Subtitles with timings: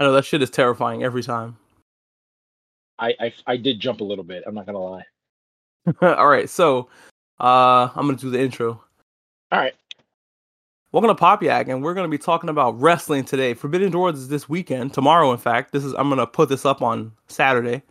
[0.00, 1.56] I know that shit is terrifying every time.
[3.00, 4.44] I, I I did jump a little bit.
[4.46, 5.04] I'm not gonna lie.
[6.02, 6.88] All right, so
[7.40, 8.80] uh, I'm gonna do the intro.
[9.50, 9.74] All right.
[10.92, 13.54] Welcome to Pop Yak, and we're gonna be talking about wrestling today.
[13.54, 15.72] Forbidden Doors is this weekend, tomorrow, in fact.
[15.72, 17.82] This is I'm gonna put this up on Saturday.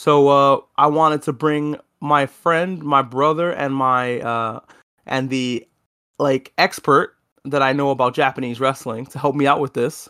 [0.00, 4.60] So uh, I wanted to bring my friend, my brother, and my uh,
[5.06, 5.66] and the
[6.18, 10.08] like expert that I know about Japanese wrestling to help me out with this.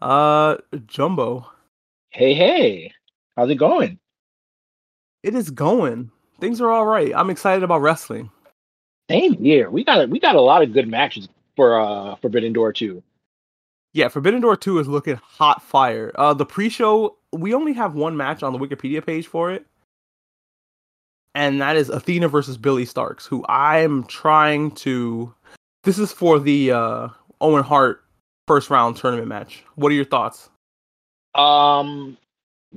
[0.00, 0.56] Uh,
[0.86, 1.46] Jumbo.
[2.10, 2.92] Hey, hey.
[3.36, 3.98] How's it going?
[5.22, 6.10] It is going.
[6.40, 7.12] Things are all right.
[7.14, 8.30] I'm excited about wrestling.
[9.10, 9.70] Same here.
[9.70, 13.02] We got we got a lot of good matches for uh Forbidden Door two.
[13.94, 16.12] Yeah, Forbidden Door 2 is looking hot fire.
[16.14, 19.66] Uh the pre-show, we only have one match on the Wikipedia page for it.
[21.34, 25.34] And that is Athena versus Billie Starkz, who I'm trying to
[25.84, 27.08] This is for the uh
[27.40, 28.04] Owen Hart
[28.48, 29.62] first round tournament match.
[29.76, 30.50] What are your thoughts?
[31.34, 32.16] Um,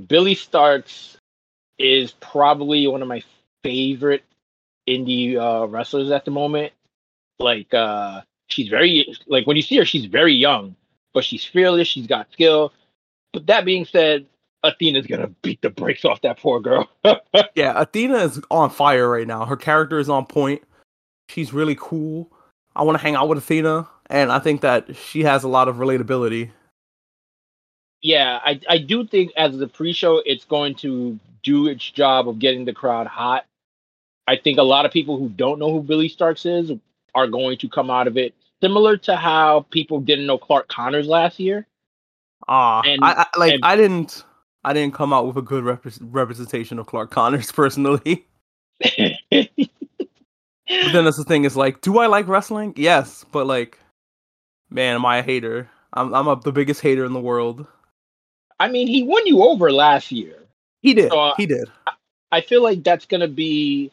[0.07, 1.17] Billie Starkz
[1.79, 3.23] is probably one of my
[3.63, 4.23] favorite
[4.87, 6.73] indie uh, wrestlers at the moment.
[7.39, 10.75] Like, uh, she's very like when you see her, she's very young,
[11.13, 11.87] but she's fearless.
[11.87, 12.73] She's got skill.
[13.33, 14.27] But that being said,
[14.63, 16.87] Athena's gonna beat the brakes off that poor girl.
[17.55, 19.45] yeah, Athena is on fire right now.
[19.45, 20.61] Her character is on point.
[21.29, 22.31] She's really cool.
[22.75, 25.67] I want to hang out with Athena, and I think that she has a lot
[25.67, 26.51] of relatability
[28.01, 32.39] yeah, I, I do think as the pre-show, it's going to do its job of
[32.39, 33.45] getting the crowd hot.
[34.27, 36.71] I think a lot of people who don't know who Billie Starkz is
[37.13, 41.07] are going to come out of it similar to how people didn't know Clark Connors
[41.07, 41.67] last year.
[42.47, 44.23] Ah, uh, I, I, like and, I didn't
[44.63, 48.25] I didn't come out with a good rep- representation of Clark Connors personally.
[50.83, 52.73] but then that's the thing is like, do I like wrestling?
[52.77, 53.79] Yes, but like,
[54.69, 55.69] man, am I a hater?
[55.93, 57.65] I'm I'm a, the biggest hater in the world.
[58.59, 60.35] I mean, he won you over last year.
[60.81, 61.11] He did.
[61.11, 61.69] So, uh, he did.
[62.31, 63.91] I feel like that's gonna be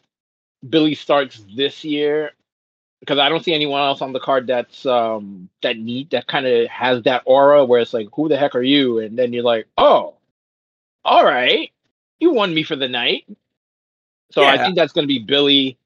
[0.69, 2.31] Billie Starkz this year
[2.99, 6.45] because I don't see anyone else on the card that's um that neat that kind
[6.45, 8.99] of has that aura where it's like, who the heck are you?
[8.99, 10.15] And then you're like, oh,
[11.03, 11.71] all right,
[12.19, 13.25] you won me for the night.
[14.31, 14.51] So yeah.
[14.51, 15.77] I think that's gonna be Billie.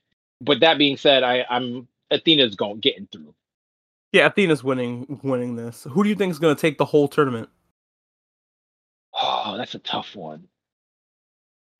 [0.41, 3.33] But that being said, I I'm Athena's going getting through.
[4.11, 5.87] Yeah, Athena's winning winning this.
[5.89, 7.49] Who do you think is gonna take the whole tournament?
[9.13, 10.47] Oh, that's a tough one.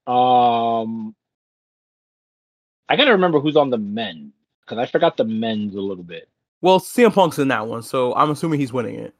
[0.05, 1.15] Um,
[2.89, 6.29] I gotta remember who's on the men because I forgot the men's a little bit.
[6.61, 9.13] Well, CM Punk's in that one, so I'm assuming he's winning it.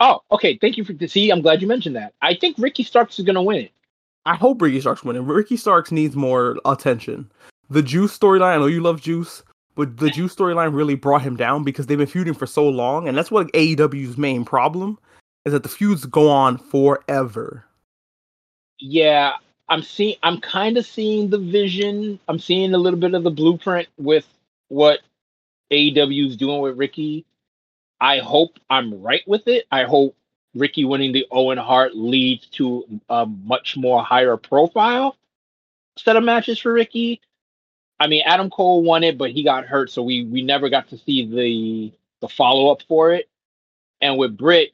[0.00, 0.56] Oh, okay.
[0.56, 1.30] Thank you for to see.
[1.30, 2.14] I'm glad you mentioned that.
[2.22, 3.72] I think Ricky Starks is gonna win it.
[4.26, 5.26] I hope Ricky Starks winning.
[5.26, 7.30] Ricky Starks needs more attention.
[7.70, 8.54] The Juice storyline.
[8.54, 9.44] I know you love Juice,
[9.76, 13.08] but the Juice storyline really brought him down because they've been feuding for so long,
[13.08, 14.98] and that's what AEW's main problem
[15.44, 17.64] is that the feuds go on forever.
[18.78, 19.34] Yeah,
[19.68, 20.16] I'm seeing.
[20.22, 22.18] I'm kind of seeing the vision.
[22.28, 24.26] I'm seeing a little bit of the blueprint with
[24.68, 25.00] what
[25.70, 27.24] AEW is doing with Ricky.
[28.00, 29.66] I hope I'm right with it.
[29.70, 30.16] I hope
[30.54, 35.16] Ricky winning the Owen Hart leads to a much more higher profile
[35.96, 37.20] set of matches for Ricky.
[38.00, 40.88] I mean, Adam Cole won it, but he got hurt, so we we never got
[40.88, 43.28] to see the the follow up for it.
[44.00, 44.70] And with Britt,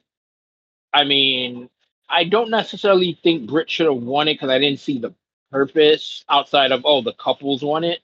[0.95, 1.69] I mean,
[2.09, 5.13] I don't necessarily think Britt should have won it because I didn't see the
[5.51, 8.01] purpose outside of oh the couples won it.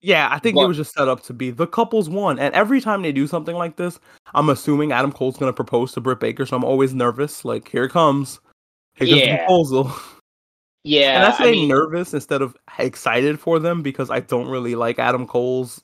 [0.00, 2.54] Yeah, I think but, it was just set up to be the couples won, and
[2.54, 3.98] every time they do something like this,
[4.34, 7.42] I'm assuming Adam Cole's gonna propose to Britt Baker, so I'm always nervous.
[7.42, 8.38] Like here it comes,
[8.94, 9.32] here comes yeah.
[9.32, 9.92] the proposal.
[10.84, 14.48] Yeah, and I say I mean, nervous instead of excited for them because I don't
[14.48, 15.82] really like Adam Cole's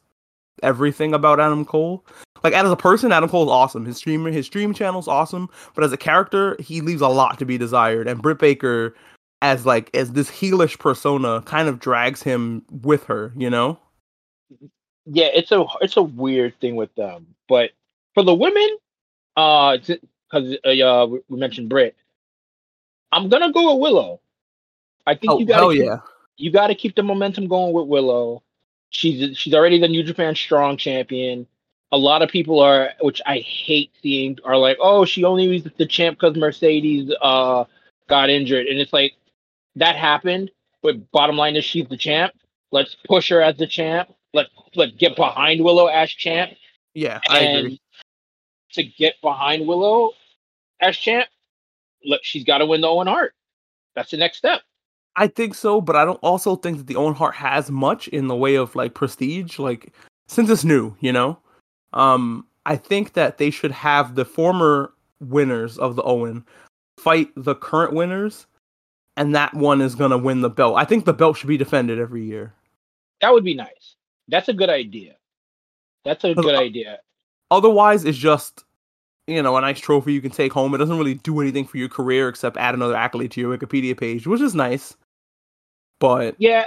[0.62, 2.05] everything about Adam Cole.
[2.43, 3.84] Like as a person, Adam Cole is awesome.
[3.84, 5.49] His streamer, his stream channel is awesome.
[5.75, 8.06] But as a character, he leaves a lot to be desired.
[8.06, 8.94] And Britt Baker,
[9.43, 13.32] as like as this heelish persona, kind of drags him with her.
[13.37, 13.78] You know?
[15.06, 17.26] Yeah, it's a it's a weird thing with them.
[17.49, 17.71] But
[18.15, 18.76] for the women,
[19.37, 21.97] uh, because uh, we mentioned Britt,
[23.12, 24.20] I'm gonna go with Willow.
[25.06, 25.98] I think oh, you gotta keep, yeah.
[26.36, 28.42] you got to keep the momentum going with Willow.
[28.90, 31.46] She's she's already the New Japan Strong champion
[31.94, 35.62] a lot of people are, which I hate seeing, are like, oh, she only was
[35.76, 37.64] the champ because Mercedes uh
[38.08, 39.14] got injured, and it's like
[39.76, 40.50] that happened.
[40.82, 42.34] But bottom line is she's the champ.
[42.72, 44.12] Let's push her as the champ.
[44.32, 46.54] Let's let's get behind Willow as champ.
[46.94, 47.80] Yeah, I agree.
[48.72, 50.10] To get behind Willow
[50.80, 51.28] as champ,
[52.04, 53.34] look, she's got to win the Owen Hart.
[53.94, 54.62] That's the next step.
[55.16, 58.26] I think so, but I don't also think that the Owen Hart has much in
[58.26, 59.58] the way of like prestige.
[59.58, 59.93] Like
[60.28, 61.38] since it's new, you know,
[61.93, 66.44] um, I think that they should have the former winners of the Owen
[66.99, 68.46] fight the current winners,
[69.16, 70.76] and that one is gonna win the belt.
[70.76, 72.52] I think the belt should be defended every year.
[73.20, 73.96] That would be nice.
[74.28, 75.14] That's a good idea.
[76.05, 76.99] That's a good idea.
[77.50, 78.64] Otherwise, it's just
[79.28, 80.75] you know a nice trophy you can take home.
[80.75, 83.96] It doesn't really do anything for your career except add another accolade to your Wikipedia
[83.96, 84.96] page, which is nice.
[86.00, 86.67] But yeah,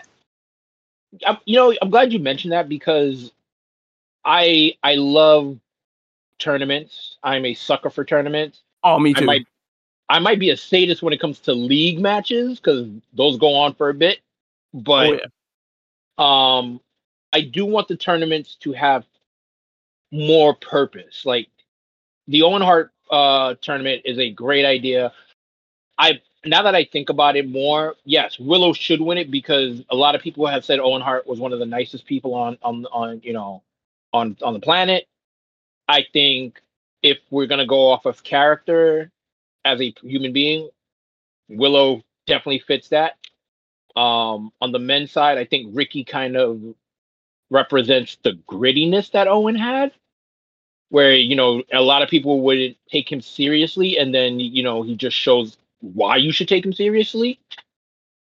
[1.25, 3.31] I'm, you know, I'm glad you mentioned that because
[4.25, 5.59] I I love
[6.39, 7.17] tournaments.
[7.23, 8.61] I'm a sucker for tournaments.
[8.83, 9.23] Oh, me too.
[9.23, 9.47] I might
[10.09, 13.73] I might be a sadist when it comes to league matches because those go on
[13.73, 14.19] for a bit.
[14.73, 15.19] But oh,
[16.19, 16.59] yeah.
[16.59, 16.81] um
[17.33, 19.05] I do want the tournaments to have
[20.11, 21.25] more purpose.
[21.25, 21.47] Like
[22.27, 25.11] the Owen Hart uh tournament is a great idea.
[25.97, 29.95] I now that I think about it more, yes, Willow should win it because a
[29.95, 32.85] lot of people have said Owen Hart was one of the nicest people on on
[32.87, 33.63] on you know
[34.13, 35.07] on on the planet.
[35.87, 36.61] I think
[37.01, 39.11] if we're gonna go off of character
[39.65, 40.69] as a human being,
[41.49, 43.17] Willow definitely fits that.
[43.95, 46.61] Um, on the men's side, I think Ricky kind of
[47.49, 49.91] represents the grittiness that Owen had,
[50.89, 54.83] where you know a lot of people wouldn't take him seriously, and then you know
[54.83, 57.39] he just shows why you should take him seriously.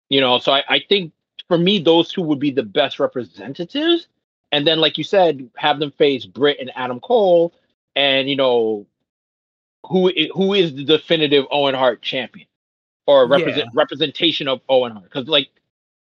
[0.08, 1.12] You know, so I, I think
[1.48, 4.08] for me those two would be the best representatives.
[4.50, 7.54] And then, like you said, have them face Britt and Adam Cole,
[7.96, 8.86] and you know
[9.86, 12.46] who who is the definitive Owen Hart champion
[13.06, 13.70] or represent yeah.
[13.74, 15.04] representation of Owen Hart?
[15.04, 15.48] Because like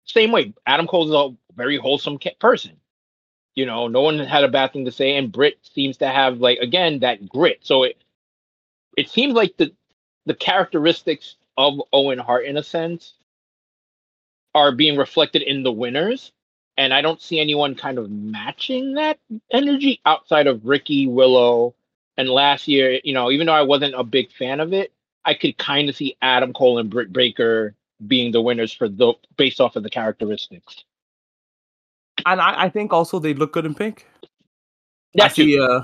[0.06, 2.78] same way, Adam Cole is a very wholesome person.
[3.56, 6.40] You know, no one had a bad thing to say, and Britt seems to have
[6.40, 7.60] like again that grit.
[7.62, 8.04] So it
[8.98, 9.74] it seems like the
[10.26, 13.14] the characteristics of Owen Hart in a sense
[14.54, 16.32] are being reflected in the winners.
[16.78, 19.20] And I don't see anyone kind of matching that
[19.52, 21.76] energy outside of Ricky Willow.
[22.18, 24.92] And last year, you know, even though I wasn't a big fan of it,
[25.26, 27.76] I could kind of see Adam Cole and Britt Baker
[28.08, 30.84] being the winners for the based off of the characteristics.
[32.26, 34.08] And I, I think also they look good in pink.
[35.14, 35.82] That's I see, uh,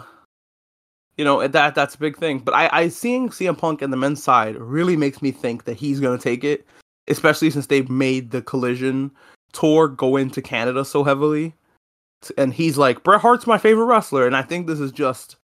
[1.18, 2.40] you know that that's a big thing.
[2.40, 5.78] But I, I seeing CM Punk in the men's side really makes me think that
[5.78, 6.66] he's gonna take it,
[7.08, 9.12] especially since they've made the Collision
[9.52, 11.54] tour go into Canada so heavily.
[12.38, 15.38] And he's like, Bret Hart's my favorite wrestler, and I think this is just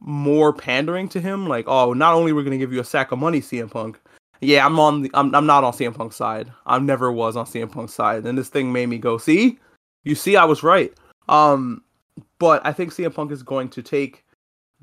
[0.00, 1.48] more pandering to him.
[1.48, 4.00] Like, oh, not only we're gonna give you a sack of money, CM Punk.
[4.40, 6.52] Yeah, I'm on the I'm I'm not on CM Punk's side.
[6.66, 9.58] I never was on CM Punk's side, and this thing made me go, see,
[10.02, 10.92] you see, I was right.
[11.28, 11.82] Um,
[12.38, 14.24] but I think CM Punk is going to take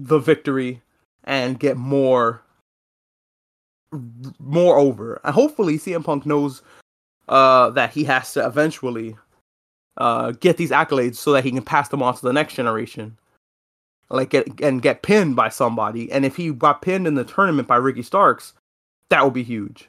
[0.01, 0.81] the victory
[1.23, 2.41] and get more
[4.39, 5.19] more over.
[5.23, 6.61] And hopefully CM Punk knows
[7.27, 9.15] uh, that he has to eventually
[9.97, 13.17] uh, get these accolades so that he can pass them on to the next generation.
[14.09, 16.11] Like get and get pinned by somebody.
[16.11, 18.53] And if he got pinned in the tournament by Ricky Starks,
[19.09, 19.87] that would be huge.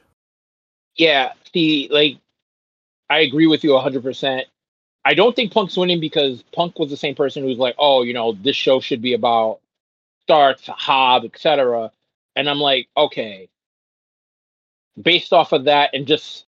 [0.95, 2.17] Yeah, see, like
[3.09, 4.47] I agree with you hundred percent.
[5.05, 8.13] I don't think Punk's winning because Punk was the same person who's like, oh, you
[8.13, 9.59] know, this show should be about
[10.25, 11.91] starts, Hob, etc.
[12.35, 13.49] And I'm like, okay,
[15.01, 16.45] based off of that and just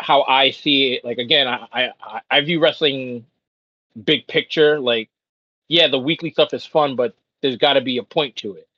[0.00, 3.24] how I see it, like again, I I, I view wrestling
[4.04, 4.78] big picture.
[4.80, 5.08] Like,
[5.68, 8.68] yeah, the weekly stuff is fun, but there's got to be a point to it.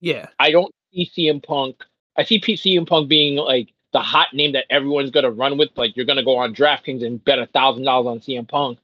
[0.00, 1.82] Yeah, I don't see CM Punk.
[2.16, 5.70] I see CM Punk being like the hot name that everyone's gonna run with.
[5.76, 8.78] Like, you're gonna go on DraftKings and bet a thousand dollars on CM Punk,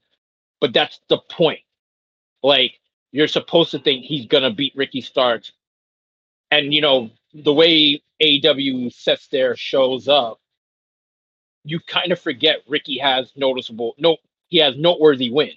[0.61, 1.61] but that's the point.
[2.43, 2.79] Like,
[3.13, 5.53] you're supposed to think he's gonna beat Ricky Starks.
[6.51, 10.41] And you know, the way AEW sets their shows up,
[11.65, 14.17] you kind of forget Ricky has noticeable no
[14.49, 15.55] he has noteworthy wins.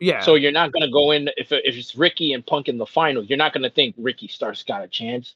[0.00, 0.20] Yeah.
[0.20, 3.26] So you're not gonna go in if if it's Ricky and Punk in the finals,
[3.28, 5.34] you're not gonna think Ricky Starks got a chance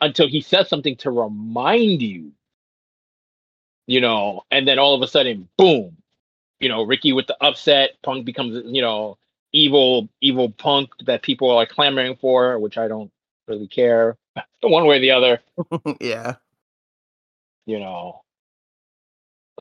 [0.00, 2.32] until he says something to remind you.
[3.86, 5.96] You know, and then all of a sudden, boom,
[6.58, 9.18] you know, Ricky with the upset, Punk becomes, you know,
[9.54, 13.10] evil evil punk that people are clamoring for, which I don't
[13.48, 14.18] really care
[14.60, 15.40] one way or the other.
[16.00, 16.34] yeah.
[17.64, 18.20] You know.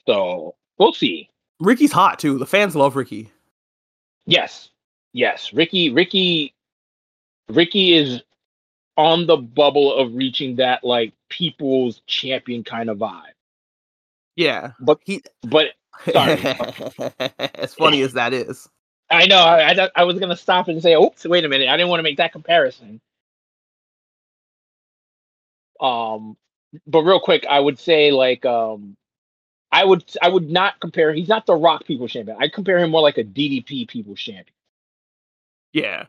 [0.05, 1.29] So we'll see.
[1.59, 2.37] Ricky's hot too.
[2.37, 3.31] The fans love Ricky.
[4.25, 4.69] Yes.
[5.13, 5.53] Yes.
[5.53, 6.53] Ricky Ricky
[7.47, 8.21] Ricky is
[8.97, 13.21] on the bubble of reaching that like people's champion kind of vibe.
[14.35, 14.71] Yeah.
[14.79, 15.67] But he but
[16.11, 16.39] sorry.
[17.55, 18.67] as funny as that is.
[19.13, 19.37] I know.
[19.37, 21.99] I, I, I was gonna stop and say, "Oops, wait a minute." I didn't want
[21.99, 22.99] to make that comparison.
[25.79, 26.37] Um,
[26.87, 28.95] but real quick, I would say like um,
[29.71, 31.13] I would I would not compare.
[31.13, 32.37] He's not the Rock People Champion.
[32.39, 34.45] I compare him more like a DDP People Champion.
[35.73, 36.05] Yeah.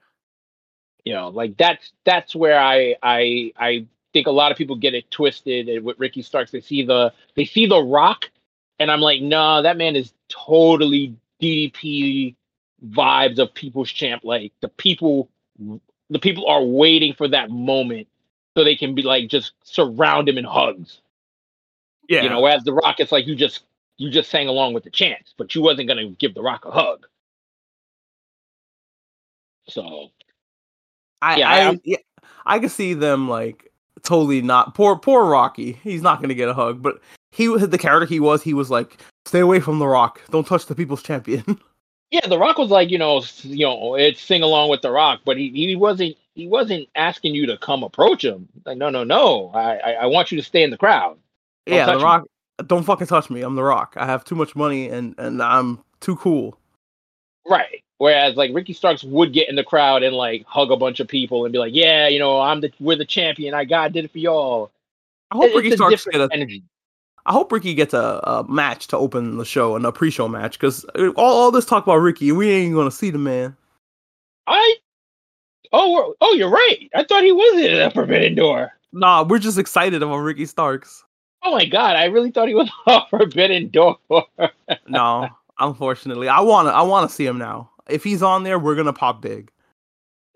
[1.05, 4.95] You know, like that's that's where I I I think a lot of people get
[4.95, 6.51] it twisted and with Ricky Starks.
[6.51, 8.31] They see the they see the Rock,
[8.79, 12.37] and I'm like, no, that man is totally DDP
[12.91, 14.23] vibes of People's Champ.
[14.25, 15.29] Like the people,
[16.11, 18.09] the people are waiting for that moment
[18.57, 21.01] so they can be like just surround him in hugs.
[22.09, 22.23] Yeah.
[22.23, 23.63] You know, whereas the Rock, it's like you just
[23.97, 26.71] you just sang along with the chants, but you wasn't gonna give the Rock a
[26.71, 27.07] hug.
[29.69, 30.09] So
[31.23, 31.97] I Yeah, I, I'm- yeah,
[32.47, 33.73] I can see them like
[34.03, 35.73] totally not poor poor Rocky.
[35.83, 37.01] He's not gonna get a hug, but
[37.33, 38.43] he was the character he was.
[38.43, 40.21] He was like, stay away from the Rock.
[40.31, 41.45] Don't touch the people's champion.
[42.15, 45.23] yeah, the Rock was like, you know, you know, it's sing along with the Rock,
[45.25, 48.49] but he, he wasn't he wasn't asking you to come approach him.
[48.65, 49.51] Like, no, no, no.
[49.53, 51.19] I I, I want you to stay in the crowd.
[51.67, 52.05] Don't yeah, the me.
[52.05, 52.25] Rock.
[52.69, 53.43] Don't fucking touch me.
[53.43, 53.95] I'm the Rock.
[53.97, 56.57] I have too much money and and I'm too cool.
[57.49, 57.83] Right.
[57.99, 61.09] Whereas like Ricky Starks would get in the crowd and like hug a bunch of
[61.09, 63.55] people and be like, yeah, you know, I'm the we're the champion.
[63.55, 64.71] I God did it for y'all.
[65.33, 66.29] I hope It- Ricky it's a Starks get a.
[66.33, 66.63] energy.
[67.27, 70.59] I hope Ricky gets a, a match to open the show and a pre-show match
[70.59, 73.57] because all, all this talk about Ricky, we ain't gonna see the man.
[74.47, 74.77] I
[75.73, 76.91] oh oh you're right.
[76.95, 78.73] I thought he was in a Forbidden Door.
[78.93, 81.03] Nah, we're just excited about Ricky Starks.
[81.43, 83.97] Oh my god, I really thought he was a Forbidden Door.
[84.87, 85.29] No,
[85.59, 87.71] unfortunately, I wanna I wanna see him now.
[87.89, 89.51] If he's on there, we're gonna pop big.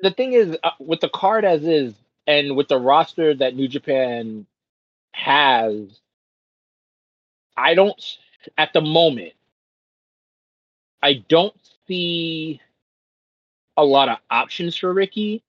[0.00, 1.95] the thing is, uh, with the card as is,
[2.26, 4.47] and with the roster that New Japan
[5.12, 6.00] has,
[7.59, 8.00] I don't
[8.57, 9.33] at the moment.
[11.03, 11.55] I don't
[11.87, 12.61] see
[13.77, 15.43] a lot of options for Ricky.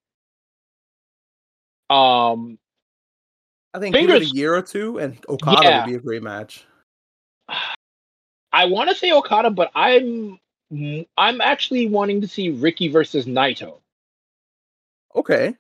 [1.90, 2.58] Um,
[3.74, 5.86] I think give it Fingers- a year or two, and Okada Yeah.
[5.86, 6.66] would be a great match.
[8.52, 10.40] I want to say Okada, but I'm
[11.18, 13.82] I'm actually wanting to see Ricky versus Naito.
[15.16, 15.56] Okay,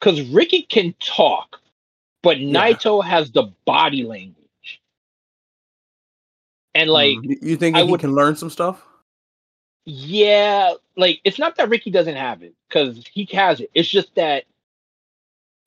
[0.00, 1.60] because Ricky can talk,
[2.22, 2.52] but Yeah.
[2.72, 4.37] Naito has the body language.
[6.78, 7.24] And like, Mm.
[7.30, 8.84] You- you think I he would- can learn some stuff?
[9.84, 13.70] yeah, like it's not that Ricky doesn't have it because he has it.
[13.74, 14.44] It's just that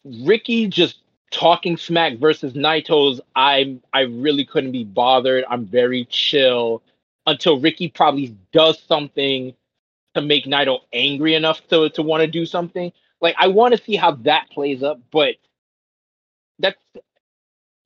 [0.04, 0.98] Ricky just
[1.32, 3.20] talking smack versus Naito's.
[3.36, 5.44] I'm I really couldn't be bothered.
[5.50, 6.82] I'm very chill
[7.28, 9.54] until Ricky probably does something
[10.16, 12.92] to make Naito angry enough to to want to do something.
[13.22, 15.36] Like I want to see how that plays up, but
[16.60, 16.78] that's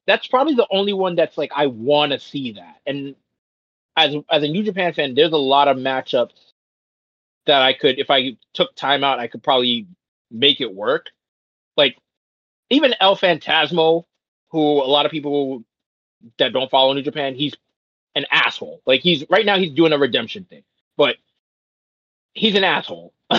[0.07, 2.77] that's probably the only one that's like I want to see that.
[2.85, 3.15] And
[3.97, 6.33] as as a New Japan fan, there's a lot of matchups
[7.45, 9.88] that I could, if I took time out, I could probably
[10.31, 11.07] make it work.
[11.77, 11.97] Like
[12.69, 14.05] even El Fantasmo,
[14.50, 15.63] who a lot of people
[16.39, 17.55] that don't follow New Japan, he's
[18.15, 18.81] an asshole.
[18.85, 20.63] Like he's right now he's doing a redemption thing,
[20.97, 21.17] but
[22.33, 23.13] he's an asshole.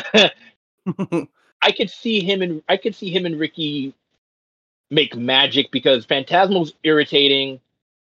[1.62, 3.94] I could see him and I could see him and Ricky
[4.90, 7.60] make magic because Fantasmo's irritating,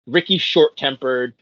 [0.07, 1.35] Ricky's short tempered.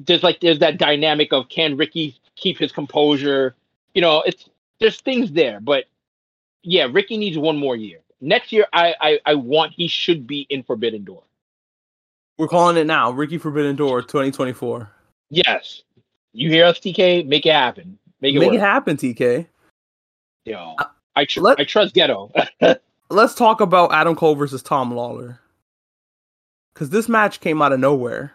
[0.00, 3.54] There's like there's that dynamic of can Ricky keep his composure?
[3.94, 4.48] You know, it's
[4.80, 5.84] there's things there, but
[6.62, 7.98] yeah, Ricky needs one more year.
[8.20, 11.22] Next year, I I, I want he should be in Forbidden Door.
[12.38, 13.10] We're calling it now.
[13.10, 14.88] Ricky Forbidden Door 2024.
[15.30, 15.82] Yes,
[16.32, 17.26] you hear us, TK?
[17.26, 17.98] Make it happen.
[18.20, 18.56] Make it Make work.
[18.56, 19.46] it happen, TK.
[20.44, 20.84] Yo, uh,
[21.16, 22.30] I tr- let- I trust Gedo.
[23.10, 25.38] Let's talk about Adam Cole versus Tom Lawlor.
[26.74, 28.32] Because this match came out of nowhere.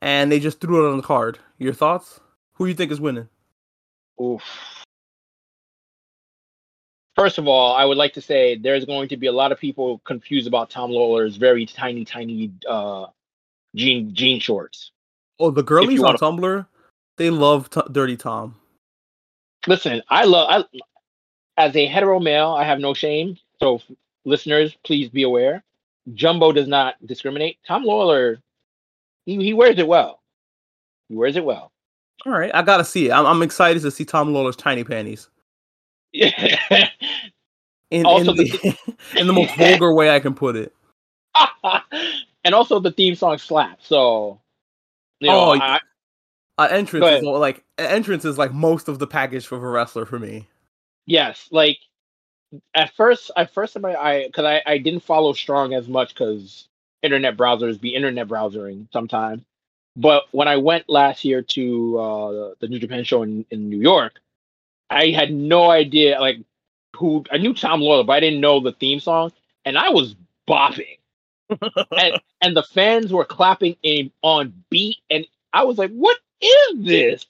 [0.00, 1.38] And they just threw it on the card.
[1.58, 2.20] Your thoughts?
[2.54, 3.28] Who you think is winning?
[4.20, 4.42] Oof.
[7.16, 9.58] First of all, I would like to say there's going to be a lot of
[9.58, 13.06] people confused about Tom Lawlor's very tiny, tiny uh,
[13.74, 14.92] jean jean shorts.
[15.40, 16.66] Oh, the girlies on Tumblr,
[17.16, 18.54] they love t- Dirty Tom.
[19.66, 20.78] Listen, I love I,
[21.58, 23.36] as a hetero male, I have no shame.
[23.60, 23.82] So, f-
[24.24, 25.62] listeners, please be aware.
[26.14, 27.58] Jumbo does not discriminate.
[27.66, 28.38] Tom Lawlor,
[29.26, 30.22] he, he wears it well.
[31.08, 31.72] He wears it well.
[32.24, 33.12] All right, I gotta see it.
[33.12, 35.28] I'm, I'm excited to see Tom Lawlor's tiny panties.
[36.12, 36.58] Yeah.
[37.90, 38.76] In, Also in, the,
[39.18, 40.74] in the most vulgar way I can put it.
[42.44, 43.86] and also the theme song slaps.
[43.86, 44.38] So,
[45.20, 45.80] you know, Oh, I,
[46.58, 50.18] Uh, entrance is like entrance is like most of the package for a wrestler for
[50.18, 50.46] me.
[51.08, 51.78] Yes, like
[52.74, 56.68] at first, at first, I, because I, I didn't follow Strong as much because
[57.02, 59.42] internet browsers be internet browsering sometimes.
[59.96, 63.80] But when I went last year to uh, the New Japan show in, in New
[63.80, 64.20] York,
[64.90, 66.38] I had no idea like
[66.96, 69.32] who I knew Tom Lawlor, but I didn't know the theme song,
[69.64, 70.16] and I was
[70.48, 70.98] bopping.
[71.50, 76.84] and, and the fans were clapping in on beat, and I was like, "What is
[76.84, 77.26] this?"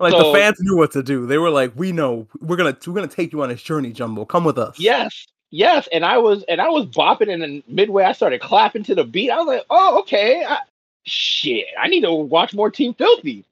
[0.00, 1.26] Like So- the fans knew what to do.
[1.26, 2.26] They were like, "We know.
[2.40, 4.24] We're gonna we're gonna take you on this journey, Jumbo.
[4.24, 8.04] Come with us." Yes, Yes, and I was and I was bopping, and then midway
[8.04, 9.30] I started clapping to the beat.
[9.30, 10.58] I was like, "Oh, okay, I,
[11.04, 13.46] shit, I need to watch more Team Filthy."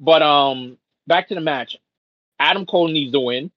[0.00, 0.76] But um,
[1.06, 1.76] back to the match.
[2.40, 3.50] Adam Cole needs to win.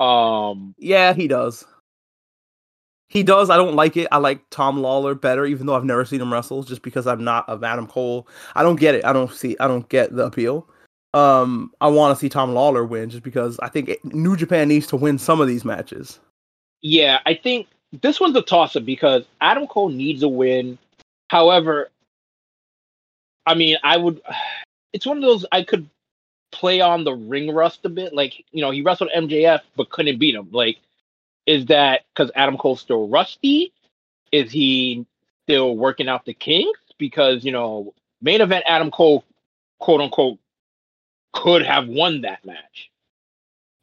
[0.00, 1.64] Um, yeah, he does.
[3.08, 3.50] He does.
[3.50, 4.08] I don't like it.
[4.10, 7.24] I like Tom Lawlor better, even though I've never seen him wrestle, just because I'm
[7.24, 8.26] not of Adam Cole.
[8.54, 9.04] I don't get it.
[9.04, 9.56] I don't see.
[9.60, 10.66] I don't get the appeal.
[11.14, 14.86] Um, I want to see Tom Lawlor win, just because I think New Japan needs
[14.88, 16.20] to win some of these matches.
[16.82, 17.66] Yeah, I think
[18.02, 20.78] this one's a toss up because Adam Cole needs a win.
[21.28, 21.90] However,
[23.46, 24.20] I mean, I would.
[24.94, 25.86] It's one of those I could
[26.50, 28.14] play on the ring rust a bit.
[28.14, 30.48] Like, you know, he wrestled MJF but couldn't beat him.
[30.50, 30.78] Like,
[31.44, 33.70] is that because Adam Cole's still rusty?
[34.32, 35.04] Is he
[35.44, 36.80] still working out the kinks?
[36.96, 39.24] Because, you know, main event Adam Cole,
[39.78, 40.38] quote unquote,
[41.34, 42.90] could have won that match.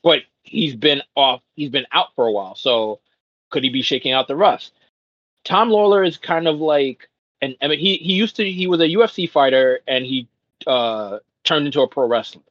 [0.04, 2.56] But he's been off, he's been out for a while.
[2.56, 3.02] So
[3.52, 4.74] could he be shaking out the rust?
[5.46, 7.10] Tom Lawlor is kind of like
[7.42, 10.30] and I mean he he used to he was a UFC fighter and he
[10.68, 12.44] uh turned into a pro wrestler.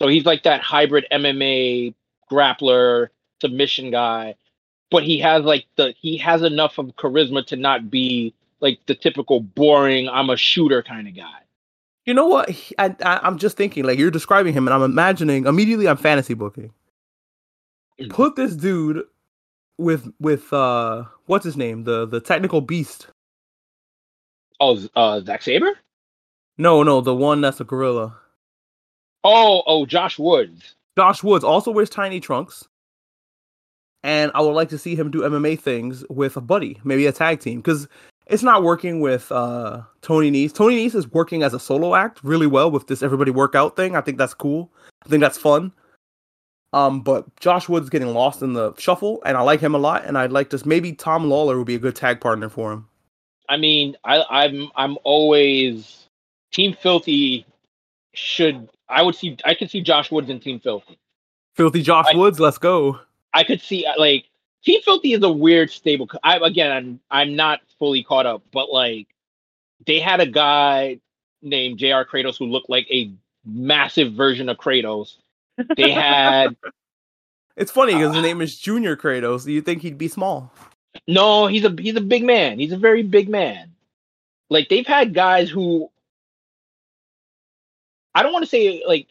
[0.00, 1.94] So he's like that hybrid MMA
[2.32, 3.08] grappler
[3.40, 4.36] submission guy,
[4.90, 8.96] but he has like the he has enough of charisma to not be like the
[8.96, 11.40] typical boring I'm a shooter kind of guy.
[12.08, 12.48] You know what?
[12.78, 15.86] I, I am just thinking like you're describing him, and I'm imagining immediately.
[15.86, 16.72] I'm fantasy booking.
[18.00, 18.12] Mm-hmm.
[18.12, 19.02] Put this dude
[19.76, 23.08] with with uh what's his name the the technical beast.
[24.58, 25.78] Oh, uh, Zack Sabre.
[26.56, 28.16] No, no, the one that's a gorilla.
[29.22, 30.76] Oh, oh, Josh Woods.
[30.96, 32.66] Josh Woods also wears tiny trunks
[34.02, 37.12] and I would like to see him do MMA things with a buddy, maybe a
[37.12, 37.88] tag team, because
[38.28, 40.54] it's not working with uh, Tony Nese.
[40.54, 43.96] Tony Nese is working as a solo act really well with this everybody workout thing.
[43.96, 44.70] I think that's cool.
[45.04, 45.72] I think that's fun.
[46.74, 50.04] Um, but Josh Woods getting lost in the shuffle, and I like him a lot.
[50.04, 52.86] And I'd like to maybe Tom Lawlor would be a good tag partner for him.
[53.48, 56.08] I mean, I, I'm I'm always
[56.52, 57.46] Team Filthy
[58.12, 60.98] should I would see I could see Josh Woods in Team Filthy.
[61.54, 63.00] Filthy Josh I, Woods, let's go.
[63.32, 64.26] I could see uh, like
[64.64, 66.08] Team Filthy is a weird stable.
[66.22, 69.06] I again, I'm I'm not fully caught up, but like
[69.86, 71.00] they had a guy
[71.42, 72.04] named Jr.
[72.04, 73.12] Kratos who looked like a
[73.44, 75.16] massive version of Kratos.
[75.76, 76.56] They had.
[77.56, 79.44] it's funny because uh, his name is Junior Kratos.
[79.44, 80.52] Do you think he'd be small?
[81.06, 82.58] No, he's a he's a big man.
[82.58, 83.72] He's a very big man.
[84.50, 85.90] Like they've had guys who
[88.14, 89.08] I don't want to say like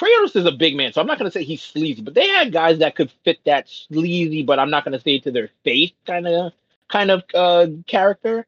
[0.00, 2.52] Kratos is a big man, so I'm not to say he's sleazy, but they had
[2.52, 6.26] guys that could fit that sleazy, but I'm not to say to their face kind
[6.26, 6.52] of
[6.88, 8.46] kind of uh, character.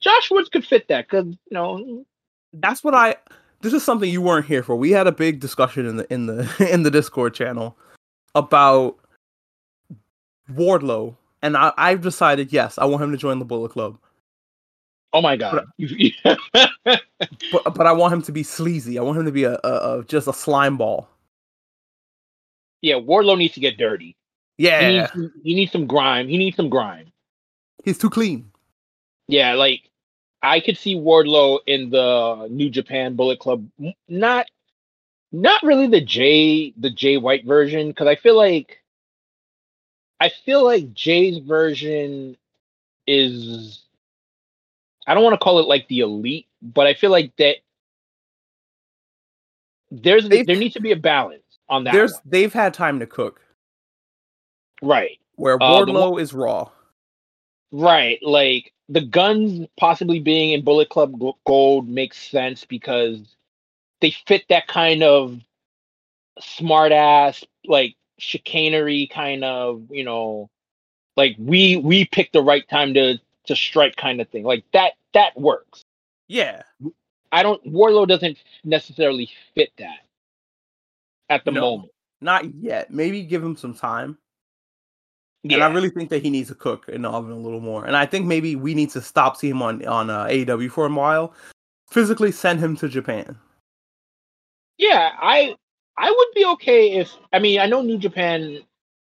[0.00, 2.06] Josh Woods could fit that because you know
[2.54, 3.16] that's what I.
[3.60, 4.76] This is something you weren't here for.
[4.76, 7.76] We had a big discussion in the in the in the Discord channel
[8.34, 8.96] about
[10.50, 13.98] Wardlow, and I, I've decided yes, I want him to join the Bullet Club.
[15.14, 15.64] Oh my god!
[15.78, 16.38] But,
[16.84, 18.98] but, but I want him to be sleazy.
[18.98, 21.08] I want him to be a, a, a just a slime ball.
[22.82, 24.16] Yeah, Wardlow needs to get dirty.
[24.58, 26.26] Yeah, he needs, he needs some grime.
[26.28, 27.12] He needs some grime.
[27.84, 28.50] He's too clean.
[29.28, 29.88] Yeah, like
[30.42, 33.66] I could see Wardlow in the New Japan Bullet Club.
[34.08, 34.46] Not,
[35.30, 38.82] not really the Jay the Jay White version because I feel like,
[40.18, 42.36] I feel like Jay's version
[43.06, 43.83] is
[45.06, 47.56] I don't want to call it like the elite, but I feel like that
[49.90, 51.92] there's they've, there needs to be a balance on that.
[51.92, 52.22] There's one.
[52.26, 53.40] they've had time to cook.
[54.82, 55.18] Right.
[55.36, 56.70] Where Wardlow uh, is raw.
[57.72, 58.18] Right.
[58.22, 63.36] Like the guns possibly being in Bullet Club Gold makes sense because
[64.00, 65.40] they fit that kind of
[66.40, 70.50] smart ass, like chicanery kind of, you know,
[71.16, 74.44] like we we picked the right time to to strike kind of thing.
[74.44, 75.82] Like that that works.
[76.28, 76.62] Yeah.
[77.32, 80.00] I don't Wardlow doesn't necessarily fit that
[81.28, 81.92] at the no, moment.
[82.20, 82.90] Not yet.
[82.90, 84.18] Maybe give him some time.
[85.42, 85.56] Yeah.
[85.56, 87.84] And I really think that he needs to cook in the oven a little more.
[87.84, 90.86] And I think maybe we need to stop seeing him on on uh, AEW for
[90.86, 91.34] a while.
[91.90, 93.36] Physically send him to Japan.
[94.78, 95.54] Yeah, I
[95.98, 98.60] I would be okay if I mean I know New Japan,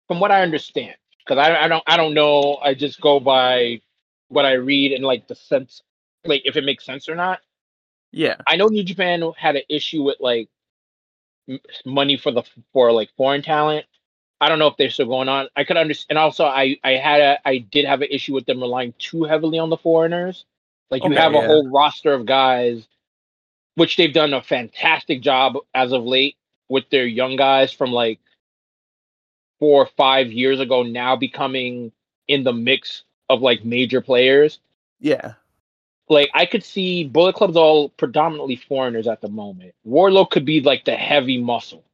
[0.07, 2.59] from what I understand, because I I don't I don't know.
[2.63, 3.81] I just go by
[4.29, 5.83] what I read and like the sense,
[6.25, 7.41] like if it makes sense or not.
[8.13, 10.49] Yeah, I know New Japan had an issue with like
[11.49, 13.87] m- money for the for like foreign talent.
[14.41, 15.49] I don't know if they're still going on.
[15.57, 16.07] I could understand.
[16.11, 19.25] And also, I I had a I did have an issue with them relying too
[19.25, 20.45] heavily on the foreigners.
[20.91, 21.47] Like you okay, have a yeah.
[21.47, 22.87] whole roster of guys,
[23.75, 26.37] which they've done a fantastic job as of late
[26.69, 28.21] with their young guys from like
[29.59, 31.93] four or five years ago now becoming
[32.29, 34.59] in the mix of like major players.
[35.01, 35.35] Yeah.
[36.09, 39.75] Like I could see Bullet Club's all predominantly foreigners at the moment.
[39.87, 41.85] Wardlow could be like the heavy muscle.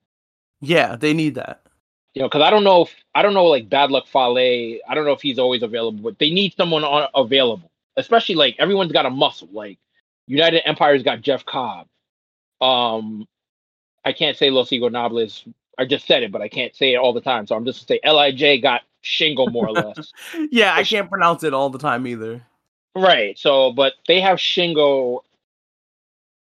[0.60, 1.62] Yeah, they need that.
[2.14, 4.78] You know, because I don't know if I don't know like Bad Luck Fale.
[4.88, 7.70] I don't know if he's always available, but they need someone on available.
[7.96, 9.48] Especially like everyone's got a muscle.
[9.52, 9.78] Like
[10.26, 11.88] United Empire's got Jeff Cobb.
[12.60, 13.26] Um,
[14.04, 15.52] I can't say Los Ingobernables.
[15.76, 17.48] I just said it, but I can't say it all the time.
[17.48, 20.12] So I'm just gonna say Lij got Shingo more or less.
[20.50, 22.42] yeah, I can't pronounce it all the time either.
[22.96, 23.38] Right.
[23.38, 25.20] So, but they have Shingo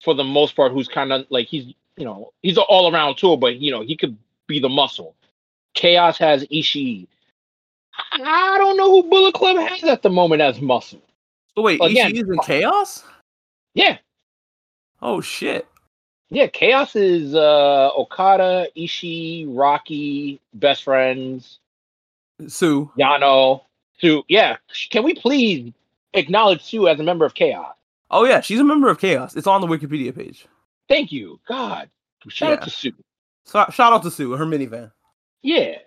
[0.03, 3.17] for the most part, who's kind of like he's you know he's an all around
[3.17, 5.15] tool, but you know he could be the muscle.
[5.73, 7.07] Chaos has Ishii.
[8.13, 11.01] I don't know who Bullet Club has at the moment as muscle.
[11.55, 13.03] So wait, Again, Ishii's in Chaos?
[13.73, 13.97] Yeah.
[15.01, 15.67] Oh shit.
[16.29, 21.59] Yeah, Chaos is uh Okada, Ishii, Rocky, best friends.
[22.47, 22.91] Sue.
[22.97, 23.61] Yano.
[23.99, 24.23] Sue.
[24.27, 24.57] Yeah.
[24.89, 25.73] Can we please
[26.13, 27.75] acknowledge Sue as a member of Chaos?
[28.09, 29.35] Oh yeah, she's a member of Chaos.
[29.35, 30.47] It's on the Wikipedia page.
[30.89, 31.39] Thank you.
[31.47, 31.89] God.
[32.27, 32.55] Shout yeah.
[32.55, 32.93] out to Sue.
[33.45, 34.91] So, shout out to Sue, her minivan.
[35.41, 35.77] Yeah.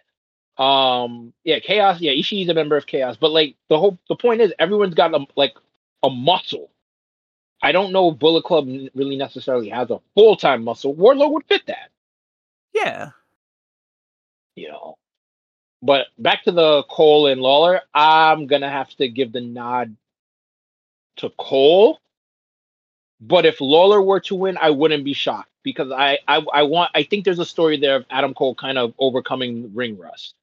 [0.57, 1.33] Um.
[1.45, 1.59] Yeah.
[1.59, 2.01] Chaos.
[2.01, 2.13] Yeah.
[2.13, 5.27] Ishii's a member of Chaos, but like the whole the point is everyone's got a,
[5.37, 5.55] like
[6.03, 6.71] a muscle.
[7.63, 10.95] I don't know if Bullet Club really necessarily has a full time muscle.
[10.95, 11.91] Wardlow would fit that.
[12.75, 13.11] Yeah.
[14.55, 14.99] You know.
[15.85, 19.95] But back to the Cole and Lawlor, I'm gonna have to give the nod
[21.17, 22.01] to Cole.
[23.21, 26.91] But if Lawlor were to win, I wouldn't be shocked because I, I I want
[26.95, 30.35] I think there's a story there of Adam Cole kind of overcoming ring rust.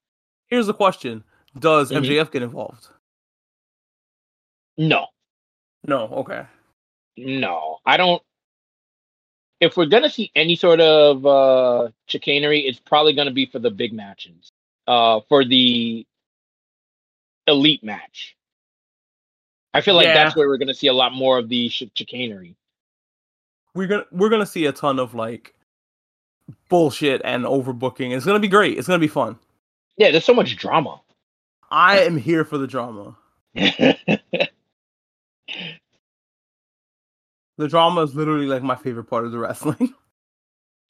[0.45, 1.23] Here's the question:
[1.57, 2.05] Does mm-hmm.
[2.05, 2.89] MJF get involved?
[4.77, 5.07] No.
[5.87, 6.01] No.
[6.01, 6.45] Okay.
[7.17, 8.21] No, I don't.
[9.59, 13.71] If we're gonna see any sort of uh chicanery, it's probably gonna be for the
[13.71, 14.51] big matches.
[14.91, 16.05] Uh, for the
[17.47, 18.35] elite match.
[19.73, 20.15] I feel like yeah.
[20.15, 22.55] that's where we're gonna see a lot more of the ch- chicanery
[23.73, 25.53] we're gonna we're gonna see a ton of like
[26.69, 28.15] bullshit and overbooking.
[28.15, 28.77] It's gonna be great.
[28.77, 29.37] It's gonna be fun.
[29.97, 31.01] Yeah, there's so much drama.
[31.69, 33.15] I am here for the drama.
[33.53, 34.07] the
[37.67, 39.93] drama is literally like my favorite part of the wrestling.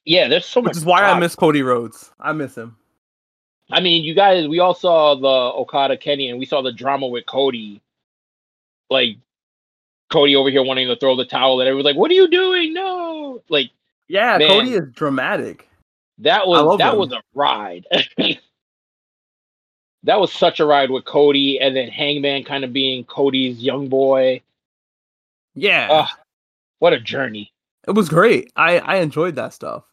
[0.04, 0.70] Yeah, there's so much.
[0.70, 1.14] Which is why drama.
[1.14, 2.10] I miss Cody Rhodes.
[2.18, 2.76] I miss him.
[3.72, 7.06] I mean, you guys, we all saw the Okada Kenny, and we saw the drama
[7.06, 7.80] with Cody,
[8.90, 9.16] like
[10.10, 12.74] Cody over here wanting to throw the towel and everyone's like, "What are you doing?
[12.74, 13.70] No!" Like,
[14.08, 15.68] yeah, man, Cody is dramatic.
[16.18, 16.98] That was that him.
[16.98, 17.86] was a ride.
[20.02, 23.88] that was such a ride with Cody, and then Hangman kind of being Cody's young
[23.88, 24.42] boy.
[25.54, 26.08] Yeah, uh,
[26.78, 27.52] what a journey!
[27.88, 28.52] It was great.
[28.54, 29.84] I I enjoyed that stuff.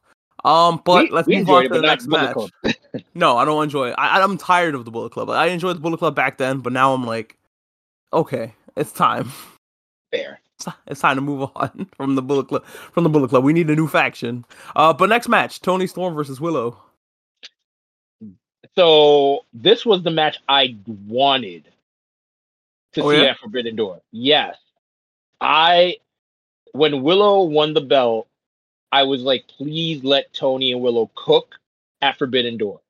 [0.43, 2.38] Um, but we, let's we move on to the next match.
[3.13, 3.95] no, I don't enjoy it.
[3.97, 5.30] I, I'm tired of the Bullet Club.
[5.30, 7.38] I enjoyed the Bullet Club back then, but now I'm like,
[8.13, 9.32] okay, it's time.
[10.12, 10.39] Fair.
[10.88, 12.65] It's time to move on from the Bullet Club.
[12.65, 14.45] From the Bullet Club, we need a new faction.
[14.75, 16.78] Uh, but next match: Toni Storm versus Willow.
[18.75, 21.65] So this was the match I wanted
[22.93, 23.32] to oh, see yeah?
[23.32, 24.02] at Forbidden Door.
[24.12, 24.58] Yes,
[25.41, 25.97] I
[26.73, 28.28] when Willow won the belt,
[28.91, 31.56] I was like, please let Toni and Willow cook
[32.02, 32.82] at Forbidden Door.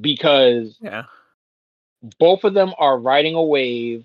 [0.00, 1.04] Because yeah,
[2.18, 4.04] both of them are riding a wave.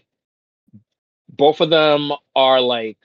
[1.30, 2.98] Both of them are like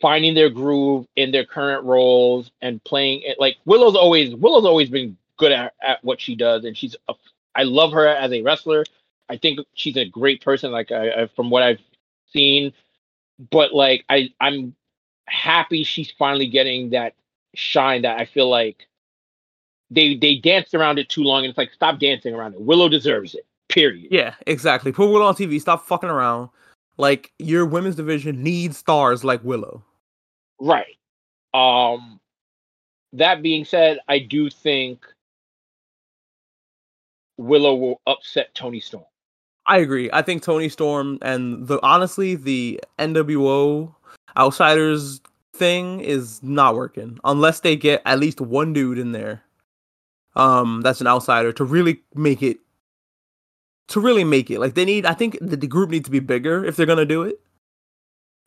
[0.00, 4.90] finding their groove in their current roles and playing it like Willow's always Willow's always
[4.90, 7.14] been good at, at what she does and she's a,
[7.54, 8.84] I love her as a wrestler.
[9.28, 11.80] I think she's a great person like I, I, from what I've
[12.32, 12.72] seen.
[13.50, 14.74] But like I I'm
[15.28, 17.14] happy she's finally getting that
[17.54, 18.86] shine that I feel like
[19.90, 22.60] they they danced around it too long and it's like stop dancing around it.
[22.60, 23.46] Willow deserves it.
[23.68, 24.08] Period.
[24.10, 24.92] Yeah, exactly.
[24.92, 25.60] Put Willow on TV.
[25.60, 26.50] Stop fucking around.
[26.98, 29.84] Like your women's division needs stars like Willow.
[30.60, 30.96] Right.
[31.54, 32.20] Um
[33.12, 35.06] that being said, I do think
[37.38, 39.04] Willow will upset Toni Storm.
[39.66, 40.08] I agree.
[40.12, 43.94] I think Toni Storm and the honestly the NWO
[44.36, 45.20] outsiders
[45.54, 49.42] thing is not working unless they get at least one dude in there
[50.34, 52.58] um that's an outsider to really make it
[53.88, 54.60] to really make it.
[54.60, 57.04] Like they need, I think the, the group needs to be bigger if they're gonna
[57.04, 57.40] do it.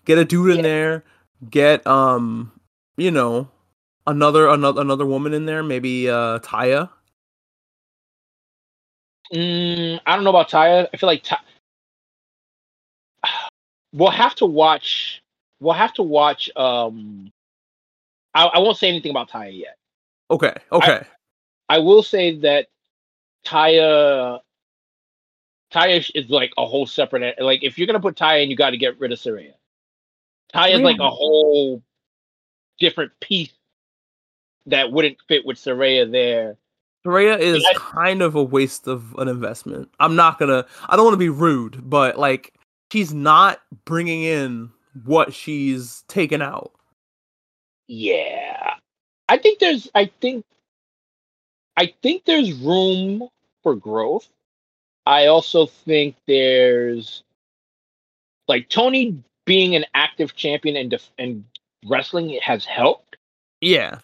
[0.05, 0.63] Get a dude in yeah.
[0.63, 1.03] there.
[1.49, 2.51] Get um,
[2.97, 3.49] you know,
[4.07, 5.63] another another another woman in there.
[5.63, 6.89] Maybe uh Taya.
[9.33, 10.87] Mm, I don't know about Taya.
[10.93, 11.37] I feel like Ty-
[13.93, 15.21] we'll have to watch.
[15.59, 16.49] We'll have to watch.
[16.55, 17.31] Um,
[18.33, 19.77] I, I won't say anything about Taya yet.
[20.31, 20.53] Okay.
[20.71, 21.03] Okay.
[21.67, 22.67] I, I will say that
[23.45, 24.39] Taya
[25.71, 28.71] Taya is like a whole separate like if you're gonna put Taya in, you got
[28.71, 29.53] to get rid of Saraya.
[30.53, 31.83] Taya is like a whole
[32.79, 33.51] different piece
[34.65, 36.57] that wouldn't fit with Saraya there.
[37.05, 39.89] Saraya is I, kind of a waste of an investment.
[39.99, 40.65] I'm not gonna.
[40.87, 42.53] I don't want to be rude, but like
[42.91, 44.71] she's not bringing in
[45.05, 46.71] what she's taken out.
[47.87, 48.75] Yeah,
[49.27, 49.89] I think there's.
[49.95, 50.45] I think.
[51.77, 53.29] I think there's room
[53.63, 54.27] for growth.
[55.05, 57.23] I also think there's
[58.47, 61.43] like Toni being an active champion and def- and
[61.87, 63.17] wrestling has helped.
[63.61, 63.99] Yeah,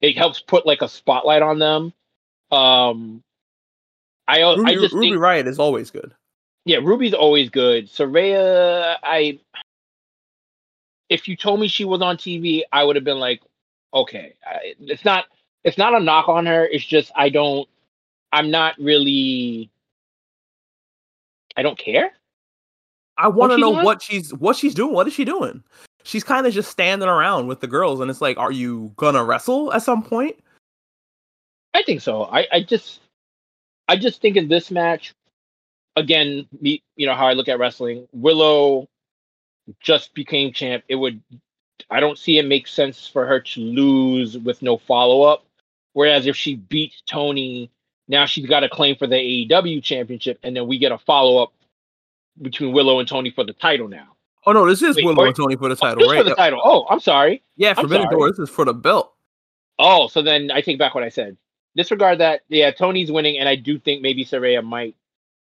[0.00, 1.92] it helps put like a spotlight on them.
[2.50, 3.22] Um,
[4.26, 6.14] I Ruby, I just Ruby think, Riott is always good.
[6.64, 7.86] Yeah, Ruby's always good.
[7.86, 9.38] Saraya, I
[11.10, 13.42] if you told me she was on TV, I would have been like,
[13.92, 15.26] okay, I, it's not
[15.64, 16.64] it's not a knock on her.
[16.64, 17.68] It's just I don't
[18.32, 19.68] I'm not really
[21.56, 22.12] I don't care.
[23.18, 23.84] I want to know doing?
[23.84, 24.94] what she's what she's doing.
[24.94, 25.62] What is she doing?
[26.04, 29.22] She's kind of just standing around with the girls, and it's like, are you gonna
[29.22, 30.36] wrestle at some point?
[31.74, 32.24] I think so.
[32.24, 33.00] I, I just
[33.88, 35.12] I just think in this match,
[35.96, 38.08] again, me you know how I look at wrestling.
[38.12, 38.88] Willow
[39.80, 40.84] just became champ.
[40.88, 41.20] It would
[41.90, 45.44] I don't see it make sense for her to lose with no follow up.
[45.92, 47.70] Whereas if she beats Toni,
[48.08, 51.42] now she's got a claim for the AEW championship, and then we get a follow
[51.42, 51.52] up
[52.42, 54.08] between Willow and Toni for the title now.
[54.46, 56.18] Oh no, this is Wait, Willow and Toni for the oh, title, oh, right?
[56.18, 56.60] For the title.
[56.64, 57.42] Oh, I'm sorry.
[57.56, 58.30] Yeah, Forbidden Door.
[58.30, 59.14] This is for the belt.
[59.78, 61.36] Oh, so then I take back what I said.
[61.76, 62.42] Disregard that.
[62.48, 64.94] Yeah, Toni's winning, and I do think maybe Saraya might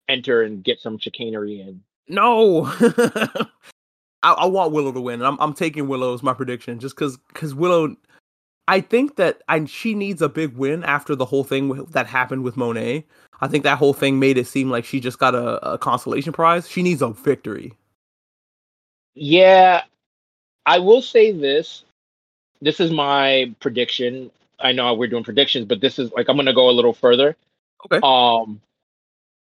[0.07, 1.81] enter and get some chicanery in.
[2.07, 2.65] No,
[4.23, 5.21] I, I, want Willow to win.
[5.21, 7.95] I'm I'm taking Willow as my prediction, just because because Willow.
[8.67, 12.43] I think that I, she needs a big win after the whole thing that happened
[12.43, 13.03] with Moné.
[13.41, 16.33] I think that whole thing made it seem like she just got a, a consolation
[16.33, 16.69] prize.
[16.69, 17.73] She needs a victory.
[19.15, 19.83] Yeah,
[20.67, 21.83] I will say this.
[22.61, 24.29] This is my prediction.
[24.59, 27.35] I know we're doing predictions, but this is like I'm gonna go a little further.
[27.85, 27.99] Okay.
[28.03, 28.61] Um,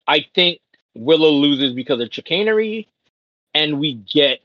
[0.07, 0.59] I think
[0.93, 2.88] Willow loses because of chicanery,
[3.53, 4.41] and we get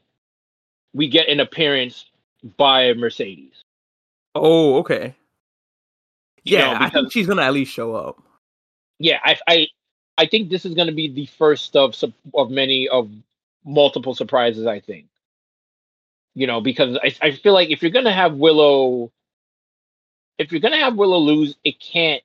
[0.92, 2.07] we get an appearance
[2.57, 3.62] by Mercedes.
[4.35, 5.14] Oh, okay.
[6.44, 8.22] Yeah, you know, because, I think she's gonna at least show up.
[8.98, 9.66] Yeah, I, I,
[10.16, 11.94] I think this is gonna be the first of
[12.35, 13.11] of many of
[13.64, 14.66] multiple surprises.
[14.66, 15.07] I think
[16.35, 19.12] you know, because I, I feel like if you're gonna have Willow,
[20.38, 22.22] if you're gonna have Willow lose, it can't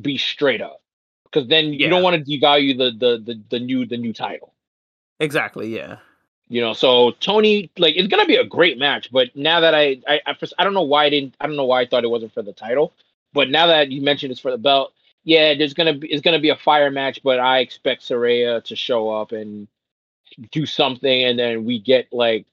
[0.00, 0.80] be straight up
[1.24, 1.84] because then yeah.
[1.84, 4.54] you don't want to devalue the, the the the new the new title.
[5.20, 5.74] Exactly.
[5.74, 5.96] Yeah.
[6.48, 9.10] You know, so Tony, like, it's gonna be a great match.
[9.12, 11.66] But now that I, I, I, I don't know why I didn't, I don't know
[11.66, 12.92] why I thought it wasn't for the title.
[13.32, 14.92] But now that you mentioned it's for the belt,
[15.24, 17.22] yeah, there's gonna be, it's gonna be a fire match.
[17.22, 19.68] But I expect Saraya to show up and
[20.50, 22.46] do something, and then we get like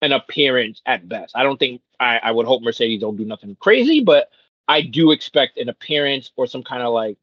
[0.00, 1.36] an appearance at best.
[1.36, 4.30] I don't think I, I would hope Mercedes don't do nothing crazy, but
[4.66, 7.16] I do expect an appearance or some kind of like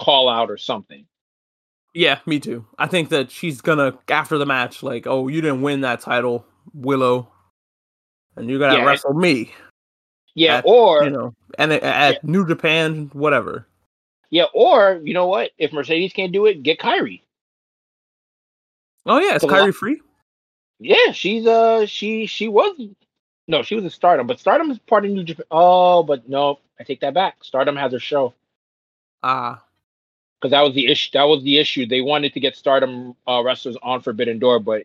[0.00, 1.06] call out or something.
[1.94, 2.66] Yeah, me too.
[2.78, 6.44] I think that she's gonna after the match, like, oh, you didn't win that title,
[6.74, 7.28] Willow,
[8.36, 9.52] and you're gonna yeah, wrestle me.
[10.34, 12.18] Yeah, at, or you know, and at yeah.
[12.22, 13.66] New Japan, whatever.
[14.30, 15.50] Yeah, or you know what?
[15.58, 17.22] If Mercedes can't do it, get Kairi.
[19.06, 20.00] Oh yeah, is Kairi free?
[20.78, 22.78] Yeah, she's uh she she was
[23.48, 25.46] no, she was a Stardom, but Stardom is part of New Japan.
[25.50, 27.42] Oh, but no, I take that back.
[27.42, 28.34] Stardom has her show.
[29.22, 29.64] Ah.
[30.40, 31.10] Because that was the issue.
[31.14, 31.86] That was the issue.
[31.86, 34.84] They wanted to get Stardom uh, wrestlers on Forbidden Door, but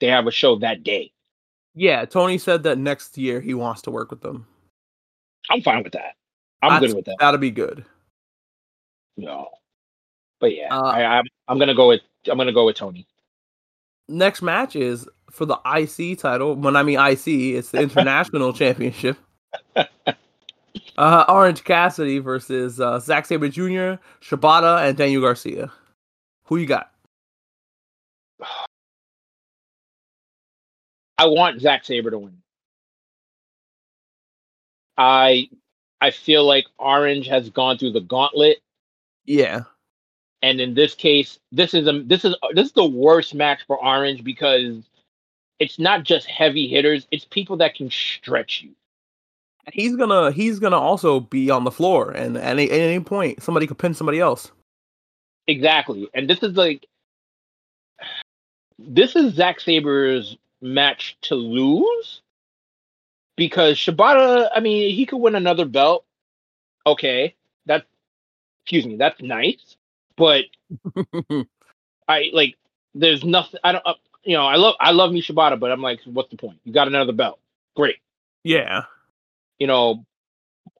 [0.00, 1.12] they have a show that day.
[1.74, 4.46] Yeah, Tony said that next year he wants to work with them.
[5.48, 6.16] I'm fine with that.
[6.62, 7.16] I'm That's, good with that.
[7.18, 7.84] That'll be good.
[9.16, 9.48] No,
[10.40, 13.06] but yeah, uh, I, I'm I'm gonna go with I'm gonna go with Toni.
[14.08, 16.56] Next match is for the IC title.
[16.56, 19.16] When I mean IC, it's the International Championship.
[21.00, 25.72] Uh, Orange Cassidy versus uh, Zack Sabre Jr., Shibata, and Daniel Garcia.
[26.44, 26.92] Who you got?
[31.16, 32.36] I want Zack Sabre to win.
[34.98, 35.48] I
[36.02, 38.58] I feel like Orange has gone through the gauntlet.
[39.24, 39.62] Yeah.
[40.42, 43.82] And in this case, this is a this is this is the worst match for
[43.82, 44.82] Orange because
[45.60, 48.74] it's not just heavy hitters, it's people that can stretch you.
[49.72, 53.42] He's gonna he's gonna also be on the floor, and at any, at any point
[53.42, 54.50] somebody could pin somebody else.
[55.46, 56.86] Exactly, and this is like
[58.78, 62.22] this is Zack Sabre's match to lose
[63.36, 64.48] because Shibata.
[64.54, 66.04] I mean, he could win another belt.
[66.86, 67.34] Okay,
[67.66, 67.84] that
[68.62, 69.76] excuse me, that's nice,
[70.16, 70.44] but
[72.08, 72.56] I like
[72.94, 73.60] there's nothing.
[73.62, 73.86] I don't.
[73.86, 73.94] Uh,
[74.24, 76.58] you know, I love I love me Shibata, but I'm like, what's the point?
[76.64, 77.38] You got another belt,
[77.76, 77.96] great.
[78.44, 78.84] Yeah.
[79.60, 80.04] You know,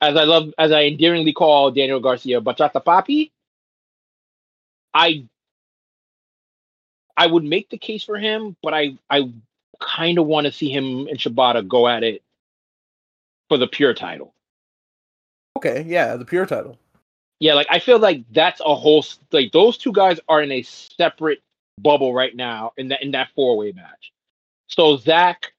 [0.00, 3.30] as I love as I endearingly call Daniel Garcia, Bachata Papi.
[4.92, 5.26] I
[7.16, 9.30] I would make the case for him, but I I
[9.80, 12.22] kind of want to see him and Shibata go at it
[13.48, 14.34] for the pure title.
[15.56, 16.78] Okay, yeah, the pure title.
[17.40, 20.62] Yeah, like I feel like that's a whole like those two guys are in a
[20.62, 21.42] separate
[21.78, 24.12] bubble right now in that in that four way match.
[24.68, 25.52] So Zach,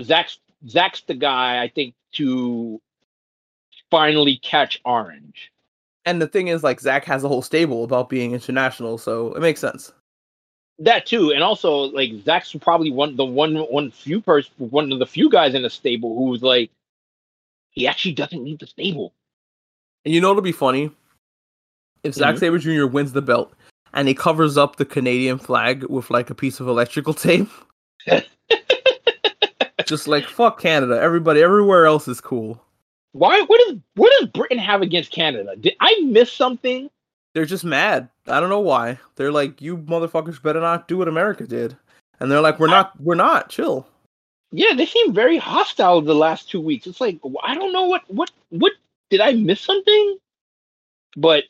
[0.00, 2.80] Zach's Zach's the guy I think to
[3.90, 5.52] finally catch Orange.
[6.06, 9.40] And the thing is, like Zach has a whole stable about being international, so it
[9.40, 9.92] makes sense.
[10.78, 14.98] That too, and also like Zach's probably one the one one few person one of
[14.98, 16.70] the few guys in the stable who's like
[17.70, 19.12] he actually doesn't need the stable.
[20.06, 20.90] And you know it'll be funny
[22.02, 22.38] if Zack mm-hmm.
[22.38, 22.86] Sabre Jr.
[22.86, 23.52] wins the belt
[23.92, 27.50] and he covers up the Canadian flag with like a piece of electrical tape.
[29.86, 31.00] Just like fuck Canada.
[31.00, 32.62] Everybody everywhere else is cool.
[33.12, 35.56] Why what does what does Britain have against Canada?
[35.56, 36.90] Did I miss something?
[37.34, 38.08] they're just mad.
[38.26, 38.98] I don't know why.
[39.16, 41.76] They're like, you motherfuckers better not do what America did.
[42.18, 43.48] And they're like, we're not, we're not.
[43.48, 43.86] Chill.
[44.52, 46.86] Yeah, they seem very hostile the last two weeks.
[46.86, 48.72] It's like I don't know what what what
[49.08, 50.18] did I miss something?
[51.16, 51.44] But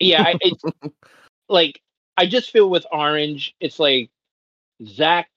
[0.00, 0.62] yeah, it's
[1.48, 1.80] like
[2.16, 4.10] I just feel with Orange, it's like
[4.84, 5.28] Zach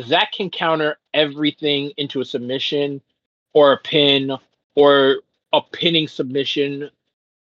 [0.00, 3.00] Zach can counter everything into a submission
[3.52, 4.36] or a pin
[4.74, 5.20] or
[5.52, 6.90] a pinning submission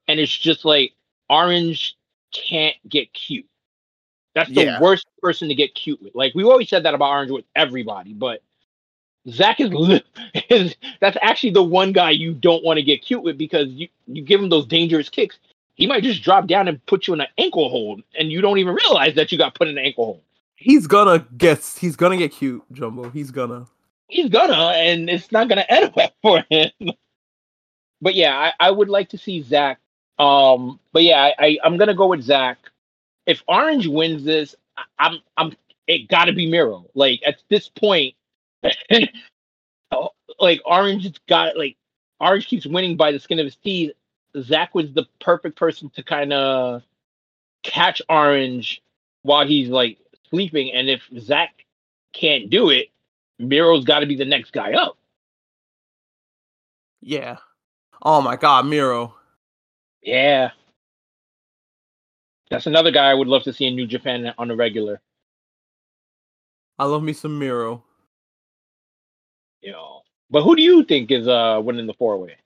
[0.09, 0.93] and it's just like
[1.31, 1.97] Orange
[2.33, 3.47] can't get cute.
[4.35, 4.81] That's the yeah.
[4.81, 6.15] worst person to get cute with.
[6.15, 8.43] Like we always said that about Orange with everybody, but
[9.29, 9.71] Zach is,
[10.49, 13.89] is that's actually the one guy you don't want to get cute with because you
[14.07, 15.39] you give him those dangerous kicks,
[15.75, 18.59] he might just drop down and put you in an ankle hold, and you don't
[18.59, 20.23] even realize that you got put in an ankle hold.
[20.63, 23.11] He's gonna get he's gonna get cute, Jumbo.
[23.11, 23.67] He's gonna.
[24.09, 26.71] He's gonna, and it's not gonna end well for him.
[28.01, 29.79] But yeah, I, I would like to see Zach
[30.23, 32.59] um, but yeah, I, I am gonna go with Zach.
[33.27, 34.55] If Orange wins this,
[34.99, 36.87] I'm I'm it got to be Miro.
[36.95, 38.15] Like at this point,
[40.39, 41.77] like Orange has got like
[42.21, 43.93] Orange keeps winning by the skin of his teeth.
[44.41, 46.83] Zach was the perfect person to kind of
[47.65, 48.81] catch Orange
[49.23, 49.99] while he's like
[50.33, 51.51] sleeping, and if Zach
[52.15, 52.89] can't do it,
[53.39, 54.97] Miro's got to be the next guy up.
[57.03, 57.37] Yeah.
[58.01, 59.15] Oh my God, Miro.
[60.03, 60.51] Yeah.
[62.51, 65.01] That's another guy I would love to see in New Japan on a regular.
[66.79, 67.83] I love me some Miro.
[69.61, 72.37] You know, but who do you think is uh winning the four way?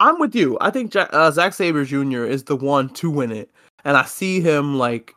[0.00, 0.58] I'm with you.
[0.60, 2.24] I think Jack, uh, Zack Sabre Jr.
[2.24, 3.50] is the one to win it,
[3.84, 5.14] and I see him like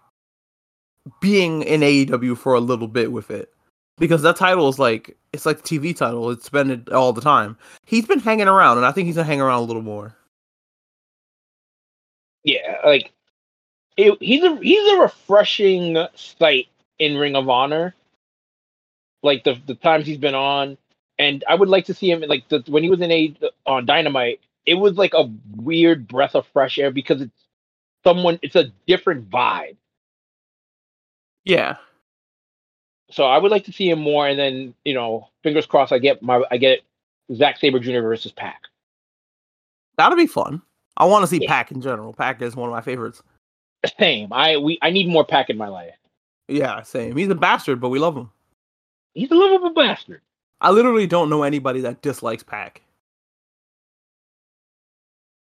[1.22, 3.54] being in AEW for a little bit with it
[3.98, 6.30] because that title is like it's like the TV title.
[6.32, 7.58] It's been it all the time.
[7.86, 10.16] He's been hanging around, and I think he's gonna hang around a little more
[12.44, 13.12] yeah, like
[13.98, 16.68] it, he's a he's a refreshing sight
[17.00, 17.96] in Ring of Honor.
[19.24, 20.78] Like the the times he's been on,
[21.18, 23.86] and I would like to see him like the, when he was in a on
[23.86, 24.40] Dynamite.
[24.66, 27.46] It was like a weird breath of fresh air because it's
[28.04, 28.40] someone.
[28.42, 29.76] It's a different vibe.
[31.46, 31.78] Yeah.
[33.12, 36.00] So I would like to see him more, and then you know, fingers crossed, I
[36.00, 36.82] get my I get
[37.34, 38.02] Zack Sabre Jr.
[38.02, 38.64] versus Pac.
[39.98, 40.62] That'll be fun.
[40.98, 41.50] I want to see yeah.
[41.50, 42.14] Pac in general.
[42.14, 43.24] Pac is one of my favorites.
[44.00, 44.32] Same.
[44.32, 45.96] I we I need more Pac in my life.
[46.48, 47.16] Yeah, same.
[47.16, 48.30] He's a bastard, but we love him.
[49.14, 50.22] He's a lovable bastard.
[50.62, 52.82] I literally don't know anybody that dislikes Pac.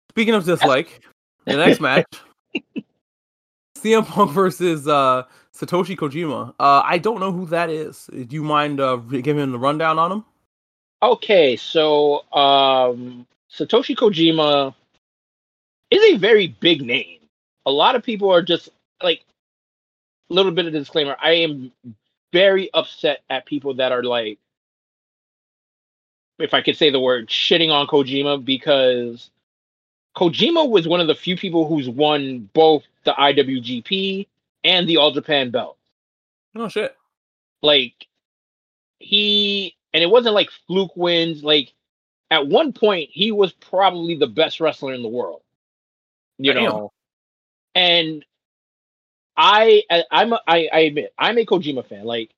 [0.10, 1.02] Speaking of dislike,
[1.46, 2.06] the next match,
[3.78, 6.54] CM Punk versus uh, Satoshi Kojima.
[6.60, 8.10] Uh, I don't know who that is.
[8.12, 10.26] Do you mind uh, giving the rundown on him?
[11.04, 14.74] Okay, so um, Satoshi Kojima
[15.92, 17.20] is a very big name.
[17.66, 18.70] A lot of people are just
[19.04, 19.24] like
[20.30, 21.16] a little bit of disclaimer.
[21.22, 21.72] I am
[22.34, 24.40] very upset at people that are like,
[26.40, 29.30] if I could say the word, shitting on Kojima because
[30.18, 34.28] Kojima was one of the few people who's won both the IWGP
[34.64, 35.78] and the All Japan belt.
[36.56, 36.96] Oh shit!
[37.62, 38.08] Like
[39.00, 41.44] he, and it wasn't like fluke wins.
[41.44, 41.74] Like
[42.32, 45.42] at one point, he was probably the best wrestler in the world
[46.38, 46.92] you know.
[47.74, 48.26] And
[49.38, 52.06] I, I'm, I, I admit, I'm a Kojima fan.
[52.06, 52.32] Like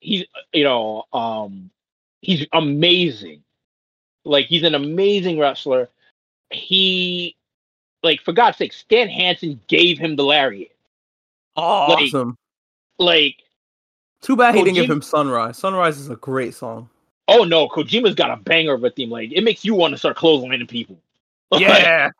[0.00, 1.70] he's, you know, um,
[2.20, 3.42] he's amazing.
[4.24, 5.88] Like he's an amazing wrestler.
[6.50, 7.36] He
[8.02, 10.72] like for God's sake, Stan Hansen gave him the lariat.
[11.56, 12.36] Oh, awesome.
[12.98, 13.36] Like,
[14.22, 15.58] Too bad he didn't give him Sunrise.
[15.58, 16.88] Sunrise is a great song.
[17.28, 19.10] oh no, Kojima's got a banger of a theme.
[19.10, 20.98] Like, it makes you want to start clotheslining people.
[21.58, 22.10] Yeah.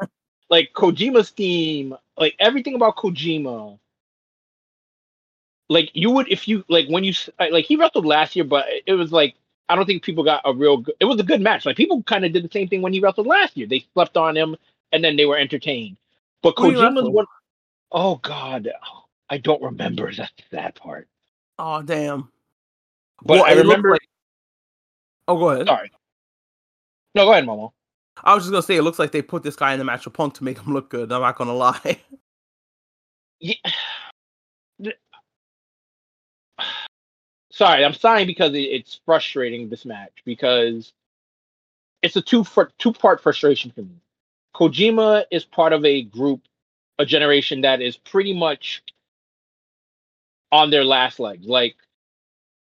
[0.50, 3.78] like Kojima's theme, like everything about Kojima.
[5.68, 8.94] Like you would if you like when you like he wrestled last year, but it
[8.94, 9.36] was like
[9.68, 10.78] I don't think people got a real.
[10.78, 11.64] Good, it was a good match.
[11.64, 13.68] Like people kind of did the same thing when he wrestled last year.
[13.68, 14.56] They slept on him
[14.92, 15.96] and then they were entertained.
[16.42, 17.26] But Who Kojima's one
[17.92, 18.68] oh God,
[19.28, 20.10] I don't remember.
[20.16, 21.08] That's the sad part.
[21.58, 22.30] oh damn.
[23.22, 23.90] But Well, I remember.
[23.92, 24.00] like-
[25.28, 25.66] Oh, go ahead.
[25.66, 25.92] Sorry.
[27.14, 27.72] No, go ahead, Momo.
[28.24, 30.04] I was just gonna say it looks like they put this guy in the match
[30.04, 31.12] with Punk to make him look good.
[31.12, 32.00] I'm not gonna lie.
[33.42, 33.54] Yeah.
[37.50, 40.92] Sorry, I'm sighing because it's frustrating this match because
[42.02, 43.96] it's a two for two part frustration for me.
[44.54, 46.42] Kojima is part of a group,
[46.98, 48.82] a generation that is pretty much
[50.52, 51.46] on their last legs.
[51.46, 51.76] Like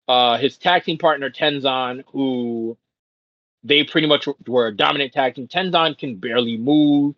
[0.08, 2.78] uh his tag team partner Tenzan, who
[3.64, 5.48] they pretty much were a dominant tag team.
[5.48, 7.16] Tenzan can barely move.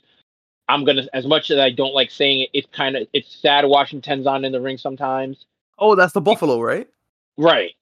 [0.68, 3.66] I'm gonna as much as I don't like saying it, it's kind of it's sad
[3.66, 5.46] watching Tenzan in the ring sometimes.
[5.80, 6.88] oh, that's the Buffalo, right?
[7.38, 7.74] Right.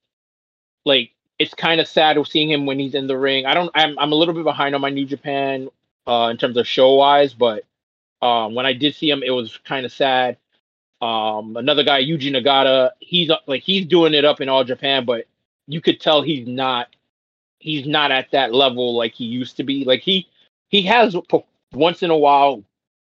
[0.86, 3.46] Like it's kind of sad seeing him when he's in the ring.
[3.46, 3.70] I don't.
[3.76, 5.70] I'm I'm a little bit behind on my New Japan
[6.08, 7.66] uh, in terms of show wise, but
[8.22, 10.38] um, when I did see him, it was kind of sad.
[11.02, 15.06] Um, another guy, Yuji Nagata, he's uh, like he's doing it up in all Japan,
[15.06, 15.26] but
[15.68, 16.96] you could tell he's not
[17.60, 19.86] he's not at that level like he used to be.
[19.86, 20.28] Like he
[20.70, 21.16] he has
[21.74, 22.64] once in a while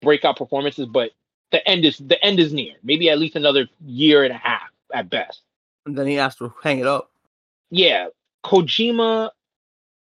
[0.02, 1.12] breakout performances, but
[1.52, 2.74] the end is the end is near.
[2.84, 5.42] Maybe at least another year and a half at best
[5.86, 7.10] And then he asked to hang it up.
[7.70, 8.08] yeah,
[8.44, 9.30] Kojima,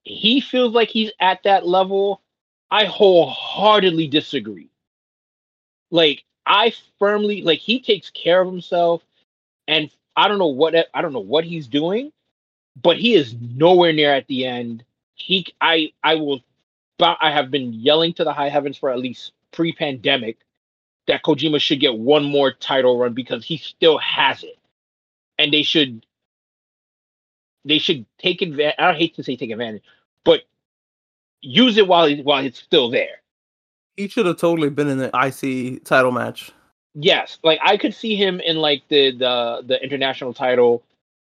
[0.03, 2.21] he feels like he's at that level.
[2.71, 4.69] I wholeheartedly disagree.
[5.91, 9.03] Like, I firmly like he takes care of himself,
[9.67, 12.11] and I don't know what I don't know what he's doing,
[12.81, 14.83] but he is nowhere near at the end.
[15.15, 16.41] He, I, I will,
[16.99, 20.37] I have been yelling to the high heavens for at least pre-pandemic
[21.07, 24.57] that Kojima should get one more title run because he still has it,
[25.37, 26.05] and they should
[27.65, 28.75] they should take advantage.
[28.79, 29.83] I hate to say take advantage,
[30.23, 30.43] but
[31.41, 33.21] use it while he, while it's still there.
[33.97, 36.51] He should have totally been in the IC title match.
[36.95, 40.83] Yes, like I could see him in like the the the international title,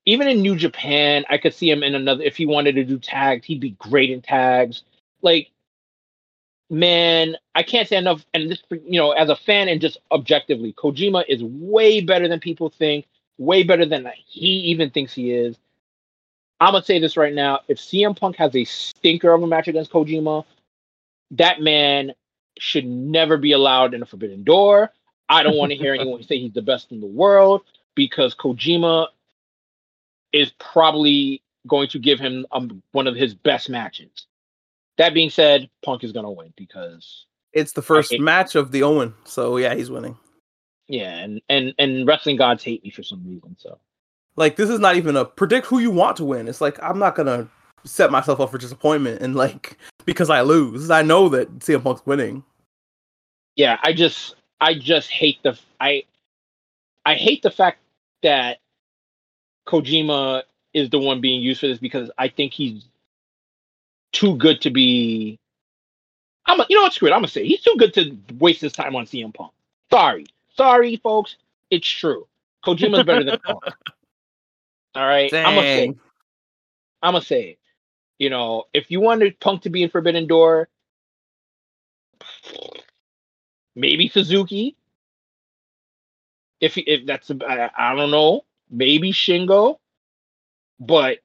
[0.06, 1.26] even in New Japan.
[1.30, 2.24] I could see him in another.
[2.24, 4.84] If he wanted to do tags, he'd be great in tags.
[5.22, 5.50] Like,
[6.70, 8.26] man, I can't say enough.
[8.34, 12.40] And this, you know, as a fan and just objectively, Kojima is way better than
[12.40, 13.08] people think.
[13.40, 15.58] Way better than he even thinks he is.
[16.60, 19.68] I'm gonna say this right now: if CM Punk has a stinker of a match
[19.68, 20.44] against Kojima,
[21.32, 22.14] that man
[22.60, 24.92] should never be allowed in a Forbidden Door.
[25.30, 27.64] I don't want to hear anyone say he's the best in the world
[27.96, 29.08] because Kojima
[30.34, 34.26] is probably going to give him um, one of his best matches.
[34.98, 39.14] That being said, Punk is gonna win because It's the first match of the Owen,
[39.26, 40.18] so yeah, he's winning.
[40.88, 43.56] yeah, and and and wrestling gods hate me for some reason.
[43.60, 43.78] So
[44.38, 46.48] Like this is not even a predict who you want to win.
[46.48, 47.48] It's like I'm not gonna
[47.84, 50.90] set myself up for disappointment and like because I lose.
[50.92, 52.44] I know that CM Punk's winning.
[53.56, 56.04] yeah, I just I just hate the I
[57.06, 57.80] I hate the fact
[58.24, 58.60] that
[59.68, 62.86] Kojima is the one being used for this because I think he's
[64.14, 65.40] too good to be.
[66.46, 66.94] I'm a, you know what?
[66.94, 67.12] Screw it.
[67.12, 69.52] I'm gonna say he's too good to waste his time on CM Punk.
[69.92, 71.38] Sorry, sorry, folks.
[71.72, 72.28] It's true.
[72.66, 73.64] Kojima's better than Punk.
[74.98, 75.86] All right, I'm gonna say.
[75.86, 76.00] Dang.
[77.04, 77.60] I'm gonna say it.
[78.18, 80.70] You know, if you wanted Punk to be in Forbidden Door,
[83.76, 84.76] maybe Suzuki.
[86.60, 89.78] If if that's a- I, I don't know, maybe Shingo,
[90.80, 91.20] but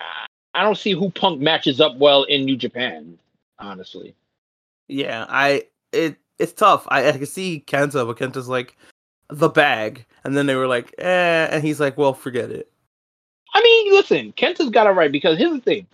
[0.00, 3.18] I- I don't see who Punk matches up well in New Japan.
[3.58, 4.14] Honestly,
[4.88, 6.86] Yeah, I it it's tough.
[6.88, 8.76] I, I can see Kenta, but Kenta's like
[9.30, 12.70] the bag, and then they were like, eh, and he's like, well, forget it.
[13.54, 15.86] I mean, listen, Kenta's got it right because here's the thing: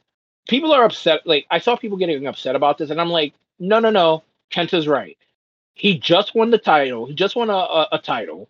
[0.49, 1.27] people are upset.
[1.27, 4.89] Like I saw people getting upset about this, and I'm like, no, no, no, Kenta's
[4.89, 5.17] right.
[5.75, 7.07] He just won the title.
[7.07, 8.49] He just won a, a, a title.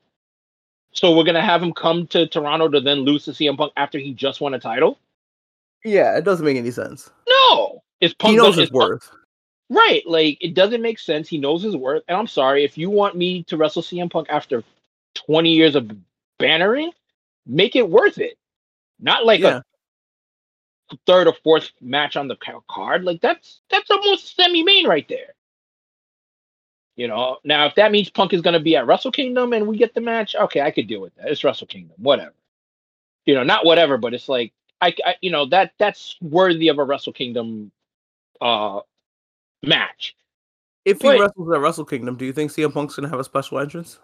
[0.93, 3.99] So we're gonna have him come to Toronto to then lose to CM Punk after
[3.99, 4.99] he just won a title?
[5.85, 7.11] Yeah, it doesn't make any sense.
[7.29, 9.11] No, is Punk he knows is his Punk- worth.
[9.75, 10.03] Right?
[10.07, 11.29] Like it doesn't make sense.
[11.29, 14.29] He knows his worth, and I'm sorry if you want me to wrestle CM Punk
[14.31, 14.65] after
[15.15, 15.91] 20 years of
[16.39, 16.93] bannering,
[17.47, 18.39] make it worth it.
[19.01, 19.61] Not like Yeah.
[20.93, 22.37] a third or fourth match on the
[22.71, 23.05] card.
[23.05, 25.35] Like that's that's almost semi main right there.
[26.97, 29.67] You know, now if that means Punk is going to be at Wrestle Kingdom and
[29.67, 31.29] we get the match, okay, I could deal with that.
[31.29, 32.35] It's Wrestle Kingdom, whatever.
[33.27, 36.79] You know, not whatever, but it's like I, I you know, that that's worthy of
[36.79, 37.73] a Wrestle Kingdom
[38.41, 38.81] uh
[39.67, 40.15] match.
[40.85, 41.21] If he Wait.
[41.21, 43.99] wrestles at Wrestle Kingdom, do you think CM Punk's gonna have a special entrance?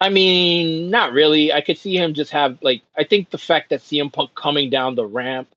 [0.00, 1.52] I mean, not really.
[1.52, 4.70] I could see him just have like I think the fact that CM Punk coming
[4.70, 5.48] down the ramp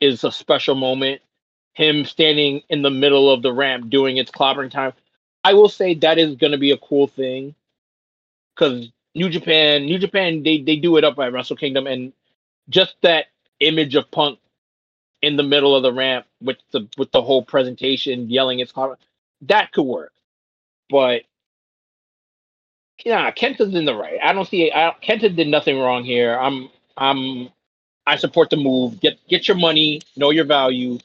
[0.00, 1.20] is a special moment.
[1.74, 4.92] Him standing in the middle of the ramp doing its clobbering time.
[5.44, 7.54] I will say that is to be a cool thing
[8.54, 12.12] because New Japan, New Japan, they they do it up at Wrestle Kingdom, and
[12.68, 13.26] just that
[13.60, 14.38] image of Punk
[15.22, 18.96] in the middle of the ramp with the with the whole presentation yelling its clobbering,
[19.42, 20.12] that could work.
[20.90, 21.22] But
[23.04, 24.18] yeah, Kenta's in the right.
[24.22, 24.72] I don't see.
[24.72, 26.38] I, Kenta did nothing wrong here.
[26.38, 26.70] I'm.
[26.96, 27.50] I'm.
[28.06, 29.00] I support the move.
[29.00, 30.02] Get get your money.
[30.16, 30.98] Know your value.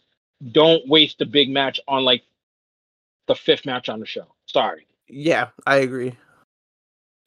[0.52, 2.24] Don't waste a big match on like
[3.28, 4.28] the fifth match on the show.
[4.48, 6.16] Sorry, Yeah, I agree.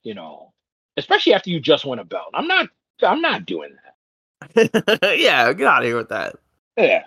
[0.05, 0.53] you know,
[0.97, 2.31] especially after you just won a belt.
[2.35, 2.69] I'm not.
[3.03, 3.95] I'm not doing that.
[5.19, 6.37] yeah, get out of here with that.
[6.81, 7.03] Yeah.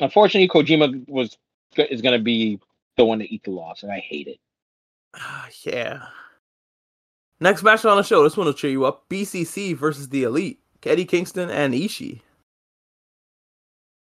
[0.00, 1.36] Unfortunately, Kojima was
[1.76, 2.60] is going to be
[2.96, 4.38] the one to eat the loss, and I hate it.
[5.14, 6.06] Ah, yeah.
[7.40, 8.22] Next match on the show.
[8.22, 9.08] This one will cheer you up.
[9.08, 10.60] BCC versus the Elite.
[10.84, 12.20] Eddie Kingston and Ishii.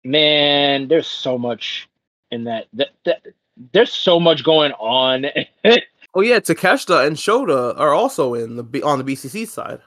[0.03, 1.87] Man, there's so much
[2.29, 2.67] in that.
[2.73, 3.25] That, that
[3.71, 5.27] there's so much going on.
[6.13, 9.79] Oh yeah, Takeshita and Shota are also in the on the BCC side.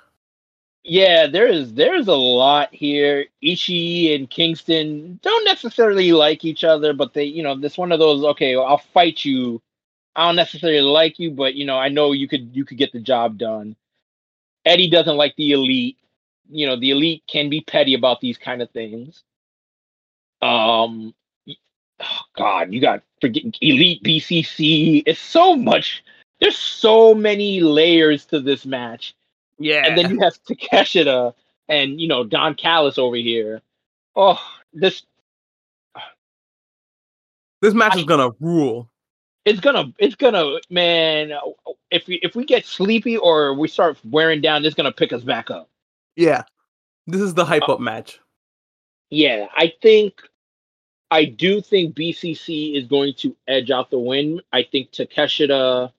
[0.83, 3.27] Yeah, there is there's a lot here.
[3.45, 7.99] Ishii and Kingston don't necessarily like each other, but they, you know, this one of
[7.99, 8.25] those.
[8.25, 9.61] Okay, I'll fight you.
[10.17, 12.93] I don't necessarily like you, but you know, I know you could you could get
[12.93, 13.77] the job done.
[14.65, 15.99] Eddie doesn't like the elite.
[16.51, 19.23] You know, the elite can be petty about these kind of things.
[20.43, 21.15] Um,
[22.01, 25.03] oh God, you got freaking elite BCC.
[25.07, 26.03] It's so much.
[26.41, 29.15] There's so many layers to this match
[29.61, 31.35] Yeah, and then you have Takeshita
[31.69, 33.61] and you know Don Callis over here.
[34.17, 34.41] Oh,
[34.73, 35.03] this
[37.61, 38.91] this match I- is gonna rule.
[39.45, 41.33] it's gonna it's gonna man.
[41.91, 45.23] If we if we get sleepy or we start wearing down, it's gonna pick us
[45.23, 45.69] back up.
[46.17, 46.43] Yeah,
[47.07, 48.19] this is the hype Uh, up match.
[49.11, 50.23] Yeah, I think
[51.11, 54.41] I do think BCC is going to edge out the win.
[54.53, 55.93] I think Takeshita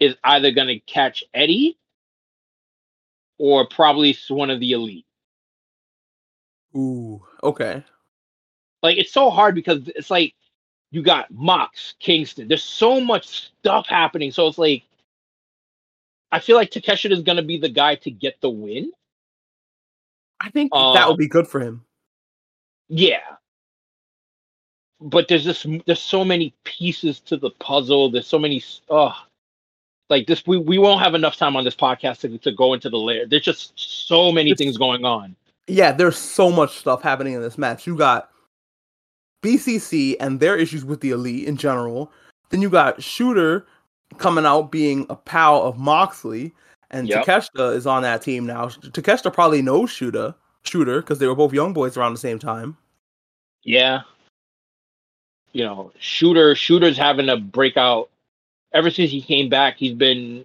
[0.00, 1.76] is either gonna catch Eddie
[3.38, 5.06] or probably one of the elite.
[6.76, 7.82] Ooh, okay.
[8.82, 10.34] like it's so hard because it's like
[10.90, 12.48] you got Mox, Kingston.
[12.48, 13.28] There's so much
[13.60, 14.30] stuff happening.
[14.30, 14.84] So it's like
[16.32, 18.92] I feel like Takeshita is gonna be the guy to get the win.
[20.40, 21.84] I think Uh, that would be good for him.
[22.88, 23.22] Yeah.
[25.00, 28.10] But there's just there's so many pieces to the puzzle.
[28.10, 29.14] There's so many oh
[30.08, 32.88] like this we, we won't have enough time on this podcast to, to go into
[32.88, 33.26] the layer.
[33.26, 35.34] There's just so many It's- things going on.
[35.68, 37.88] Yeah, there's so much stuff happening in this match.
[37.88, 38.30] You got
[39.42, 42.12] BCC and their issues with the Elite in general.
[42.50, 43.66] Then you got Shooter
[44.18, 46.54] coming out being a pal of Moxley,
[46.92, 47.24] and Yep.
[47.24, 48.66] Takeshita is on that team now.
[48.68, 52.76] Takeshita probably knows Shooter, Shooter, because they were both young boys around the same time.
[53.64, 54.02] Yeah.
[55.52, 58.08] You know, shooter shooter's having a breakout.
[58.72, 60.44] Ever since he came back, he's been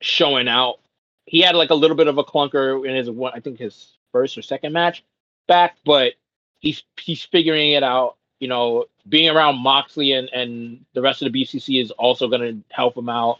[0.00, 0.78] showing out.
[1.26, 3.96] He had like a little bit of a clunker in his one, I think his
[4.12, 5.04] first or second match
[5.46, 6.14] back, but
[6.58, 8.16] he's he's figuring it out.
[8.40, 12.40] You know, being around Moxley and and the rest of the BCC is also going
[12.40, 13.38] to help him out.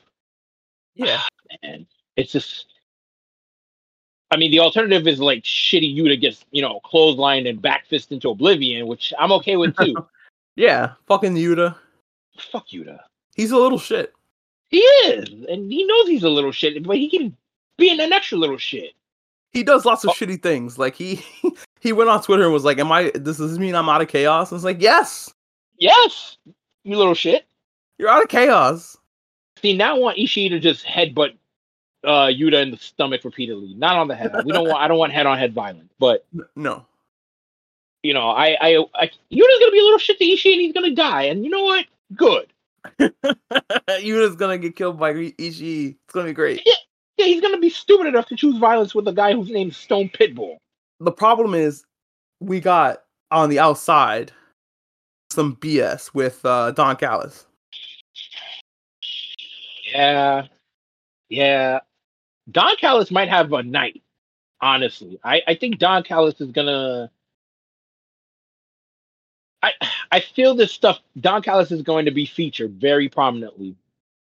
[0.94, 1.22] Yeah,
[1.62, 1.86] And
[2.16, 2.66] it's just,
[4.30, 8.30] I mean, the alternative is like shitty Yuta gets you know clotheslined and backfist into
[8.30, 9.96] oblivion, which I'm okay with too.
[10.56, 10.92] yeah.
[11.06, 11.76] Fucking Yuta.
[12.38, 13.00] Fuck Yuta.
[13.36, 14.12] He's a little shit.
[14.68, 17.36] He is, and he knows he's a little shit, but he can
[17.78, 18.92] be an extra little shit.
[19.52, 20.12] He does lots of Oh.
[20.14, 20.78] shitty things.
[20.78, 21.20] Like he
[21.80, 23.10] he went on Twitter and was like, "Am I?
[23.10, 25.32] Does this mean I'm out of chaos?" I was like, "Yes,
[25.78, 26.36] Yes,
[26.84, 27.44] you little shit.
[27.98, 28.96] you're out of chaos."
[29.60, 31.34] See, now I want Ishii to just headbutt
[32.04, 34.32] uh, Yuta in the stomach repeatedly, not on the head.
[34.44, 34.78] We don't want.
[34.80, 36.24] I don't want head-on-head violence, but
[36.56, 36.84] No.
[38.02, 40.72] you know, I, I, I, Yuta's gonna be a little shit to Ishii, and he's
[40.72, 41.24] gonna die.
[41.24, 41.84] And you know what?
[42.16, 42.51] Good.
[43.00, 45.96] Yuta's gonna get killed by Ishii.
[46.04, 46.62] It's gonna be great.
[46.64, 50.10] Yeah, he's gonna be stupid enough to choose violence with a guy whose name's Stone
[50.10, 50.56] Pitbull.
[51.00, 51.84] The problem is,
[52.40, 54.32] we got on the outside
[55.30, 57.46] some BS with uh, Don Callis.
[59.92, 60.46] Yeah,
[61.28, 61.80] yeah.
[62.50, 64.02] Don Callis might have a night.
[64.60, 67.10] Honestly, I, I think Don Callis is gonna.
[69.62, 69.72] I
[70.12, 71.00] I feel this stuff.
[71.20, 73.76] Don Callis is going to be featured very prominently.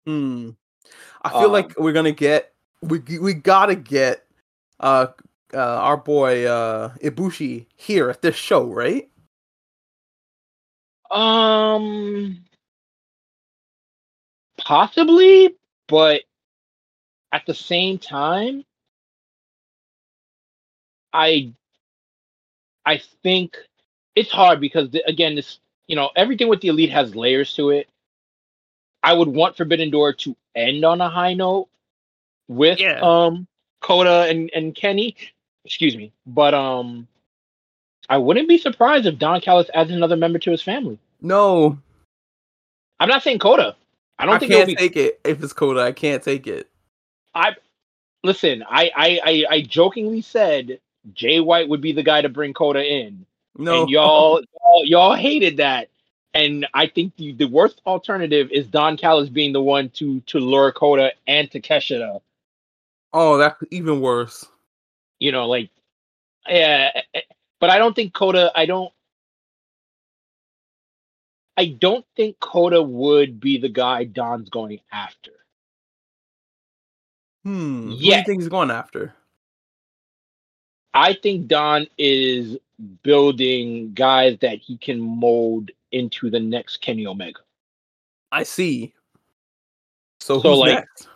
[0.06, 0.50] Hmm.
[1.22, 4.26] I feel Um, like we're gonna get we we gotta get
[4.80, 5.08] uh
[5.54, 9.10] uh our boy uh Ibushi here at this show, right?
[11.10, 12.44] Um,
[14.58, 15.56] possibly,
[15.88, 16.22] but
[17.32, 18.64] at the same time,
[21.12, 21.52] I
[22.86, 23.56] I think
[24.16, 27.70] it's hard because the, again, this you know everything with the elite has layers to
[27.70, 27.88] it.
[29.02, 31.68] I would want Forbidden Door to end on a high note
[32.48, 33.00] with Yeah.
[33.00, 33.46] um
[33.80, 35.16] Kota and and Kenny.
[35.64, 37.08] Excuse me, but um,
[38.08, 40.98] I wouldn't be surprised if Don Callis adds another member to his family.
[41.20, 41.78] No,
[43.00, 43.76] I'm not saying Kota.
[44.18, 44.76] I don't I think it'll can't be.
[44.76, 45.80] take it if it's Kota.
[45.80, 46.68] I can't take it.
[47.34, 47.56] I
[48.22, 48.62] listen.
[48.68, 50.80] I, I I I jokingly said
[51.12, 53.26] Jay White would be the guy to bring Kota in,
[53.58, 55.88] No, and y'all, y'all y'all hated that.
[56.34, 60.38] And I think the, the worst alternative is Don Callis being the one to to
[60.38, 62.20] lure Kota and to Takeshita.
[63.12, 64.44] oh, that's even worse.
[65.18, 65.70] You know, like
[66.48, 66.90] yeah.
[66.94, 67.20] eh, eh,
[67.60, 68.52] But I don't think Kota.
[68.54, 68.92] I don't.
[71.56, 75.32] I don't think Kota would be the guy Don's going after.
[77.44, 77.96] Hmm.
[78.02, 78.18] Who do Yeah.
[78.18, 79.14] you think he's going after?
[80.96, 82.56] I think Don is
[83.02, 87.40] building guys that he can mold into the next Kenny Omega.
[88.32, 88.94] I see.
[90.20, 91.08] So, So, who's like- next?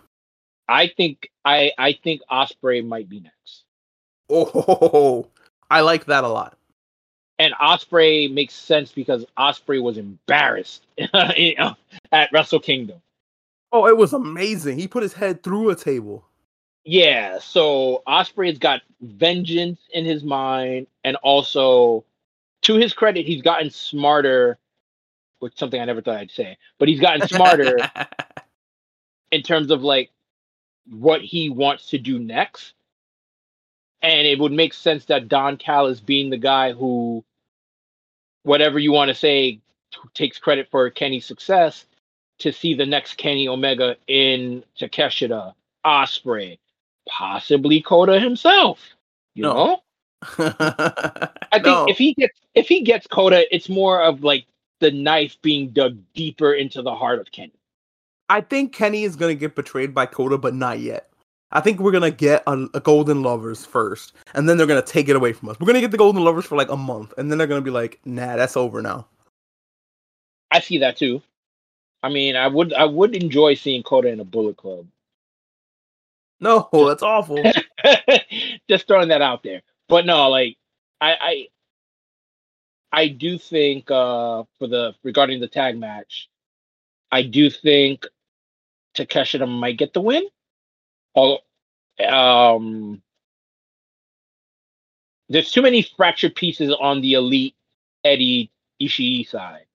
[0.69, 3.65] I think I I think Osprey might be next.
[4.29, 5.27] Oh,
[5.71, 6.57] I like that a lot.
[7.41, 13.01] And Osprey makes sense because Osprey was embarrassed at Wrestle Kingdom.
[13.73, 14.79] Oh, it was amazing.
[14.79, 16.25] He put his head through a table.
[16.85, 22.05] Yeah, so Osprey's got vengeance in his mind, and also,
[22.63, 24.59] to his credit, he's gotten smarter.
[25.41, 27.79] Which something I never thought I'd say, but he's gotten smarter
[29.31, 30.11] in terms of like
[30.91, 32.75] what he wants to do next.
[34.03, 37.25] And it would make sense that Don Callis being the guy who,
[38.43, 39.61] whatever you want to say, t-
[40.15, 41.85] takes credit for Kenny's success,
[42.39, 45.55] to see the next Kenny Omega in Takeshita,
[45.85, 46.59] Osprey,
[47.11, 48.81] possibly Kota himself.
[49.35, 49.53] You No.
[49.55, 49.83] know,
[50.39, 51.87] I think No.
[51.89, 54.47] if he gets if he gets Kota, it's more of like
[54.81, 57.53] the knife being dug deeper into the heart of Kenny.
[58.29, 61.09] I think Kenny is gonna get betrayed by Kota, but not yet.
[61.53, 65.09] I think we're gonna get a, a Golden Lovers first, and then they're gonna take
[65.09, 65.59] it away from us.
[65.59, 67.71] We're gonna get the Golden Lovers for like a month, and then they're gonna be
[67.73, 69.07] like, "Nah, that's over now."
[70.53, 71.23] I see that too.
[72.03, 74.87] I mean, I would I would enjoy seeing Kota in a Bullet Club.
[76.43, 77.43] No, that's awful.
[78.69, 79.61] Just throwing that out there.
[79.89, 80.57] But no, like
[80.99, 81.49] I I
[82.93, 86.31] I do think uh for the regarding the tag match,
[87.13, 88.07] I do think
[88.97, 90.25] Takeshita might get the win.
[91.13, 91.43] All
[92.09, 93.03] um
[95.29, 97.55] there's too many fractured pieces on the elite
[98.05, 99.67] Eddie Ishii side.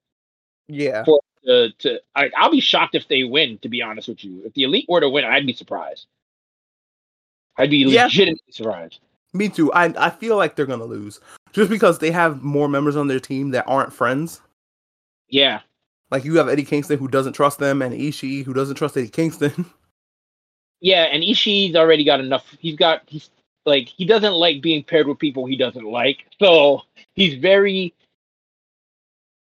[0.68, 1.04] yeah,
[1.44, 3.58] To, to I, I'll be shocked if they win.
[3.58, 6.06] To be honest with you, if the elite were to win, I'd be surprised.
[7.58, 8.04] I'd be Yeah.
[8.04, 9.00] legitimately surprised.
[9.32, 9.72] me too.
[9.72, 11.20] I I feel like they're gonna lose
[11.52, 14.40] just because they have more members on their team that aren't friends.
[15.28, 15.60] Yeah,
[16.10, 19.08] Like you have Eddie Kingston who doesn't trust them, and Ishii who doesn't trust Eddie
[19.08, 19.66] Kingston.
[20.80, 22.46] yeah, and Ishii's already got enough.
[22.60, 23.28] He's got he's
[23.64, 26.24] like he doesn't like being paired with people he doesn't like.
[26.38, 26.82] So
[27.14, 27.92] he's very.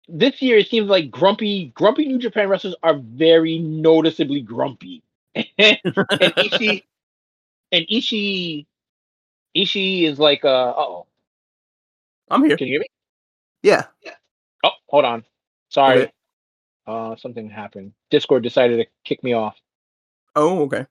[0.09, 5.03] This year, it seems like grumpy, grumpy New Japan wrestlers are very noticeably grumpy,
[5.35, 5.49] and
[5.83, 6.83] Ishii,
[7.71, 8.65] and Ishii,
[9.55, 11.07] Ishii is like, uh, oh,
[12.29, 12.57] I'm here.
[12.57, 12.87] can you hear me?
[13.63, 13.85] Yeah.
[14.03, 14.15] Yeah.
[14.63, 15.25] Oh, hold on.
[15.69, 16.03] Sorry.
[16.03, 16.11] Okay.
[16.85, 17.93] Uh, something happened.
[18.09, 19.55] Discord decided to kick me off.
[20.35, 20.85] Oh, okay.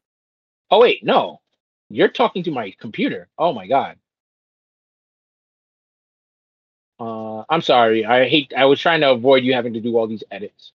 [0.71, 1.41] Oh wait, no.
[1.89, 3.29] You're talking to my computer.
[3.39, 3.97] Oh my god.
[6.99, 8.05] Uh, I'm sorry.
[8.05, 8.53] I hate.
[8.57, 10.73] I was trying to avoid you having to do all these edits.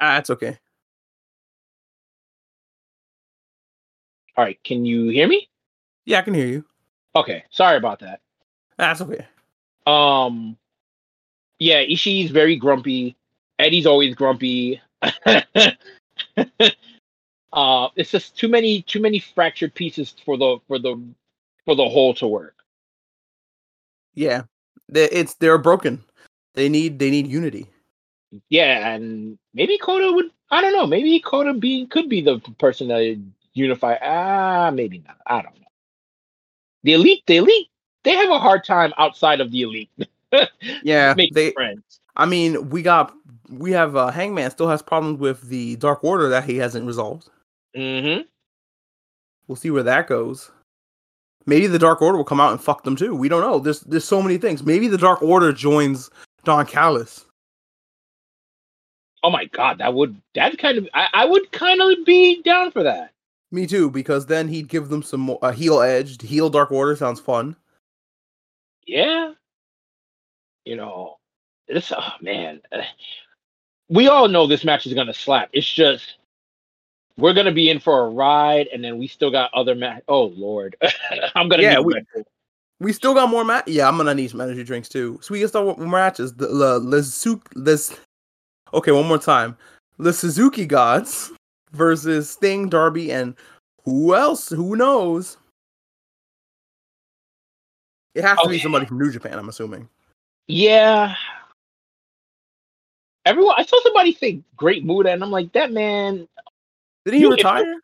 [0.00, 0.58] Ah, that's okay.
[4.38, 4.62] All right.
[4.62, 5.48] Can you hear me?
[6.04, 6.64] Yeah, I can hear you.
[7.16, 7.42] Okay.
[7.50, 8.20] Sorry about that.
[8.76, 9.26] That's okay.
[9.84, 10.56] Um.
[11.58, 13.16] Yeah, Ishii's very grumpy.
[13.58, 14.80] Eddie's always grumpy.
[15.02, 15.42] uh,
[17.96, 21.02] it's just too many too many fractured pieces for the for the
[21.64, 22.54] for the whole to work.
[24.14, 24.42] Yeah,
[24.88, 26.04] they, it's they're broken.
[26.54, 27.66] They need they need unity.
[28.50, 30.30] Yeah, and maybe Kota would.
[30.52, 30.86] I don't know.
[30.86, 33.18] Maybe Kota be could be the person that
[33.58, 33.96] unify.
[34.02, 35.16] Ah, maybe not.
[35.26, 35.66] I don't know.
[36.84, 37.68] The elite, the elite,
[38.04, 39.90] they have a hard time outside of the elite.
[40.82, 41.52] Yeah, Make they.
[41.52, 42.00] friends.
[42.16, 43.14] I mean, we got
[43.50, 47.30] we have uh, Hangman still has problems with the Dark Order that he hasn't resolved.
[47.74, 48.22] Mm-hmm.
[49.46, 50.50] We'll see where that goes.
[51.46, 53.14] Maybe the Dark Order will come out and fuck them too.
[53.14, 53.58] We don't know.
[53.58, 54.62] There's there's so many things.
[54.62, 56.10] Maybe the Dark Order joins
[56.44, 57.24] Don Callis.
[59.22, 62.70] Oh my god, that would that kind of I, I would kind of be down
[62.70, 63.12] for that.
[63.50, 66.20] Me too, because then he'd give them some more a heel edge.
[66.22, 67.56] Heel Dark Order sounds fun.
[68.86, 69.32] Yeah.
[70.64, 71.18] You know,
[71.68, 72.60] this oh man.
[73.90, 75.48] We all know this match is gonna slap.
[75.54, 76.18] It's just
[77.16, 80.02] we're gonna be in for a ride, and then we still got other match.
[80.08, 80.76] Oh lord,
[81.34, 82.02] I'm gonna Yeah, need we-
[82.80, 83.64] We still got more match.
[83.66, 85.18] Yeah, I'm gonna need some energy drinks too.
[85.22, 86.34] So we can start with more matches.
[86.34, 87.98] The the Lezu- Les.
[88.74, 89.56] Okay, one more time.
[89.98, 91.32] The Suzuki Gods
[91.72, 93.34] versus Sting, Darby, and
[93.84, 94.48] who else?
[94.48, 95.36] Who knows?
[98.14, 99.38] It has to be somebody from New Japan.
[99.38, 99.88] I'm assuming.
[100.48, 101.14] Yeah.
[103.24, 106.26] Everyone, I saw somebody say Great Muta, and I'm like, that man,
[107.04, 107.76] Did he You- retire?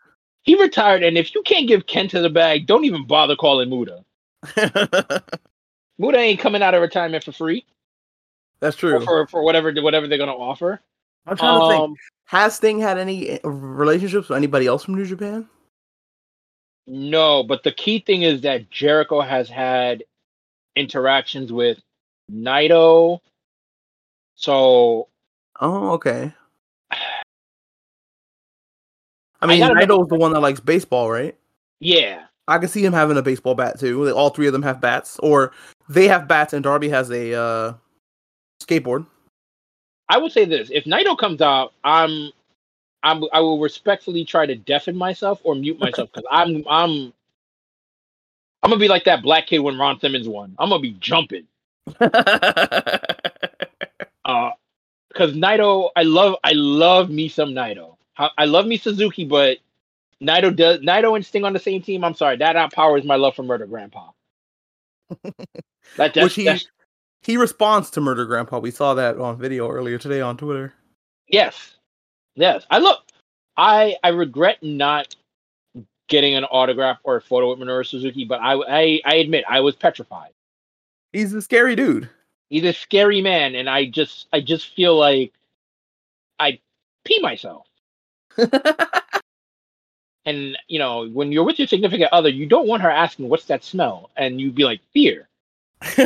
[0.42, 4.04] he retired, and if you can't give Kenta the bag, don't even bother calling Muta.
[5.98, 7.64] Muta ain't coming out of retirement for free
[8.60, 9.02] That's true.
[9.04, 10.80] for for whatever whatever they're gonna offer.
[11.26, 11.80] I'm trying to think.
[11.82, 11.96] Um,
[12.26, 15.48] Has Sting had any uh, relationships with anybody else from New Japan?
[16.86, 20.04] No, but the key thing is that Jericho has had
[20.76, 21.78] interactions with
[22.30, 23.20] Naito.
[24.36, 25.08] So
[25.60, 26.32] Oh, okay.
[29.40, 31.36] I mean, gotta Naito's the one that likes baseball, right?
[31.80, 34.10] yeah, I can see him having a baseball bat too.
[34.10, 35.52] All three of them have bats, or
[35.88, 37.74] they have bats, and Darby has a uh,
[38.62, 39.06] skateboard.
[40.08, 42.30] I would say this: if Naito comes out, I'm,
[43.02, 47.12] I'm, I will respectfully try to deafen myself or mute myself because I'm, I'm,
[48.62, 50.54] I'm gonna be like that black kid when Ron Simmons won.
[50.58, 51.46] I'm gonna be jumping.
[54.24, 54.50] Uh,
[55.08, 57.96] because Naito, I love, I love me some Naito.
[58.16, 59.58] I love me Suzuki, but
[60.22, 62.04] Naito does Naito and Sting on the same team.
[62.04, 64.10] I'm sorry, that outpowers my love for Murder Grandpa.
[65.96, 66.66] That, that's, he that's-
[67.24, 68.58] he responds to Murder Grandpa.
[68.58, 70.74] We saw that on video earlier today on Twitter.
[71.28, 71.74] yes,
[72.34, 72.66] yes.
[72.70, 73.02] I look,
[73.56, 75.14] I I regret not
[76.08, 79.60] getting an autograph or a photo with Minoru Suzuki, but I I, I admit I
[79.60, 80.32] was petrified.
[81.12, 82.08] He's a scary dude.
[82.50, 85.32] He's a scary man, and I just I just feel like
[86.38, 86.60] I
[87.04, 87.66] pee myself.
[90.26, 93.44] And you know, when you're with your significant other, you don't want her asking, "What's
[93.46, 95.28] that smell?" And you'd be like, "Fear."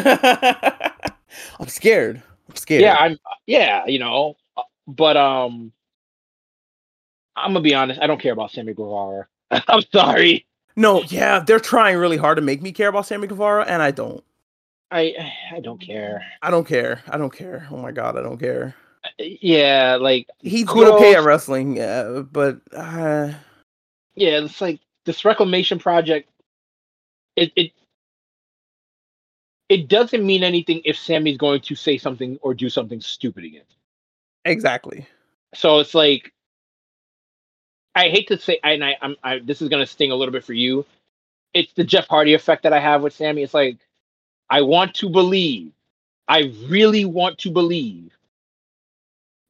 [1.60, 2.22] I'm scared.
[2.48, 2.82] I'm scared.
[2.82, 3.18] Yeah, I'm.
[3.46, 4.36] Yeah, you know.
[4.86, 5.72] But um,
[7.36, 8.00] I'm gonna be honest.
[8.00, 9.26] I don't care about Sammy Guevara.
[9.50, 10.46] I'm sorry.
[10.76, 13.90] No, yeah, they're trying really hard to make me care about Sammy Guevara, and I
[13.90, 14.22] don't.
[14.90, 15.14] I
[15.52, 16.24] I don't care.
[16.42, 17.02] I don't care.
[17.08, 17.66] I don't care.
[17.70, 18.74] Oh my god, I don't care.
[19.18, 20.94] Yeah, like He's Kudos.
[20.94, 23.32] okay at wrestling, yeah, but uh,
[24.14, 26.30] yeah, it's like this reclamation project.
[27.36, 27.72] It it
[29.68, 33.64] it doesn't mean anything if Sammy's going to say something or do something stupid again.
[34.44, 35.06] exactly.
[35.54, 36.32] So it's like
[37.94, 40.44] I hate to say, and I, I'm I, this is gonna sting a little bit
[40.44, 40.86] for you.
[41.54, 43.42] It's the Jeff Hardy effect that I have with Sammy.
[43.42, 43.78] It's like
[44.50, 45.72] I want to believe,
[46.28, 48.12] I really want to believe,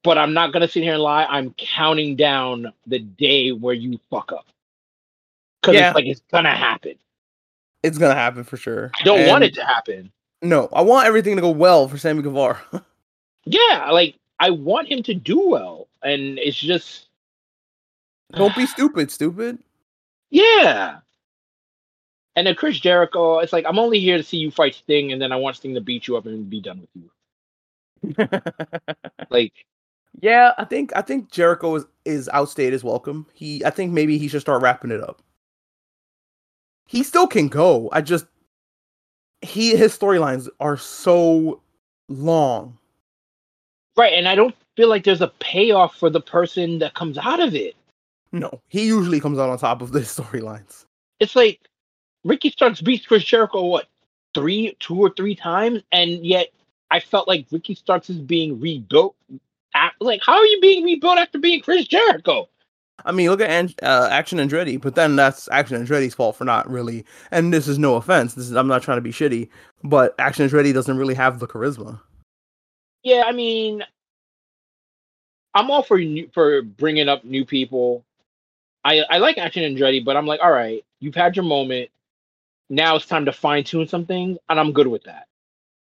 [0.05, 1.25] but I'm not gonna sit here and lie.
[1.25, 4.47] I'm counting down the day where you fuck up
[5.61, 5.81] because Yeah.
[5.81, 6.95] it's like it's gonna happen.
[7.83, 8.91] It's gonna happen for sure.
[9.01, 10.11] I don't want it to happen.
[10.43, 12.61] No, I want everything to go well for Sammy Guevara.
[13.51, 17.07] Yeah, like I want him to do well, and it's just
[18.33, 19.59] don't be stupid, stupid.
[20.31, 20.99] Yeah.
[22.37, 25.22] And then Chris Jericho, it's like I'm only here to see you fight Sting, and
[25.22, 28.29] then I want Sting to beat you up and be done with you.
[29.31, 29.53] Like,
[30.20, 33.26] yeah, I think I think Jericho is is outstayed his welcome.
[33.35, 35.22] He, I think maybe he should start wrapping it up.
[36.89, 37.91] He still can go.
[37.93, 38.26] I just
[39.43, 41.61] he his storylines are so
[42.09, 42.76] long.
[43.97, 47.41] right, and I don't feel like there's a payoff for the person that comes out
[47.41, 47.76] of it.
[48.32, 50.86] No, he usually comes out on top of the storylines.
[51.20, 51.61] It's like
[52.24, 53.86] Ricky Starks beats Chris Jericho what
[54.34, 56.49] three, two or three times, and yet
[56.91, 59.14] I felt like Ricky Starks is being rebuilt.
[59.74, 62.49] At, like, how are you being rebuilt after being Chris Jericho?
[63.05, 66.44] I mean, look at An- uh, Action Andretti, but then that's Action Andretti's fault for
[66.44, 67.05] not really.
[67.30, 68.34] And this is no offense.
[68.34, 69.49] This is I'm not trying to be shitty,
[69.84, 72.01] but Action Andretti doesn't really have the charisma.
[73.03, 73.84] Yeah, I mean,
[75.55, 78.05] I'm all for new, for bringing up new people.
[78.84, 81.90] I I like Action Andretti, but I'm like, all right, you've had your moment.
[82.70, 85.26] Now it's time to fine tune some things, and I'm good with that.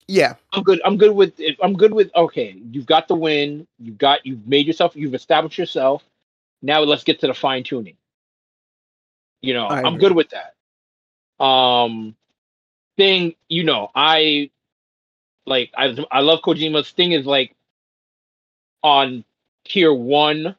[0.06, 0.82] Yeah, I'm good.
[0.84, 1.40] I'm good with.
[1.62, 2.10] I'm good with.
[2.14, 3.66] Okay, you've got the win.
[3.78, 4.26] You've got.
[4.26, 4.94] You've made yourself.
[4.94, 6.02] You've established yourself.
[6.64, 7.96] Now let's get to the fine tuning.
[9.42, 9.98] You know, I I'm agree.
[9.98, 11.44] good with that.
[11.44, 12.16] Um,
[12.96, 13.34] thing.
[13.50, 14.50] You know, I
[15.44, 15.70] like.
[15.76, 17.12] I I love Kojima's thing.
[17.12, 17.54] Is like
[18.82, 19.24] on
[19.66, 20.56] tier one.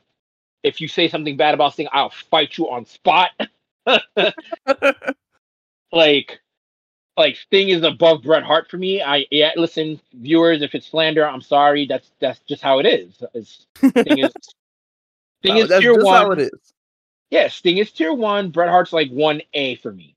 [0.62, 3.32] If you say something bad about Sting, I'll fight you on spot.
[5.92, 6.40] like
[7.18, 9.02] like Sting is above Bret Hart for me.
[9.02, 11.88] I yeah, listen, viewers, if it's slander, I'm sorry.
[11.88, 13.24] That's that's just how it is.
[13.34, 13.66] It's,
[14.02, 14.32] Sting is
[15.44, 16.40] Sting is tier one.
[16.40, 16.74] is.
[17.30, 18.50] Yeah, Sting is tier one.
[18.50, 20.16] Bret Hart's like one A for me.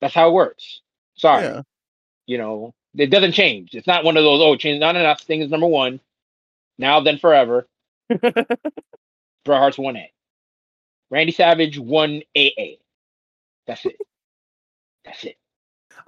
[0.00, 0.80] That's how it works.
[1.16, 1.62] Sorry, Yeah.
[2.26, 3.74] you know it doesn't change.
[3.74, 4.40] It's not one of those.
[4.42, 5.20] Oh, change not enough.
[5.20, 6.00] Sting is number one.
[6.78, 7.66] Now then forever.
[8.08, 8.46] Bret
[9.46, 10.12] Hart's one A.
[11.10, 12.76] Randy Savage one AA.
[13.66, 13.96] That's it.
[15.04, 15.36] That's it.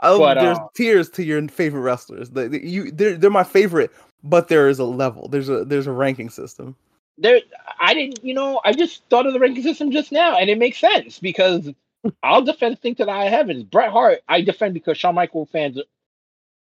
[0.00, 2.30] I But, there's uh, tiers to your favorite wrestlers.
[2.30, 3.90] They, they- you, they're, they're my favorite,
[4.22, 5.28] but there is a level.
[5.28, 6.76] There's a there's a ranking system.
[7.18, 7.40] There
[7.80, 10.58] I didn't you know I just thought of the ranking system just now and it
[10.58, 11.70] makes sense because
[12.22, 13.64] I'll defend Sting to the high heavens.
[13.64, 15.78] Bret Hart I defend because Shawn Michael fans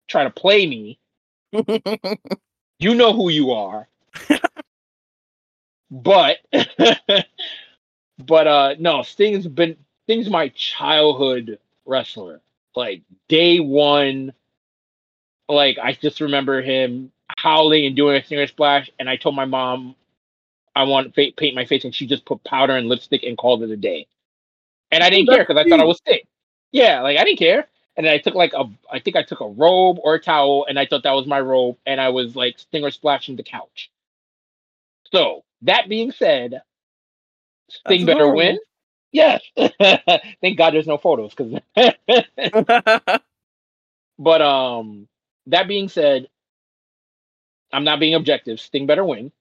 [0.07, 0.99] try to play me.
[2.79, 3.87] You know who you are.
[5.89, 6.37] but
[8.19, 12.41] but uh no, Sting's been Sting's my childhood wrestler.
[12.75, 14.33] Like day one,
[15.49, 19.45] like I just remember him howling and doing a stinger splash, and I told my
[19.45, 19.95] mom
[20.77, 23.63] I want to paint my face, and she just put powder and lipstick and called
[23.63, 24.05] it a day.
[24.91, 26.27] And I didn't care because I thought I was sick.
[26.71, 27.67] Yeah, like I didn't care.
[27.95, 30.67] And then I took like a, I think I took a robe or a towel,
[30.69, 33.89] and I thought that was my robe, and I was like stinger splashing the couch.
[35.11, 36.61] So that being said,
[37.69, 38.37] Sting better adorable.
[38.37, 38.59] win.
[39.11, 39.41] Yes.
[39.57, 41.59] Thank God there's no photos, because.
[44.19, 45.07] but um,
[45.47, 46.27] that being said,
[47.73, 48.59] I'm not being objective.
[48.59, 49.31] Sting better win.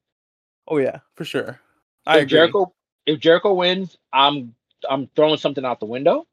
[0.68, 1.60] Oh yeah, for sure.
[2.06, 2.30] I if agree.
[2.30, 2.72] Jericho
[3.06, 4.54] if Jericho wins, I'm
[4.88, 6.26] I'm throwing something out the window.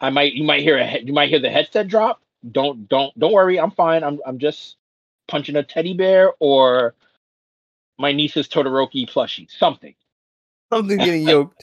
[0.00, 2.20] I might you might hear a you might hear the headset drop.
[2.50, 4.04] Don't don't don't worry, I'm fine.
[4.04, 4.76] I'm I'm just
[5.28, 6.94] punching a teddy bear or
[7.98, 9.50] my niece's Todoroki plushie.
[9.50, 9.94] Something.
[10.72, 11.62] Something getting yoked.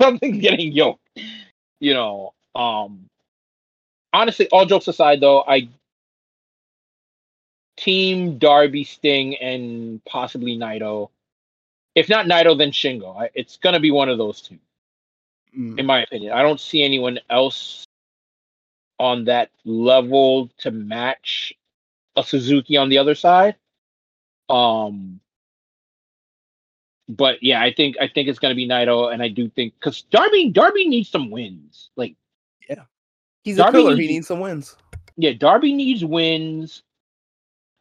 [0.00, 1.08] something getting yoked.
[1.80, 3.08] You know, um
[4.12, 5.68] honestly, all jokes aside though, I
[7.76, 11.10] team Darby, Sting, and possibly Naito.
[11.94, 13.16] If not Naito, then Shingo.
[13.20, 14.58] I, it's gonna be one of those two,
[15.56, 15.78] Mm.
[15.78, 16.32] in my opinion.
[16.32, 17.84] I don't see anyone else
[18.98, 21.52] on that level to match
[22.16, 23.56] a Suzuki on the other side.
[24.48, 25.20] Um,
[27.08, 30.02] but yeah, I think I think it's gonna be Naito, and I do think because
[30.02, 31.90] Darby Darby needs some wins.
[31.96, 32.16] Like
[32.68, 32.84] yeah,
[33.44, 33.92] He's a Darby killer.
[33.96, 34.76] He needs- needs some wins.
[35.16, 36.82] yeah, Darby needs wins.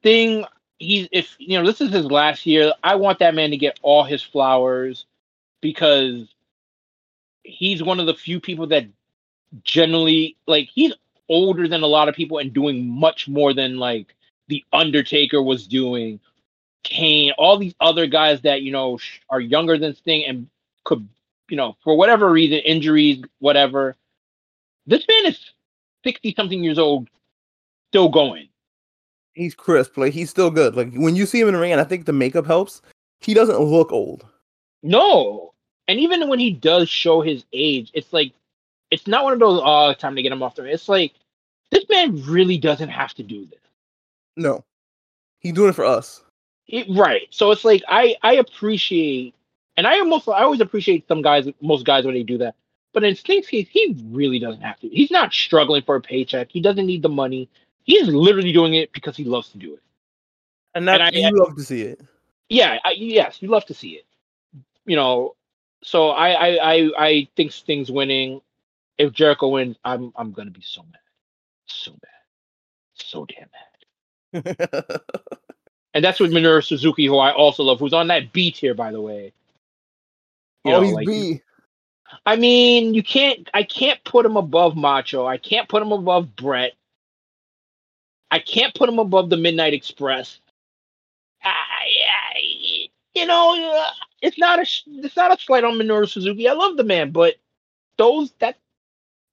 [0.05, 0.45] Thing
[0.77, 3.79] he's if you know this is his last year, I want that man to get
[3.81, 5.07] all his flowers
[5.61, 6.29] because
[7.41, 8.85] he's one of the few people that
[9.63, 10.93] generally like he's
[11.27, 14.15] older than a lot of people and doing much more than like
[14.47, 16.19] the Undertaker was doing.
[16.83, 18.99] Kane, all these other guys that you know
[19.31, 20.49] are younger than Sting and
[20.83, 21.09] could
[21.49, 23.95] you know for whatever reason injuries whatever.
[24.85, 25.39] This man is
[26.03, 27.09] sixty something years old,
[27.89, 28.49] still going.
[29.35, 29.97] He's crisp.
[29.97, 30.75] Like he's still good.
[30.75, 32.81] Like when you see him in the ring, and I think the makeup helps.
[33.21, 34.25] He doesn't look old.
[34.81, 35.53] No,
[35.87, 38.33] and even when he does show his age, it's like
[38.91, 40.63] it's not one of those oh time to get him off the.
[40.63, 40.73] Ring.
[40.73, 41.13] It's like
[41.71, 43.59] this man really doesn't have to do this.
[44.37, 44.63] No,
[45.39, 46.23] he's doing it for us.
[46.67, 47.27] It- right.
[47.29, 49.35] So it's like I I appreciate,
[49.75, 52.55] and I almost I always appreciate some guys, most guys when they do that.
[52.93, 54.87] But in Sting's case, he really doesn't have to.
[54.87, 56.47] He's not struggling for a paycheck.
[56.49, 57.49] He doesn't need the money.
[57.85, 59.81] He's literally doing it because he loves to do it.
[60.75, 62.01] And that And I- you love to see it.
[62.49, 62.77] Yeah.
[62.83, 64.05] I, yes, you love to see it.
[64.85, 65.35] You know.
[65.83, 68.41] So I I I, I think Sting's winning.
[68.97, 70.99] If Jericho wins, I'm I'm gonna be so mad,
[71.65, 75.01] so mad, so damn mad.
[75.95, 78.91] And that's with Minoru Suzuki, who I also love, who's on that B tier, by
[78.91, 79.31] the way.
[80.65, 81.41] You oh, know, he's like- B.
[82.25, 83.49] I mean, you can't.
[83.53, 85.25] I can't put him above Macho.
[85.25, 86.73] I can't put him above Bret.
[88.35, 90.41] I can't put him above the Midnight Express.
[91.41, 94.63] I, I, you know, uh, it's not a.
[94.87, 96.49] It's not a slight on Minoru Suzuki.
[96.49, 97.35] I love the man, but
[97.97, 98.57] those that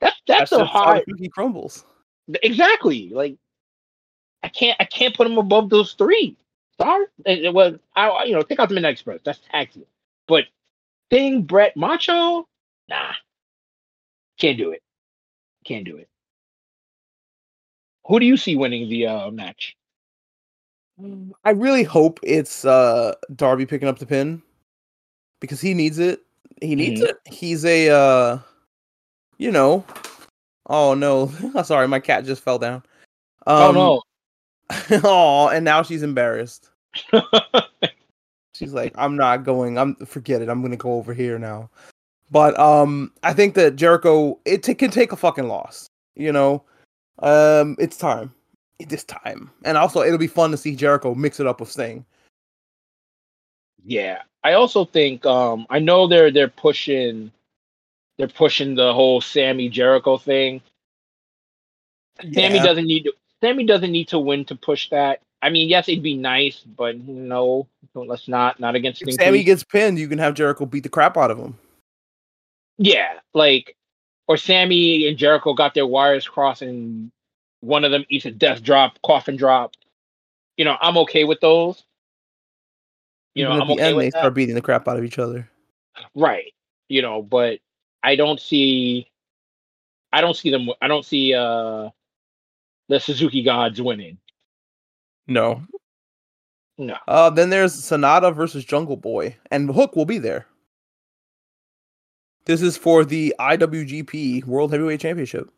[0.00, 1.02] that that's, That's a high.
[1.08, 1.84] the crumbles.
[2.44, 3.08] Exactly.
[3.08, 3.38] Like
[4.44, 4.76] I can't.
[4.78, 6.36] I can't put him above those three.
[6.80, 7.06] Sorry.
[7.26, 7.74] It, was.
[7.96, 8.08] I.
[8.08, 9.18] I- You know, take out the Midnight Express.
[9.24, 9.84] That's taxi.
[10.28, 10.44] But
[11.10, 12.46] Thing, Bret, Macho,
[12.88, 13.12] nah.
[14.38, 14.80] Can't do it.
[15.64, 16.08] Can't do it.
[18.06, 19.76] Who do you see winning the uh, match?
[21.44, 24.42] I really hope it's uh Darby picking up the pin
[25.40, 26.20] because he needs it.
[26.60, 27.08] He needs Mhm.
[27.08, 27.16] it.
[27.26, 28.38] He's a uh
[29.38, 29.84] you know.
[30.66, 31.32] Oh no.
[31.64, 32.82] Sorry, my cat just fell down.
[33.46, 34.02] Um, oh
[35.04, 36.70] oh, and now she's embarrassed.
[38.54, 39.78] She's like, I'm not going.
[39.78, 40.48] I'm forget it.
[40.48, 41.70] I'm gonna go over here now.
[42.30, 45.86] But um, I think that Jericho it t- can take a fucking loss.
[46.16, 46.62] You know,
[47.18, 48.32] um, it's time.
[48.78, 51.70] It is time, and also it'll be fun to see Jericho mix it up with
[51.70, 52.04] Sting.
[53.84, 57.30] yeah, I also think um, I know they're they're pushing
[58.18, 60.60] they're pushing the whole Sammy Jericho thing.
[62.32, 65.20] Sammy doesn't need to, Sammy doesn't need to win to push that.
[65.40, 69.14] I mean, yes, it'd be nice, but no, let's not not against If.
[69.14, 71.58] Sammy gets pinned, you can have Jericho beat the crap out of him.
[72.78, 73.76] Yeah, like
[74.28, 77.10] or Sammy and Jericho got their wires crossed and
[77.60, 79.72] one of them eats a death drop, coffin drop.
[80.56, 81.84] You know, I'm okay with those.
[83.34, 84.18] You Even know, at I'm the okay end, with they that.
[84.18, 85.48] start beating the crap out of each other.
[86.14, 86.52] Right.
[86.88, 87.60] You know, but
[88.02, 89.08] I don't see
[90.12, 91.90] I don't see them I don't see uh
[92.88, 94.18] the Suzuki gods winning.
[95.26, 95.62] No.
[96.78, 96.96] No.
[97.06, 100.46] Uh, then there's Sanada versus Jungle Boy, and Hook will be there.
[102.44, 105.50] This is for the IWGP World Heavyweight Championship.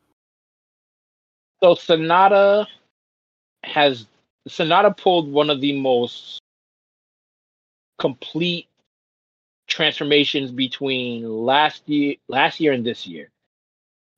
[1.62, 2.66] So Sanada
[3.62, 4.06] has
[4.48, 6.40] Sanada pulled one of the most
[7.98, 8.66] complete
[9.66, 13.30] transformations between last year last year and this year.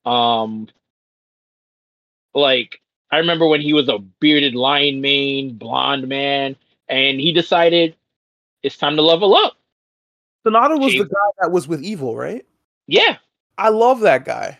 [0.04, 0.68] Um
[2.34, 2.80] like
[3.12, 6.56] I remember when he was a bearded lion mane, blonde man,
[6.88, 7.94] and he decided
[8.64, 9.56] it's time to level up.
[10.44, 12.44] Sanada was the guy that was with Evil, right?
[12.86, 13.16] Yeah,
[13.58, 14.58] I love that guy.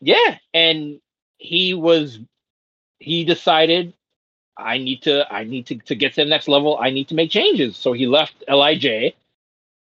[0.00, 0.38] yeah.
[0.54, 1.00] And
[1.38, 2.18] he was
[3.00, 3.94] he decided
[4.56, 7.14] I need to I need to to get to the next level, I need to
[7.14, 7.76] make changes.
[7.76, 9.14] So he left LIJ.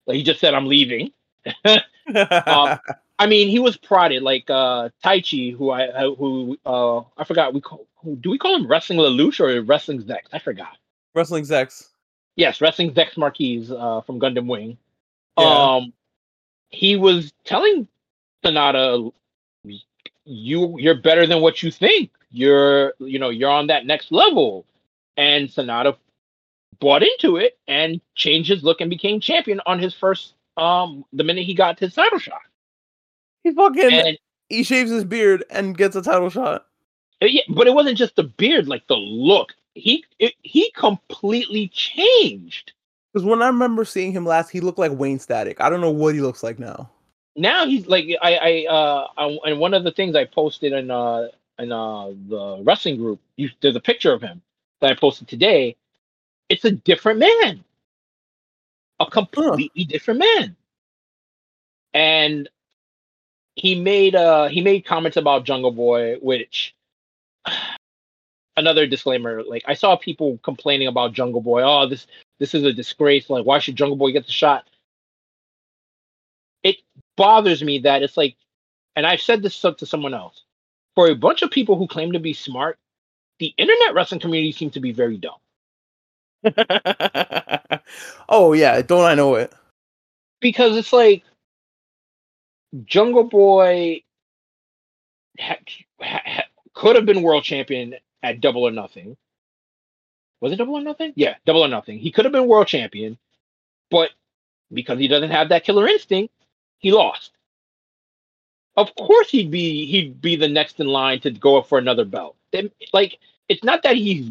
[0.07, 1.13] He just said I'm leaving.
[2.47, 2.79] Um,
[3.21, 7.55] I mean, he was prodded like uh Taichi, who I uh, who uh I forgot
[7.55, 10.29] we call who, do we call him Wrestling Lelouch or Wrestling Zechs?
[10.33, 10.77] I forgot.
[11.15, 11.89] Wrestling Zechs.
[12.37, 14.77] Yes, Wrestling Zechs Marquise uh from Gundam Wing.
[15.39, 15.77] Yeah.
[15.77, 15.93] Um
[16.71, 17.89] he was telling
[18.45, 19.13] Sanada
[20.25, 22.11] you you're better than what you think.
[22.31, 24.67] You're you know, you're on that next level.
[25.17, 25.97] And Sanada
[26.79, 31.25] bought into it and changed his look and became champion on his first um the
[31.25, 32.41] minute he got his title shot.
[33.43, 34.19] He fucking And
[34.49, 36.67] he shaves his beard and gets a title shot.
[37.23, 39.55] Uh, Yeah, but it wasn't just the beard, like the look.
[39.75, 42.73] He it, he completely changed.
[43.13, 45.61] Because when I remember seeing him last, he looked like Wayne Static.
[45.61, 46.91] I don't know what he looks like now.
[47.37, 50.91] Now he's like I I uh I, and one of the things I posted in
[50.91, 54.43] uh in uh the wrestling group, you, there's a picture of him
[54.81, 55.77] that I posted today.
[56.49, 57.65] It's a different man,
[58.99, 60.57] a completely different man,
[61.95, 62.49] and
[63.55, 66.75] he made uh he made comments about Jungle Boy, which
[68.57, 69.43] another disclaimer.
[69.45, 71.63] Like I saw people complaining about Jungle Boy.
[71.63, 72.07] Oh, this
[72.41, 73.31] this is a disgrace.
[73.31, 74.69] Like why should Jungle Boy get the shot?
[76.65, 76.79] It
[77.17, 78.37] bothers me that it's like,
[78.97, 80.43] and I've said this to someone else.
[80.97, 82.79] For a bunch of people who claim to be smart,
[83.39, 85.39] the internet wrestling community seems to be very dumb.
[88.29, 89.53] oh yeah, don't I know it?
[90.41, 91.23] because it's like
[92.85, 94.03] Jungle Boy
[95.39, 95.59] ha-
[96.01, 99.17] ha- could have been world champion at Double or Nothing.
[100.41, 101.13] Was it Double or Nothing?
[101.17, 101.99] Yeah, Double or Nothing.
[101.99, 103.19] He could have been world champion,
[103.91, 104.11] but
[104.73, 106.33] because he doesn't have that killer instinct,
[106.79, 107.33] he lost.
[108.77, 112.05] Of course, he'd be he'd be the next in line to go up for another
[112.05, 112.37] belt.
[112.93, 113.19] Like
[113.49, 114.31] it's not that he's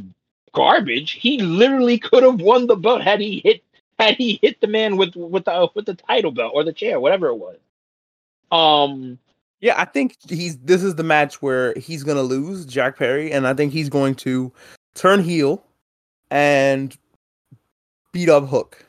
[0.53, 1.12] garbage.
[1.12, 3.64] He literally could have won the belt had he hit
[3.99, 6.99] had he hit the man with with the with the title belt or the chair,
[6.99, 7.57] whatever it was.
[8.51, 9.20] Um,
[9.62, 10.57] Yeah, I think he's.
[10.57, 14.16] This is the match where he's gonna lose Jack Perry, and I think he's going
[14.16, 14.51] to
[14.95, 15.64] turn heel
[16.32, 16.96] and
[18.12, 18.86] beat up Hook,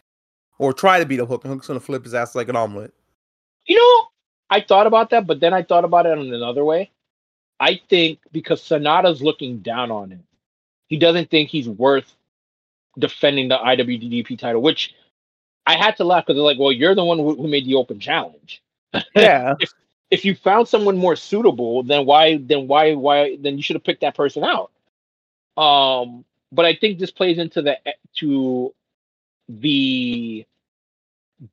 [0.58, 2.92] or try to beat up Hook, and Hook's gonna flip his ass like an omelet.
[3.66, 4.08] you know,
[4.50, 6.90] I thought about that, but then I thought about it in another way.
[7.60, 10.24] I think because Sanada's looking down on him,
[10.88, 12.16] he doesn't think he's worth
[12.98, 14.94] defending the IWGP title, which
[15.66, 17.76] I had to laugh because they're like, well, you're the one who, who made the
[17.76, 18.62] open challenge.
[19.14, 19.72] Yeah, if,
[20.10, 23.84] if you found someone more suitable, then why then why why then you should have
[23.84, 24.72] picked that person out.
[25.56, 27.78] Um, but I think this plays into the
[28.16, 28.74] to
[29.48, 30.46] the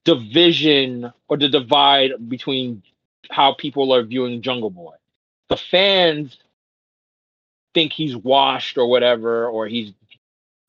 [0.04, 2.84] division or the divide between
[3.30, 4.96] how people are viewing Jungle Boy.
[5.50, 6.38] The fans
[7.74, 9.94] think he's washed or whatever, or he's,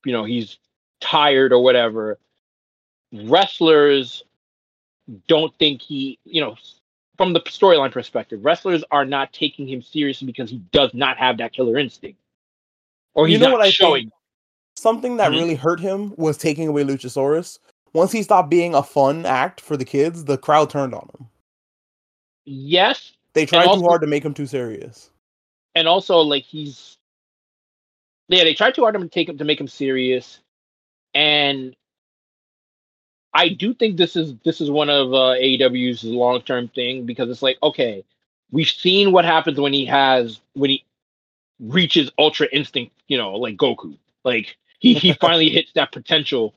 [0.05, 0.59] you know, he's
[1.01, 2.19] tired or whatever.
[3.13, 4.23] Wrestlers
[5.27, 6.57] don't think he, you know,
[7.17, 11.39] from the storyline perspective, wrestlers are not taking him seriously because he does not have
[11.39, 12.21] that killer instinct,
[13.15, 14.05] or he's You know not showing.
[14.05, 14.13] think?
[14.79, 15.39] Something that Mhm.
[15.41, 17.59] really hurt him was taking away Luchasaurus.
[17.95, 21.29] Once he stopped being a fun act for the kids, the crowd turned on him.
[22.45, 25.11] Yes, They tried also- too hard to make him too serious.
[25.75, 26.97] and also like he's
[28.29, 30.41] yeah they tried too hard to take him to make him serious
[31.15, 31.77] and
[33.35, 37.43] i do think this is this is one of uh aew's long-term thing because it's
[37.43, 38.03] like okay
[38.51, 40.85] we've seen what happens when he has when he
[41.61, 46.55] reaches ultra instinct you know like goku like he, he finally hits that potential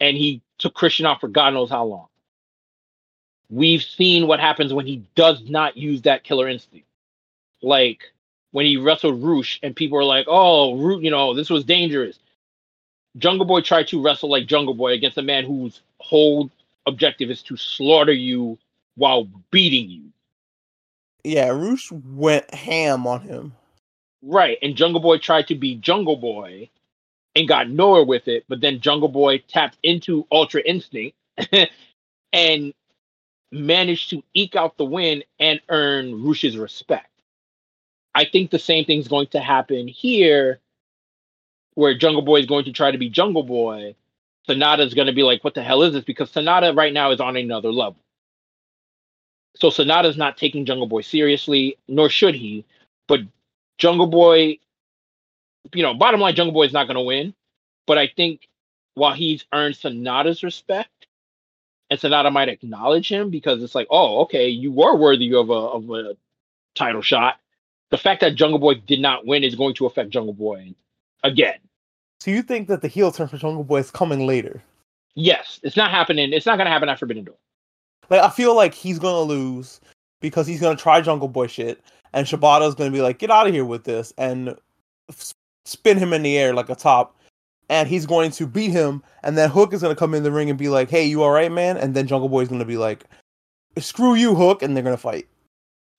[0.00, 2.06] and he took christian off for god knows how long
[3.50, 6.86] we've seen what happens when he does not use that killer instinct
[7.62, 8.12] like
[8.52, 12.18] when he wrestled Rush and people were like, "Oh, Rush, you know, this was dangerous."
[13.16, 16.50] Jungle Boy tried to wrestle like Jungle Boy against a man whose whole
[16.86, 18.58] objective is to slaughter you
[18.96, 20.04] while beating you.
[21.24, 23.52] Yeah, Rush went ham on him.
[24.22, 26.70] Right, and Jungle Boy tried to be Jungle Boy
[27.34, 31.16] and got nowhere with it, but then Jungle Boy tapped into Ultra Instinct
[32.32, 32.74] and
[33.52, 37.08] managed to eke out the win and earn Rush's respect.
[38.14, 40.58] I think the same thing's going to happen here,
[41.74, 43.94] where Jungle Boy is going to try to be Jungle Boy.
[44.48, 46.04] Sanada's going to be like, what the hell is this?
[46.04, 48.00] Because Sanada right now is on another level.
[49.56, 52.64] So Sanada's not taking Jungle Boy seriously, nor should he.
[53.06, 53.20] But
[53.76, 54.58] Jungle Boy,
[55.74, 57.34] you know, bottom line, Jungle Boy is not going to win.
[57.86, 58.48] But I think
[58.94, 61.06] while he's earned Sanada's respect,
[61.90, 65.52] and Sanada might acknowledge him because it's like, oh, okay, you were worthy of a
[65.52, 66.16] of a
[66.74, 67.36] title shot.
[67.90, 70.74] The fact that Jungle Boy did not win is going to affect Jungle Boy
[71.24, 71.58] again.
[72.20, 74.62] So you think that the heel turn for Jungle Boy is coming later?
[75.14, 76.32] Yes, it's not happening.
[76.32, 77.36] It's not going to happen at Forbidden Door.
[78.10, 79.80] Like I feel like he's gonna lose
[80.20, 81.80] because he's gonna try Jungle Boy shit,
[82.12, 84.56] and Shibata's gonna be like, "Get out of here with this," and
[85.68, 87.16] spin him in the air like a top,
[87.68, 90.50] and he's going to beat him, and then Hook is gonna come in the ring
[90.50, 92.78] and be like, "Hey, you all right, man?" And then Jungle Boy is gonna be
[92.78, 93.04] like,
[93.78, 95.28] "Screw you, Hook," and they're gonna fight.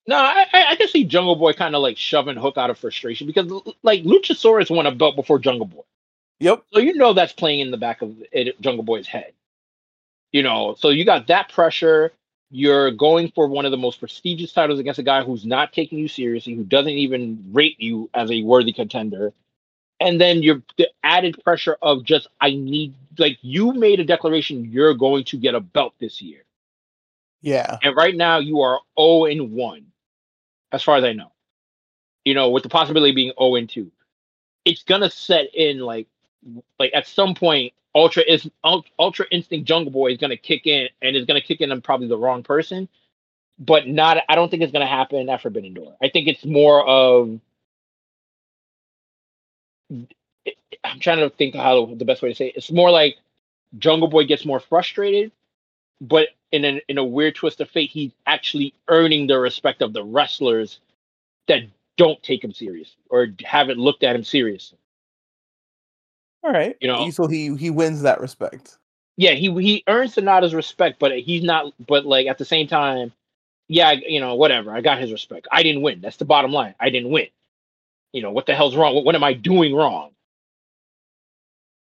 [0.06, 2.78] No, I, I I can see Jungle Boy kind of like shoving Hook out of
[2.78, 3.50] frustration because
[3.82, 5.82] like Luchasaurus won a belt before Jungle Boy.
[6.40, 6.64] Yep.
[6.72, 9.32] So you know that's playing in the back of it, Jungle Boy's head.
[10.32, 12.12] You know, so you got that pressure.
[12.50, 15.98] You're going for one of the most prestigious titles against a guy who's not taking
[15.98, 19.32] you seriously, who doesn't even rate you as a worthy contender.
[20.00, 24.64] And then you're the added pressure of just I need like you made a declaration
[24.64, 26.44] you're going to get a belt this year.
[27.42, 27.78] Yeah.
[27.82, 29.86] And right now you are 0 and 1,
[30.72, 31.32] as far as I know.
[32.24, 33.90] You know, with the possibility of being 0 and 2.
[34.64, 36.06] It's gonna set in like
[36.78, 41.16] like at some point Ultra is Ultra Instinct Jungle Boy is gonna kick in and
[41.16, 42.88] is gonna kick in on probably the wrong person.
[43.58, 45.96] But not I don't think it's gonna happen at Forbidden Door.
[46.02, 47.40] I think it's more of
[50.84, 52.56] I'm trying to think how the best way to say it.
[52.56, 53.16] It's more like
[53.78, 55.32] Jungle Boy gets more frustrated,
[56.00, 59.92] but in a in a weird twist of fate, he's actually earning the respect of
[59.92, 60.80] the wrestlers
[61.48, 61.62] that
[61.96, 64.78] don't take him seriously or haven't looked at him seriously.
[66.42, 66.76] All right.
[66.80, 68.78] You know- so he he wins that respect.
[69.16, 71.74] Yeah, he he earns Sanada's respect, but he's not.
[71.86, 73.12] But like at the same time,
[73.68, 74.72] yeah, you know, whatever.
[74.72, 75.46] I got his respect.
[75.52, 76.00] I didn't win.
[76.00, 76.74] That's the bottom line.
[76.80, 77.26] I didn't win.
[78.12, 78.94] You know what the hell's wrong?
[78.94, 80.10] What, what am I doing wrong?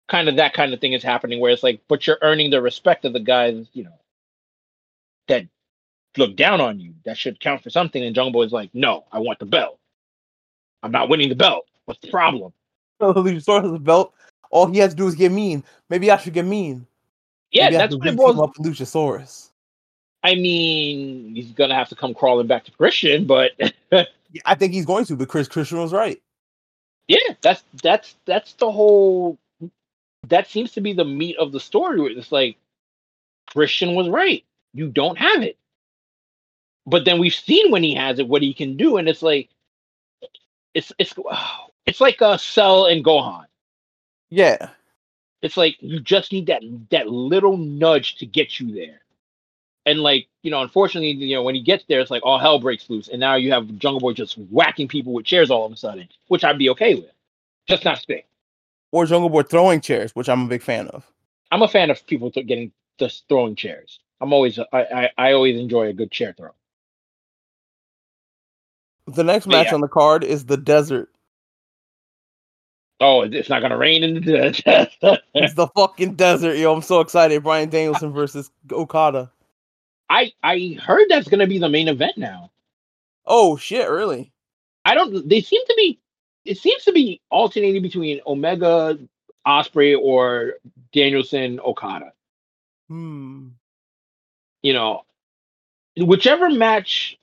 [0.07, 2.61] Kind of that kind of thing is happening where it's like, but you're earning the
[2.61, 3.99] respect of the guys, you know,
[5.27, 5.45] that
[6.17, 6.93] look down on you.
[7.05, 8.03] That should count for something.
[8.03, 9.79] And Jungle Boy's like, no, I want the belt.
[10.81, 11.65] I'm not winning the belt.
[11.85, 12.53] What's the problem?
[13.01, 14.13] Luchasaurus has a belt.
[14.51, 15.63] All he has to do is get mean.
[15.89, 16.85] Maybe I should get mean.
[17.51, 19.49] Yeah, Maybe that's what it beat boils him up Luchasaurus.
[20.23, 23.51] I mean, he's gonna have to come crawling back to Christian, but
[24.45, 26.21] I think he's going to, but Chris Christian was right.
[27.07, 29.37] yeah, that's that's that's the whole.
[30.27, 31.99] That seems to be the meat of the story.
[31.99, 32.57] where It's like
[33.51, 34.43] Christian was right.
[34.73, 35.57] You don't have it,
[36.85, 39.49] but then we've seen when he has it what he can do, and it's like
[40.73, 41.13] it's it's
[41.85, 43.45] it's like a Cell and Gohan.
[44.29, 44.69] Yeah.
[45.41, 46.61] It's like you just need that
[46.91, 49.01] that little nudge to get you there.
[49.89, 52.59] And like, you know, unfortunately, you know, when he gets there, it's like all hell
[52.59, 53.07] breaks loose.
[53.07, 56.07] And now you have Jungle Boy just whacking people with chairs all of a sudden,
[56.27, 57.11] which I'd be okay with.
[57.67, 58.23] Just not Sting.
[58.91, 61.05] Or Jungle Boy throwing chairs, which I'm a big fan of.
[61.51, 63.99] I'm a fan of people getting just throwing chairs.
[64.21, 66.51] I'm always I, I I always enjoy a good chair throw.
[69.07, 69.75] The next match yeah.
[69.75, 71.09] on the card is the Desert
[73.01, 75.21] Oh, it's not gonna rain in the desert.
[75.33, 76.73] It's the fucking desert, yo.
[76.73, 77.43] I'm so excited.
[77.43, 79.31] Bryan Danielson versus Okada.
[80.09, 82.51] I I heard that's gonna be the main event now.
[83.25, 84.31] Oh shit, really?
[84.85, 85.27] I don't.
[85.27, 85.99] They seem to be.
[86.45, 88.97] It seems to be alternating between Omega,
[89.45, 90.53] Ospreay, or
[90.93, 92.13] Danielson, Okada.
[92.87, 93.49] Hmm.
[94.63, 95.03] You know,
[95.95, 97.19] whichever match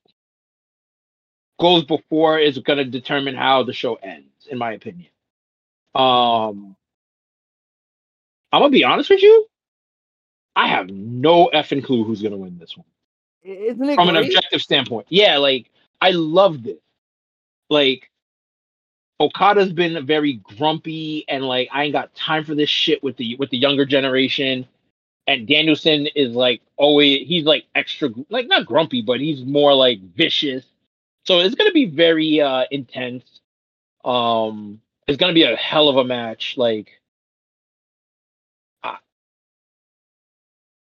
[1.58, 5.10] goes before is going to determine how the show ends, in my opinion.
[5.94, 6.76] Um,
[8.52, 9.46] I'm gonna be honest with you.
[10.56, 12.86] I have no effing clue who's gonna win this one
[13.44, 15.06] Isn't it from an objective standpoint.
[15.10, 15.70] Yeah, like
[16.00, 16.78] I love this.
[17.68, 18.10] Like
[19.20, 23.36] Okada's been very grumpy and like I ain't got time for this shit with the
[23.36, 24.66] with the younger generation.
[25.28, 30.00] And Danielson is like always he's like extra like not grumpy, but he's more like
[30.14, 30.64] vicious.
[31.24, 33.40] So it's gonna be very uh intense.
[34.04, 36.54] Um it's gonna be a hell of a match.
[36.56, 37.00] Like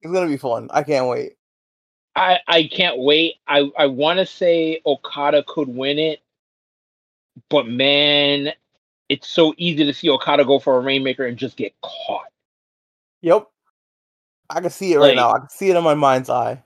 [0.02, 0.70] It's gonna be fun.
[0.74, 1.34] I can't wait.
[2.16, 3.36] I I can't wait.
[3.48, 6.22] I I want to say Okada could win it,
[7.50, 8.54] but man,
[9.10, 12.28] it's so easy to see Okada go for a rainmaker and just get caught.
[13.22, 13.48] Yep.
[14.50, 15.32] I can see it right now.
[15.32, 16.64] I can see it in my mind's eye.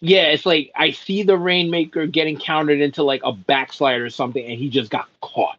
[0.00, 4.44] Yeah, it's like I see the rainmaker getting countered into like a backslide or something,
[4.44, 5.58] and he just got caught.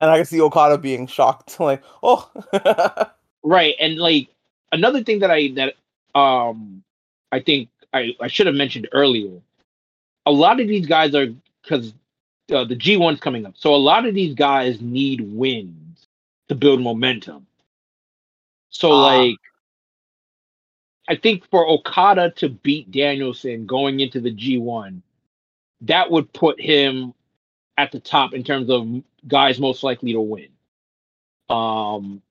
[0.00, 1.56] And I can see Okada being shocked.
[1.60, 2.30] Like, oh
[3.42, 4.28] Right, and like
[4.72, 5.74] another thing that I that
[6.18, 6.82] um
[7.32, 9.40] I think I I should have mentioned earlier.
[10.26, 11.28] A lot of these guys are
[11.62, 11.94] because
[12.52, 16.06] uh, the G one's coming up, so a lot of these guys need wins
[16.48, 17.46] to build momentum.
[18.70, 19.28] So Ah.
[19.28, 19.36] like,
[21.08, 25.02] I think for Okada to beat Danielson going into the G one,
[25.82, 27.14] that would put him
[27.78, 28.86] at the top in terms of
[29.26, 30.48] guys most likely to win.
[31.48, 32.22] Um,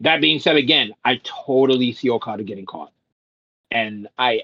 [0.00, 2.92] that being said, again, I totally see Okada getting caught,
[3.70, 4.42] and I,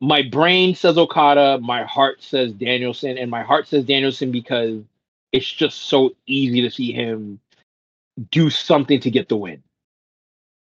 [0.00, 4.82] my brain says Okada, my heart says Danielson, and my heart says Danielson because
[5.32, 7.40] it's just so easy to see him
[8.30, 9.62] do something to get the win.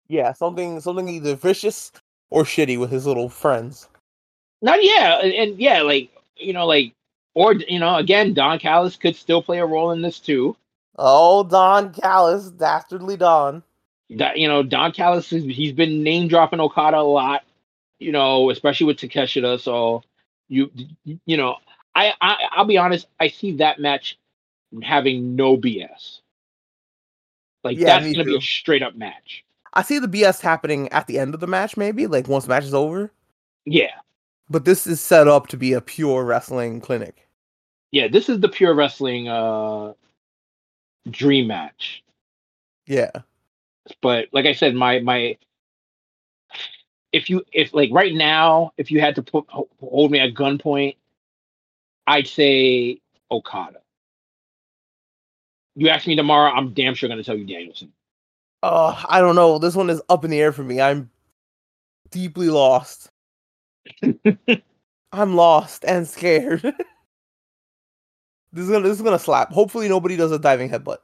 [0.09, 1.91] yeah, something something either vicious
[2.31, 3.89] or shitty with his little friends.
[4.61, 6.93] Not yeah, and, and yeah, like you know, like
[7.35, 10.57] or you know, again, Don Callis could still play a role in this too.
[10.97, 13.63] Oh, Don Callis, dastardly Don.
[14.11, 17.43] that you know Don Callis he's been name dropping Okada a lot,
[17.99, 19.59] you know, especially with Takeshita.
[19.59, 20.03] So
[20.49, 20.71] you
[21.25, 21.57] you know,
[21.95, 24.17] I, I I'll be honest, I see that match
[24.83, 26.21] having no BS.
[27.63, 29.45] Like Yeah, that's me gonna be a straight up match.
[29.73, 32.49] I see the BS happening at the end of the match, maybe like once the
[32.49, 33.11] match is over.
[33.65, 33.91] Yeah,
[34.49, 37.27] But this is set up to be a pure wrestling clinic.
[37.91, 38.07] yeah.
[38.09, 39.93] This is the pure wrestling uh
[41.09, 42.03] dream match.
[42.87, 43.11] Yeah,
[44.01, 45.37] But like I said, my my
[47.11, 50.95] if you if like right now, if you had to put hold me at gunpoint,
[52.07, 52.99] I'd say
[53.31, 53.79] Okada.
[55.75, 57.93] You ask me tomorrow, I'm damn sure gonna tell you Danielson.
[58.63, 59.57] uh, I don't know.
[59.59, 60.81] This one is up in the air for me.
[60.81, 61.09] I'm
[62.11, 63.09] deeply lost.
[65.11, 66.61] I'm lost and scared.
[68.53, 69.51] this is gonna this is gonna slap.
[69.51, 70.97] Hopefully nobody does a diving headbutt.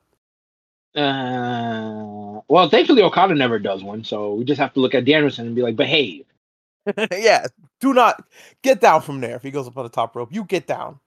[0.96, 5.48] Uh, well, thankfully Okada never does one, so we just have to look at Danielson
[5.48, 6.26] and be like, behave.
[7.12, 7.46] yeah,
[7.80, 8.24] do not
[8.64, 10.30] get down from there if he goes up on the top rope.
[10.32, 11.00] You get down.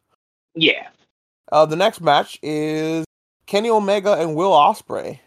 [0.55, 0.89] Yeah.
[1.51, 3.05] Uh, the next match is
[3.47, 5.19] Kenny Omega and Will Ospreay.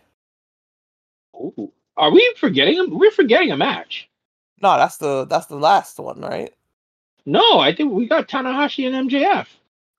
[1.36, 1.72] Ooh.
[1.98, 2.76] Are we forgetting?
[2.78, 2.98] him?
[2.98, 4.10] We're forgetting a match.
[4.62, 6.54] No, that's the that's the last one, right?
[7.26, 9.48] No, I think we got Tanahashi and MJF.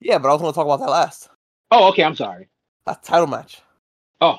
[0.05, 1.31] Yeah, but I was gonna talk about that last.
[1.71, 2.05] Oh, okay.
[2.05, 2.47] I'm sorry.
[2.87, 3.63] That title match.
[4.21, 4.37] Oh,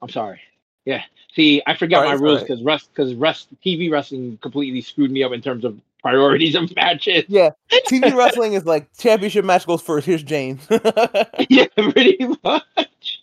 [0.00, 0.40] I'm sorry.
[0.86, 1.02] Yeah.
[1.34, 5.22] See, I forgot Alright, my rules because rest because rest TV wrestling completely screwed me
[5.22, 7.24] up in terms of priorities of matches.
[7.28, 7.50] Yeah,
[7.86, 10.06] TV wrestling is like championship match goes first.
[10.06, 10.66] Here's James.
[11.50, 13.22] yeah, pretty much.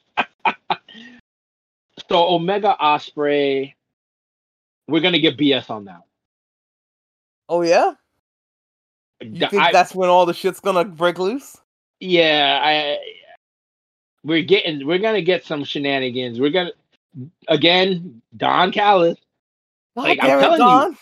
[2.07, 3.73] so Omega Ospreay,
[4.87, 6.01] we're gonna get BS on that.
[7.49, 7.93] oh yeah,
[9.21, 11.57] you The- think I- that's when all the shit's gonna break loose?
[11.99, 12.97] Yeah, I
[14.23, 16.39] we're getting we're gonna get some shenanigans.
[16.39, 16.71] We're gonna
[17.47, 19.17] again Don Callis.
[19.95, 20.57] Like, I'm telling you.
[20.57, 20.97] Don.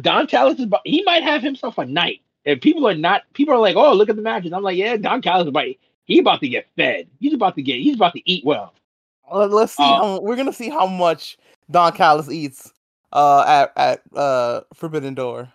[0.00, 2.20] Don Callis is he might have himself a night.
[2.46, 4.52] And people are not people are like, oh look at the matches.
[4.52, 5.66] I'm like, yeah, Don Callis is about
[6.04, 7.08] he about to get fed.
[7.20, 8.74] He's about to get he's about to eat well.
[9.32, 9.82] Let- Let's see.
[9.82, 11.36] Uh, how, we're gonna see how much
[11.70, 12.72] Don Callis eats
[13.12, 15.52] uh, at at uh, Forbidden Door.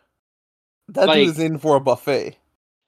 [0.90, 2.38] That Like- dude is in for a buffet.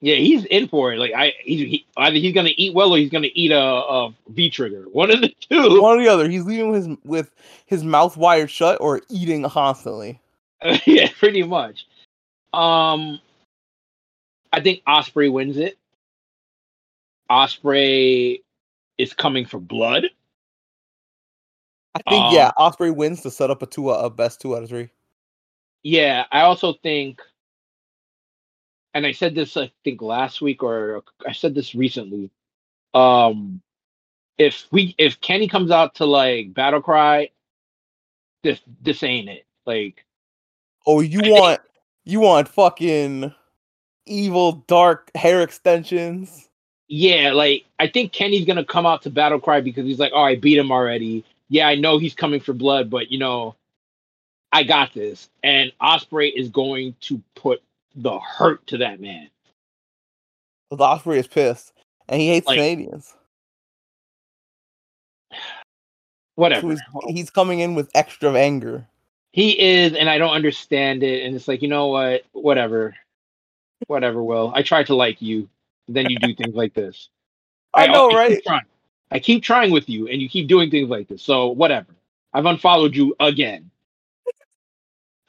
[0.00, 0.98] Yeah, he's in for it.
[0.98, 4.14] Like I, he's he, either he's gonna eat well or he's gonna eat a, a
[4.28, 4.84] V trigger.
[4.92, 5.80] One of the two.
[5.80, 6.28] One or the other.
[6.28, 7.30] He's leaving with his with
[7.66, 10.20] his mouth wired shut or eating constantly.
[10.86, 11.86] yeah, pretty much.
[12.52, 13.20] Um,
[14.52, 15.78] I think Ospreay wins it.
[17.30, 18.40] Ospreay
[18.98, 20.06] is coming for blood.
[21.94, 24.62] I think Um, yeah, Ospreay wins to set up a two a best two out
[24.62, 24.90] of three.
[25.82, 27.20] Yeah, I also think,
[28.96, 32.30] and I said this I think last week or I said this recently.
[32.94, 33.60] Um,
[34.38, 37.30] if we if Kenny comes out to like battle cry,
[38.42, 39.46] this this ain't it.
[39.66, 40.04] Like
[40.86, 41.60] Oh, you I think- want
[42.04, 43.34] you want fucking
[44.06, 46.48] evil dark hair extensions?
[46.88, 50.22] yeah, like I think Kenny's gonna come out to battle cry because he's like, oh,
[50.22, 51.24] I beat him already.
[51.48, 53.56] Yeah, I know he's coming for blood, but you know,
[54.52, 55.28] I got this.
[55.42, 57.62] And Ospreay is going to put
[57.96, 59.30] the hurt to that man.
[60.70, 61.72] The Ospreay is pissed,
[62.08, 63.14] and he hates Like- Canadians.
[66.34, 66.76] Whatever.
[66.76, 68.86] So he's, he's coming in with extra anger.
[69.32, 71.24] He is, and I don't understand it.
[71.24, 72.24] And it's like, you know what?
[72.32, 72.94] Whatever.
[73.86, 74.52] Whatever, Will.
[74.54, 75.48] I tried to like you.
[75.88, 77.08] Then you do things like this.
[77.74, 78.42] I know, keep right?
[78.46, 78.64] trying.
[79.10, 81.22] I keep trying with you, and you keep doing things like this.
[81.22, 81.94] So whatever.
[82.32, 83.70] I've unfollowed you again.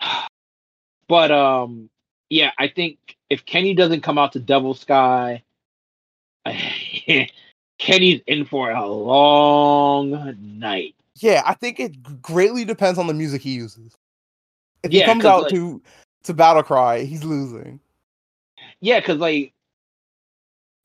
[1.07, 1.89] but um,
[2.29, 5.43] yeah, I think if Kenny doesn't come out to Devil Sky,
[7.79, 10.95] Kenny's in for a long night.
[11.15, 13.95] Yeah, I think it greatly depends on the music he uses.
[14.83, 15.81] If he comes out like- to
[16.23, 17.79] to battle cry, he's losing.
[18.79, 19.53] Yeah, because like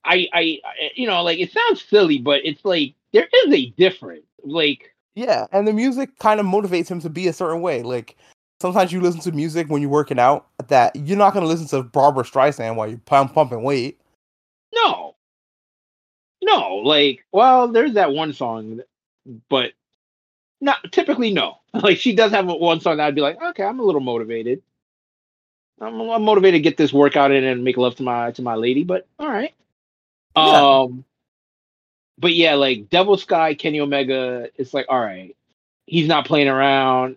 [0.04, 3.66] I, I, I, you know, like it sounds silly, but it's like there is a
[3.70, 4.24] difference.
[4.44, 7.82] Like, Yeah, and the music kind of motivates him to be a certain way.
[7.82, 8.16] Like
[8.62, 11.82] sometimes you listen to music when you're working out that you're not gonna listen to
[11.82, 14.00] Barbra Streisand while you're pump, pumping weight.
[14.72, 15.14] no,
[16.42, 18.80] no, like, well, there's that one song,
[19.48, 19.72] but
[20.60, 21.58] not typically no.
[21.74, 24.60] Like, she does have one song that I'd be like, okay, I'm a little motivated.
[25.80, 28.56] I'm, I'm motivated to get this workout in and make love to my to my
[28.56, 29.54] lady, but all right.
[30.36, 30.82] Yeah.
[30.82, 31.04] Um,
[32.18, 35.34] but yeah, like Devil Sky, Kenny Omega, it's like, all right,
[35.86, 37.16] he's not playing around.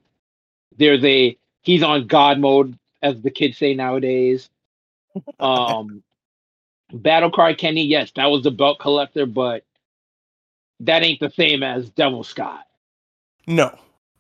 [0.78, 4.50] There's a he's on God mode, as the kids say nowadays.
[5.40, 6.04] Um,
[6.92, 9.64] Battle Cry Kenny, yes, that was the belt collector, but
[10.82, 12.66] that ain't the same as Devil scott
[13.48, 13.68] No,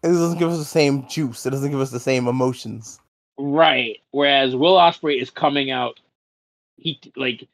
[0.03, 1.45] it doesn't give us the same juice.
[1.45, 2.99] It doesn't give us the same emotions.
[3.37, 3.99] Right.
[4.11, 5.99] Whereas Will Ospreay is coming out,
[6.77, 7.47] he like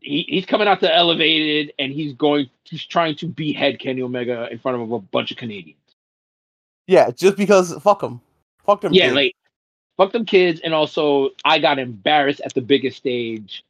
[0.00, 4.48] he, he's coming out to elevated and he's going he's trying to behead Kenny Omega
[4.50, 5.78] in front of a bunch of Canadians.
[6.86, 8.20] Yeah, just because fuck him,
[8.66, 8.92] fuck them.
[8.92, 9.14] Yeah, kids.
[9.16, 9.36] like
[9.96, 13.64] fuck them kids, and also I got embarrassed at the biggest stage,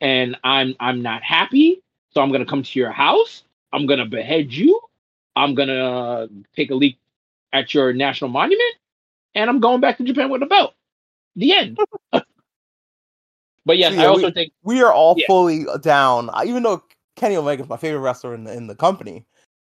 [0.00, 1.82] and I'm I'm not happy.
[2.12, 3.44] So I'm gonna come to your house.
[3.72, 4.80] I'm gonna behead you.
[5.36, 6.98] I'm gonna take a leak
[7.52, 8.74] at your national monument,
[9.34, 10.74] and I'm going back to Japan with a belt.
[11.36, 11.78] The end.
[12.12, 15.26] but yes, So, I also we- think we are all Yeah.
[15.26, 16.30] fully down.
[16.44, 16.82] Even though
[17.16, 19.24] Kenny Omega is my favorite wrestler in the in the company,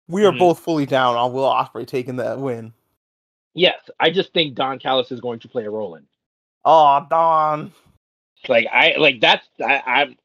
[0.09, 0.39] we are Mhm.
[0.39, 2.73] both fully down on Will Ospreay taking that win.
[3.55, 6.05] Yes, I just think Don Callis is going to play a role in.
[6.65, 7.73] Oh, Don.
[8.49, 10.17] Like I like that's I, I'm.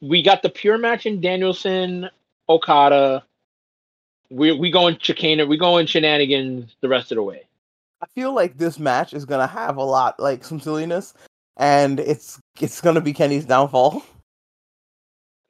[0.00, 2.08] We got the pure match in Danielson,
[2.48, 3.24] Okada.
[4.30, 7.42] We we going chicane, we going shenanigans the rest of the way.
[8.00, 11.12] I feel like this match is gonna have a lot like some silliness,
[11.58, 14.02] and it's it's gonna be Kenny's downfall.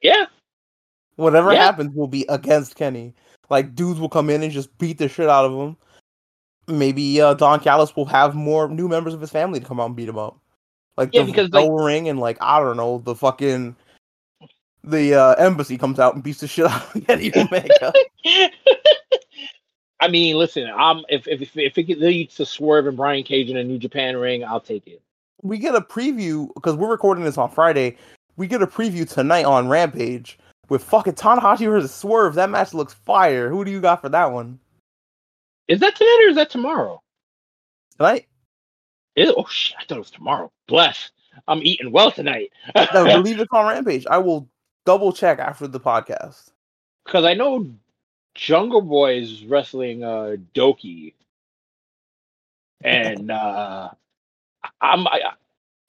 [0.01, 0.25] Yeah,
[1.15, 1.65] Whatever Yeah.
[1.65, 3.13] happens will be against Kenny.
[3.49, 5.77] Like dudes will come in and just beat the shit out of him.
[6.67, 9.87] Maybe uh, Don Callis will have more new members of his family to come out
[9.87, 10.37] and beat him up.
[10.97, 13.75] Like Yeah, the because, bell ring and like I don't know the fucking
[14.83, 17.93] the uh, embassy comes out and beats the shit out of Kenny Omega.
[19.99, 23.49] I mean, listen, I'm if if if, if it leads to Swerve and Brian Cage
[23.49, 25.01] in a New Japan ring, I'll take it.
[25.41, 27.97] we get a preview because we're recording this on Friday.
[28.37, 30.39] We get a preview tonight on Rampage
[30.69, 32.33] with fucking Tanahashi versus Swerve.
[32.35, 33.49] That match looks fire.
[33.49, 34.59] Who do you got for that one
[35.71, 37.01] Is that tonight or is that tomorrow?
[37.97, 38.27] tonight?
[39.15, 40.51] Is- oh shit, I thought it was tomorrow.
[40.67, 41.11] Bless.
[41.47, 42.51] I'm eating well tonight.
[42.75, 44.05] No, I believe it's on Rampage.
[44.05, 44.49] I will
[44.85, 46.51] double check after the podcast.
[47.05, 47.69] because I know
[48.35, 51.13] Jungle Boy is wrestling uh Doki,
[52.83, 53.89] and uh
[54.81, 55.31] I'm I,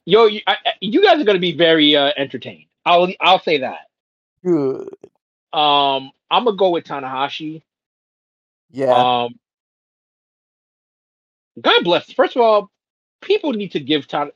[0.05, 2.67] yo you, I- you guys are gonna be very uh, entertained.
[2.85, 3.89] I'll I'll say that.
[4.45, 4.89] Good.
[5.53, 7.63] Um, I'm gonna go with Tanahashi.
[8.71, 8.93] Yeah.
[9.25, 9.39] Um,
[11.61, 12.13] God bless.
[12.13, 12.71] First of all,
[13.21, 14.31] people need to give Tan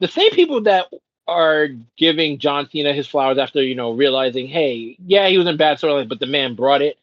[0.00, 0.86] the same people that
[1.26, 5.56] are giving John Cena his flowers after you know realizing, hey, yeah, he was in
[5.56, 6.98] bad storyline, but the man brought it.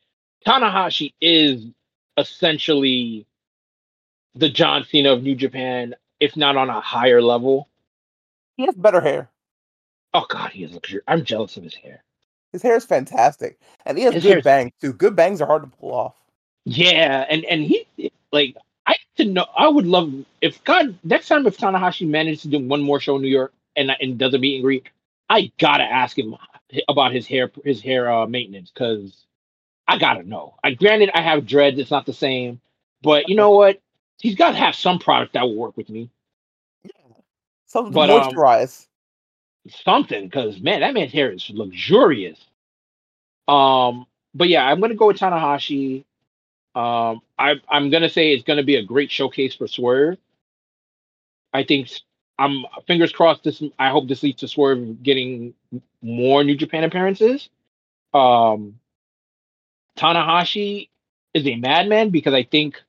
[0.45, 1.65] Tanahashi is
[2.17, 3.25] essentially
[4.35, 7.67] the John Cena of New Japan, if not on a higher level.
[8.57, 9.30] He has better hair.
[10.13, 11.03] Oh God, he is luxurious.
[11.07, 12.03] I'm jealous of his hair.
[12.51, 14.93] His hair is fantastic, and he has His good bangs too.
[14.93, 16.15] Good bangs are hard to pull off.
[16.65, 17.88] Yeah, and and he
[18.31, 18.55] like
[18.88, 19.45] I to know.
[19.57, 23.15] I would love if God next time if Tanahashi manages to do one more show
[23.15, 24.88] in New York and and does a meet and greet,
[25.30, 26.35] I gotta ask him
[26.89, 29.26] about his hair his hair uh, maintenance because
[29.88, 30.55] I gotta know.
[30.64, 32.61] I granted I have dreads, it's not the same,
[33.03, 33.81] but you know what?
[34.22, 36.10] He's got to have some product that will work with me.
[37.68, 38.88] Something to But, um, moisturize.
[39.69, 42.39] something because man, that man's hair is luxurious.
[43.47, 46.05] Um, but yeah, I'm gonna go with Tanahashi.
[46.75, 50.17] Um, I I'm gonna say it's gonna be a great showcase for Swerve.
[51.53, 51.89] I think
[52.39, 53.43] I'm fingers crossed.
[53.43, 55.53] This I hope this leads to Swerve getting
[56.01, 57.49] more New Japan appearances.
[58.13, 58.79] Um,
[59.97, 60.89] Tanahashi
[61.33, 62.81] is a madman because I think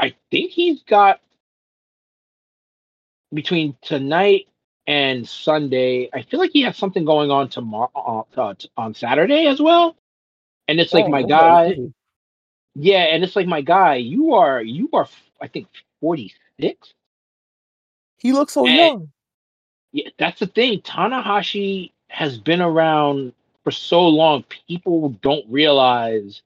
[0.00, 1.20] I think he's got
[3.32, 4.48] between tonight
[4.86, 6.10] and Sunday.
[6.12, 9.96] I feel like he has something going on tomorrow uh, on Saturday as well.
[10.68, 11.58] And it's like Oh, my okay.
[12.76, 13.96] Guy, yeah, and it's like my guy.
[13.96, 15.08] You are you are
[15.40, 15.68] I think
[16.00, 16.94] forty six.
[18.18, 19.12] He looks so And- young.
[19.92, 20.80] Yeah, that's the thing.
[20.80, 23.34] Tanahashi has been around
[23.64, 24.42] for so long.
[24.68, 26.42] People don't realize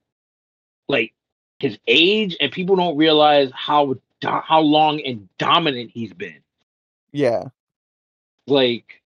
[0.89, 1.13] like
[1.61, 6.43] his age, and people don't realize how do- how long and dominant he's been.
[7.13, 7.45] Yeah.
[8.49, 9.03] like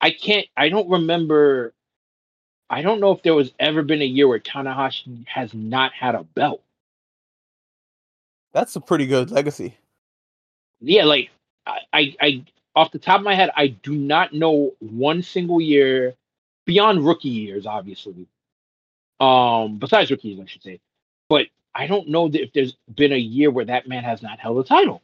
[0.00, 1.72] I can't I don't remember
[2.70, 6.14] I don't know if there was ever been a year where Tanahashi has not had
[6.14, 6.62] a belt.
[8.52, 9.76] That's a pretty good legacy.
[10.80, 11.30] Yeah, like
[11.66, 12.44] I, I, I
[12.76, 16.14] off the top of my head, I do not know one single year
[16.64, 18.26] beyond rookie years, obviously.
[19.20, 20.80] Um, besides rookies, I should say.
[21.28, 24.38] But I don't know that if there's been a year where that man has not
[24.38, 25.02] held a title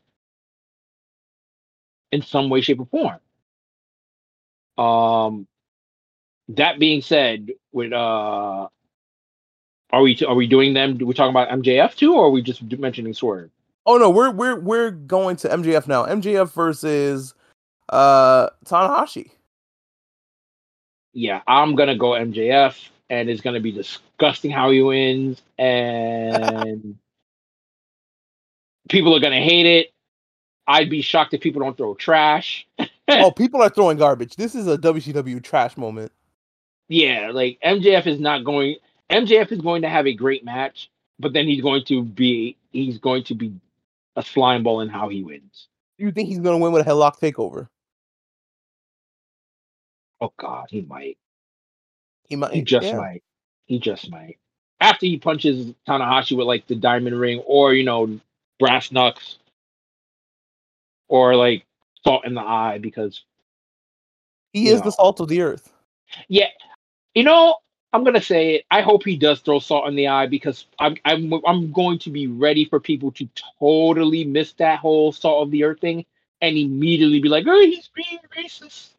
[2.12, 3.20] in some way, shape, or form.
[4.85, 5.47] Um,
[6.56, 8.68] that being said, with uh,
[9.93, 10.98] are we are we doing them?
[10.98, 13.51] We're talking about MJF too, or are we just mentioning Swerve?
[13.86, 16.05] Oh no, we're we're we're going to MJF now.
[16.06, 17.35] MJF versus
[17.89, 19.31] uh Tanahashi.
[21.12, 22.77] Yeah, I'm gonna go MJF,
[23.09, 26.97] and it's gonna be disgusting how he wins, and
[28.89, 29.93] people are gonna hate it.
[30.68, 32.64] I'd be shocked if people don't throw trash.
[33.09, 34.36] oh, people are throwing garbage.
[34.36, 36.12] This is a WCW trash moment.
[36.90, 38.76] Yeah, like MJF is not going.
[39.10, 40.90] MJF is going to have a great match,
[41.20, 43.54] but then he's going to be he's going to be
[44.16, 45.68] a slime ball in how he wins.
[45.98, 47.68] You think he's gonna win with a headlock takeover?
[50.20, 51.16] Oh God, he might.
[52.24, 52.52] He might.
[52.52, 52.96] He just yeah.
[52.96, 53.22] might.
[53.66, 54.38] He just might.
[54.80, 58.18] After he punches Tanahashi with like the diamond ring, or you know,
[58.58, 59.38] brass knucks,
[61.08, 61.64] or like
[62.02, 63.22] salt in the eye, because
[64.52, 65.72] He is the salt of the earth.
[66.28, 66.48] yeah,
[67.15, 67.57] you know,
[67.93, 68.65] I'm gonna say it.
[68.70, 72.11] I hope he does throw salt in the eye because I'm I'm I'm going to
[72.11, 73.28] be ready for people to
[73.59, 76.05] totally miss that whole salt of the earth thing
[76.41, 78.91] and immediately be like, oh, he's being racist.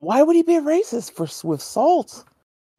[0.00, 2.24] Why would he be racist for with salt?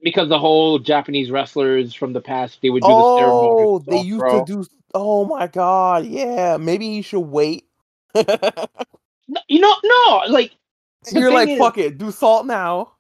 [0.02, 3.64] Because the whole Japanese wrestlers from the past, they would do the ceremony.
[3.64, 4.46] Oh, they used bro.
[4.46, 4.66] to do.
[4.94, 6.58] Oh my god, yeah.
[6.58, 7.66] Maybe he should wait.
[9.30, 10.54] No, you know, no, like
[11.12, 12.94] You're like, is- fuck it, do salt now.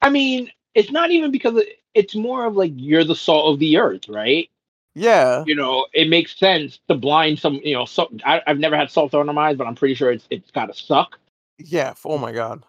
[0.00, 3.58] I mean, it's not even because it, it's more of like you're the salt of
[3.58, 4.48] the earth, right?
[4.94, 5.42] Yeah.
[5.44, 7.54] You know, it makes sense to blind some.
[7.64, 9.94] You know, so I, I've never had salt thrown on my eyes, but I'm pretty
[9.94, 11.18] sure it's it's got to suck.
[11.58, 11.94] Yeah.
[12.04, 12.62] Oh my god.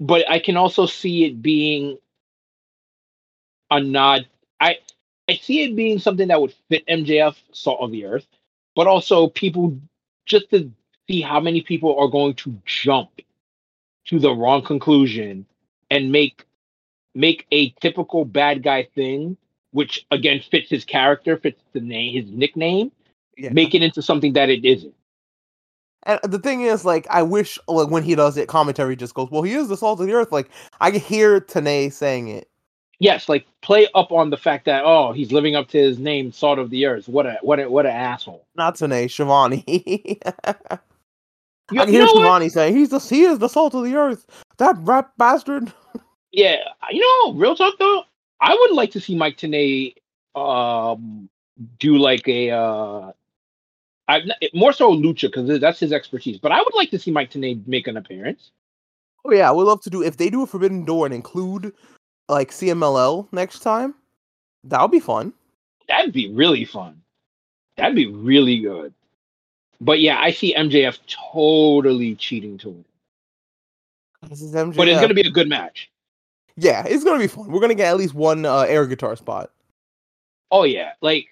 [0.00, 1.98] But I can also see it being
[3.70, 4.26] a nod.
[4.58, 4.78] I
[5.28, 8.26] I see it being something that would fit MJF, salt of the earth,
[8.74, 9.78] but also people
[10.24, 10.72] just to
[11.06, 13.10] see how many people are going to jump
[14.06, 15.44] to the wrong conclusion
[15.90, 16.46] and make
[17.14, 19.36] make a typical bad guy thing,
[19.72, 22.92] which again fits his character, fits the name, his nickname,
[23.36, 23.50] Yeah.
[23.50, 24.94] make it into something that it isn't.
[26.04, 29.30] And the thing is, like, I wish, like, when he does it, commentary just goes,
[29.30, 30.50] "Well, he is the salt of the earth." Like,
[30.80, 32.48] I can hear Tenay saying it.
[33.00, 36.32] Yes, like play up on the fact that oh, he's living up to his name,
[36.32, 37.08] salt of the earth.
[37.08, 38.44] What a what a what an asshole.
[38.56, 39.64] Not Tenay, Schiavone.
[41.72, 42.06] You, I can hear?
[42.08, 44.26] Schiavone saying, "He's the he is the salt of the earth."
[44.58, 45.72] That rap bastard.
[46.32, 46.56] Yeah,
[46.90, 48.04] you know, real talk though,
[48.40, 49.94] I would like to see Mike Tenay
[50.34, 51.28] um
[51.78, 53.12] do like a uh
[54.08, 54.22] I
[54.54, 56.38] more so lucha because that's his expertise.
[56.38, 58.50] But I would like to see Mike Tenay make an appearance.
[59.24, 61.72] Oh yeah, I would love to do if they do a Forbidden Door and include
[62.28, 63.94] like CMLL next time.
[64.64, 65.32] That would be fun.
[65.88, 67.00] That'd be really fun.
[67.76, 68.92] That'd be really good.
[69.80, 70.98] But yeah, I see MJF
[71.32, 72.84] totally cheating to win.
[74.28, 74.76] This is MJF.
[74.76, 75.90] But it's gonna be a good match.
[76.56, 77.50] Yeah, it's gonna be fun.
[77.50, 79.50] We're gonna get at least one uh, air guitar spot.
[80.50, 81.26] Oh yeah, like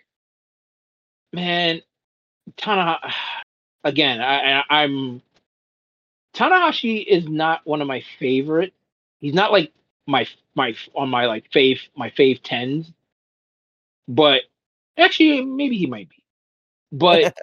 [1.32, 1.82] man,
[2.56, 3.12] Tanahashi.
[3.84, 5.22] Again, I, I, I'm
[6.34, 8.74] Tanahashi is not one of my favorite.
[9.20, 9.72] He's not like
[10.06, 12.92] my my on my like fave my fave tens,
[14.08, 14.42] but
[14.98, 16.22] actually maybe he might be.
[16.92, 17.36] But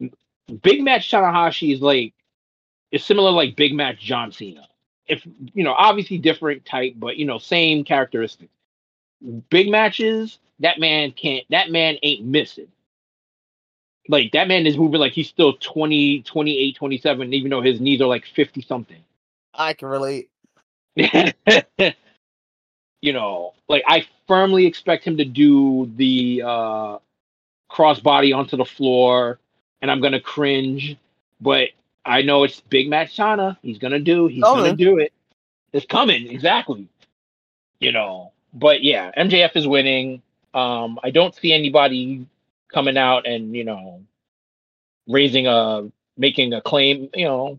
[0.62, 2.14] big match Tanahashi is like
[2.90, 4.68] is similar like big match John Cena.
[5.08, 8.52] If you know, obviously different type, but you know, same characteristics.
[9.50, 12.68] Big matches, that man can't that man ain't missing.
[14.08, 18.00] Like that man is moving like he's still 20, 28, 27, even though his knees
[18.00, 19.02] are like 50 something.
[19.54, 20.30] I can relate.
[20.96, 21.32] you
[23.12, 26.98] know, like I firmly expect him to do the uh
[27.70, 29.38] crossbody onto the floor
[29.82, 30.96] and I'm gonna cringe,
[31.40, 31.68] but
[32.08, 33.58] I know it's big match China.
[33.62, 34.76] He's gonna do he's Oh, gonna man.
[34.76, 35.12] do it.
[35.72, 36.88] It's coming, exactly.
[37.80, 40.22] You know, but yeah, MJF is winning.
[40.54, 42.26] Um, I don't see anybody
[42.72, 44.02] coming out and, you know,
[45.06, 47.58] raising a making a claim, you know.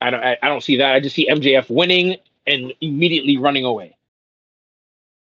[0.00, 0.94] I don't I, I don't see that.
[0.94, 2.16] I just see MJF winning
[2.46, 3.96] and immediately running away.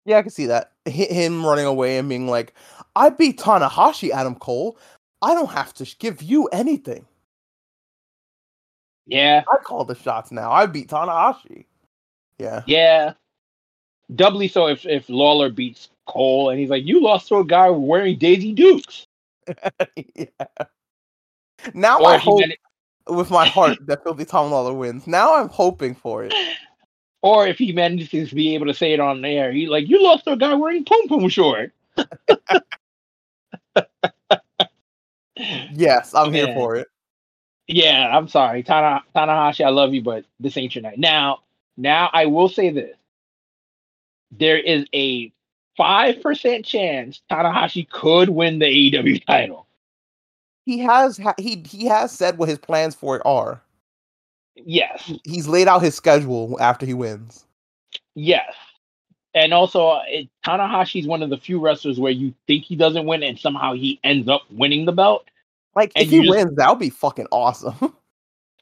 [0.04, 0.72] Yeah, I can see that.
[0.86, 2.54] Hi- Him running away and being like,
[2.96, 4.78] "I beat Tanahashi, Adam Cole.
[5.22, 7.06] I don't have to give you anything.
[9.08, 10.52] Yeah, I call the shots now.
[10.52, 11.64] I beat Tanahashi."
[12.38, 12.62] Yeah.
[12.66, 13.14] yeah.
[14.14, 17.70] Doubly so if if Lawlor beats Cole and he's like, You lost to a guy
[17.70, 19.06] wearing Daisy Dukes.
[20.14, 20.24] yeah.
[21.74, 22.42] Now Or I hope
[23.08, 25.06] with my heart that Filthy Tom Lawlor wins.
[25.06, 26.34] Now I'm hoping for it.
[27.22, 30.02] or if he manages to be able to say it on air, he like, You
[30.02, 31.72] lost to a guy wearing pom pom short.
[35.72, 36.88] Yes, I'm here for it.
[37.68, 39.64] Yeah, I'm sorry, Tana, Tanahashi.
[39.64, 40.98] I love you, but this ain't your night.
[40.98, 41.40] Now,
[41.76, 42.96] now I will say this:
[44.32, 45.32] there is a
[45.76, 49.66] five percent chance Tanahashi could win the AEW title.
[50.66, 53.62] He has he he has said what his plans for it are.
[54.56, 57.46] Yes, He's laid out his schedule after he wins.
[58.14, 58.54] yes,
[59.34, 63.22] and also it, Tanahashi's one of the few wrestlers where you think he doesn't win,
[63.22, 65.26] and somehow he ends up winning the belt.
[65.74, 67.74] Like And if he just- wins, that would be fucking awesome.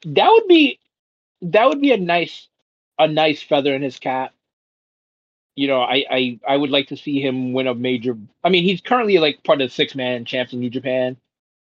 [0.05, 0.79] That would be,
[1.41, 2.47] that would be a nice,
[2.99, 4.31] a nice feather in his cap.
[5.55, 8.15] You know, I, I, I would like to see him win a major.
[8.43, 11.17] I mean, he's currently like part of the six man champs in New Japan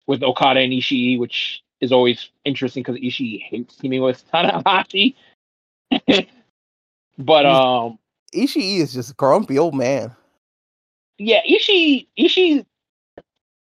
[0.05, 5.15] with Okada and Ishii, which is always interesting because Ishii hates teaming with Tanahashi.
[7.17, 7.97] but um,
[8.35, 10.15] Ishii is just a grumpy old man.
[11.17, 12.65] yeah, Ishii, Ishii.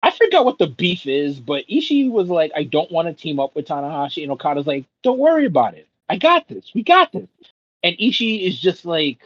[0.05, 3.40] I forgot what the beef is, but Ishii was like, I don't want to team
[3.40, 5.89] up with Tanahashi, and Okada's like, don't worry about it.
[6.10, 6.72] I got this.
[6.74, 7.26] We got this.
[7.82, 9.16] And Ishii is just like,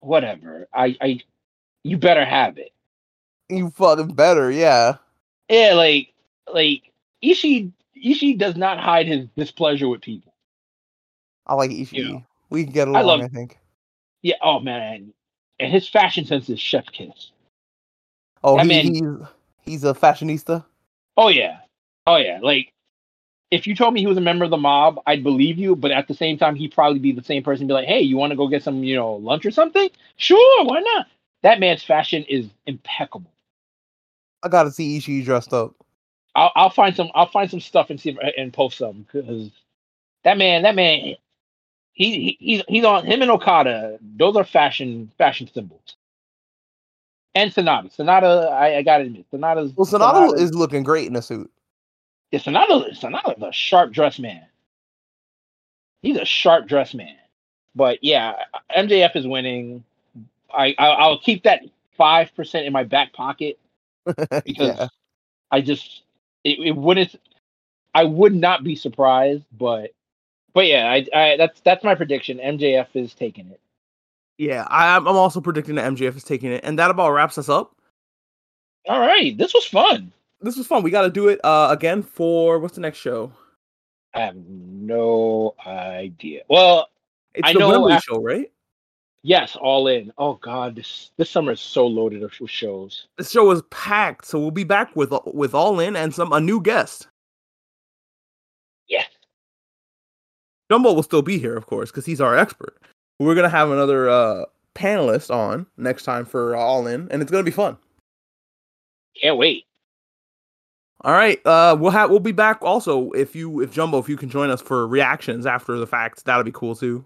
[0.00, 0.66] whatever.
[0.74, 1.20] I, I,
[1.84, 2.72] you better have it.
[3.48, 4.96] You fucking better, yeah.
[5.48, 6.12] Yeah, like,
[6.52, 6.90] like
[7.22, 7.70] Ishii,
[8.04, 10.34] Ishii does not hide his displeasure with people.
[11.46, 11.92] I like Ishii.
[11.92, 13.60] You know, we can get I along, I, love- think.
[14.22, 14.34] Yeah.
[14.42, 15.12] Oh man,
[15.60, 17.30] and his fashion sense is chef kiss.
[18.46, 19.28] Oh, That he, man- he's
[19.64, 20.64] he's a fashionista.
[21.16, 21.58] Oh yeah.
[22.06, 22.38] Oh yeah.
[22.40, 22.72] Like
[23.50, 25.90] if you told me he was a member of the mob, I'd believe you, but
[25.90, 28.30] at the same time he'd probably be the same person be like, "Hey, you want
[28.30, 31.06] to go get some, you know, lunch or something?" Sure, why not?
[31.42, 33.30] That man's fashion is impeccable.
[34.42, 35.74] I gotta see Ishii dressed up.
[36.36, 39.50] I'll, I'll find some I'll find some stuff and see if, and post some cuz
[40.24, 41.16] that man, that man he,
[41.94, 43.98] he he's he's on him and Okada.
[44.02, 45.96] Those are fashion fashion symbols.
[47.36, 47.94] And Sanada.
[47.94, 51.50] Sanada, I, I gotta admit, Sanada's Well, Sanada is looking great in a suit.
[52.32, 54.42] Yeah, Sanada, Sanada's a sharp dressed man.
[56.00, 57.14] He's a sharp dressed man.
[57.74, 58.36] But yeah,
[58.74, 59.84] MJF is winning.
[60.52, 61.60] I, I I'll keep that
[61.98, 63.58] five percent in my back pocket
[64.06, 64.88] because yeah.
[65.50, 66.04] I just
[66.42, 67.20] it, it wouldn't.
[67.94, 69.90] I would not be surprised, but
[70.54, 72.38] but yeah, I, I that's that's my prediction.
[72.38, 73.60] MJF is taking it.
[74.38, 77.38] Yeah, I, I'm I'm also predicting that MJF is taking it, and that about wraps
[77.38, 77.74] us up.
[78.88, 80.12] All right, this was fun.
[80.40, 80.82] This was fun.
[80.82, 83.32] We got to do it uh, again for what's the next show?
[84.14, 86.42] I have no idea.
[86.48, 86.88] Well,
[87.34, 88.50] It's I the know Wembley af- show, right?
[89.22, 90.12] yes, all in.
[90.18, 93.08] Oh God, this this summer is so loaded with with shows.
[93.16, 96.40] This show is packed, so we'll be back with with all in and some a
[96.40, 97.08] new guest.
[98.88, 99.08] Yes.
[100.70, 102.76] Jumbo will still be here, of course, because he's our expert.
[103.18, 104.44] We're gonna have another uh,
[104.74, 107.76] panelist on next time for uh, All In, and it's gonna be fun.
[109.20, 109.64] Can't wait.
[111.02, 114.16] All right, uh, we'll have we'll be back also if you if Jumbo if you
[114.16, 117.04] can join us for reactions after the fact, that'll be cool too.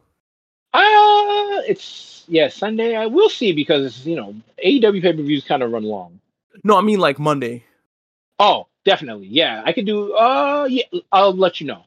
[0.73, 2.97] Uh it's yeah Sunday.
[2.97, 4.35] I will see because you know
[4.65, 6.20] AEW pay per views kind of run long.
[6.65, 7.65] No, I mean like Monday.
[8.39, 9.27] Oh, definitely.
[9.27, 10.15] Yeah, I could do.
[10.15, 11.85] Uh, yeah, I'll let you know.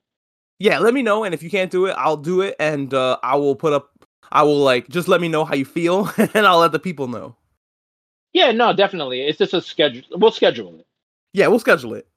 [0.60, 3.18] Yeah, let me know, and if you can't do it, I'll do it, and uh,
[3.24, 3.90] I will put up.
[4.34, 7.08] I will like just let me know how you feel, and I'll let the people
[7.08, 7.38] know.
[8.34, 9.22] Yeah, no, definitely.
[9.22, 10.02] It's just a schedule.
[10.12, 10.88] We'll schedule it.
[11.34, 12.08] Yeah, we'll schedule it.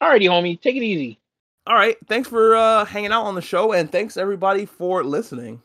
[0.00, 0.60] Alrighty, homie.
[0.60, 1.18] Take it easy.
[1.66, 1.96] All right.
[2.06, 5.62] Thanks for uh, hanging out on the show, and thanks everybody for listening.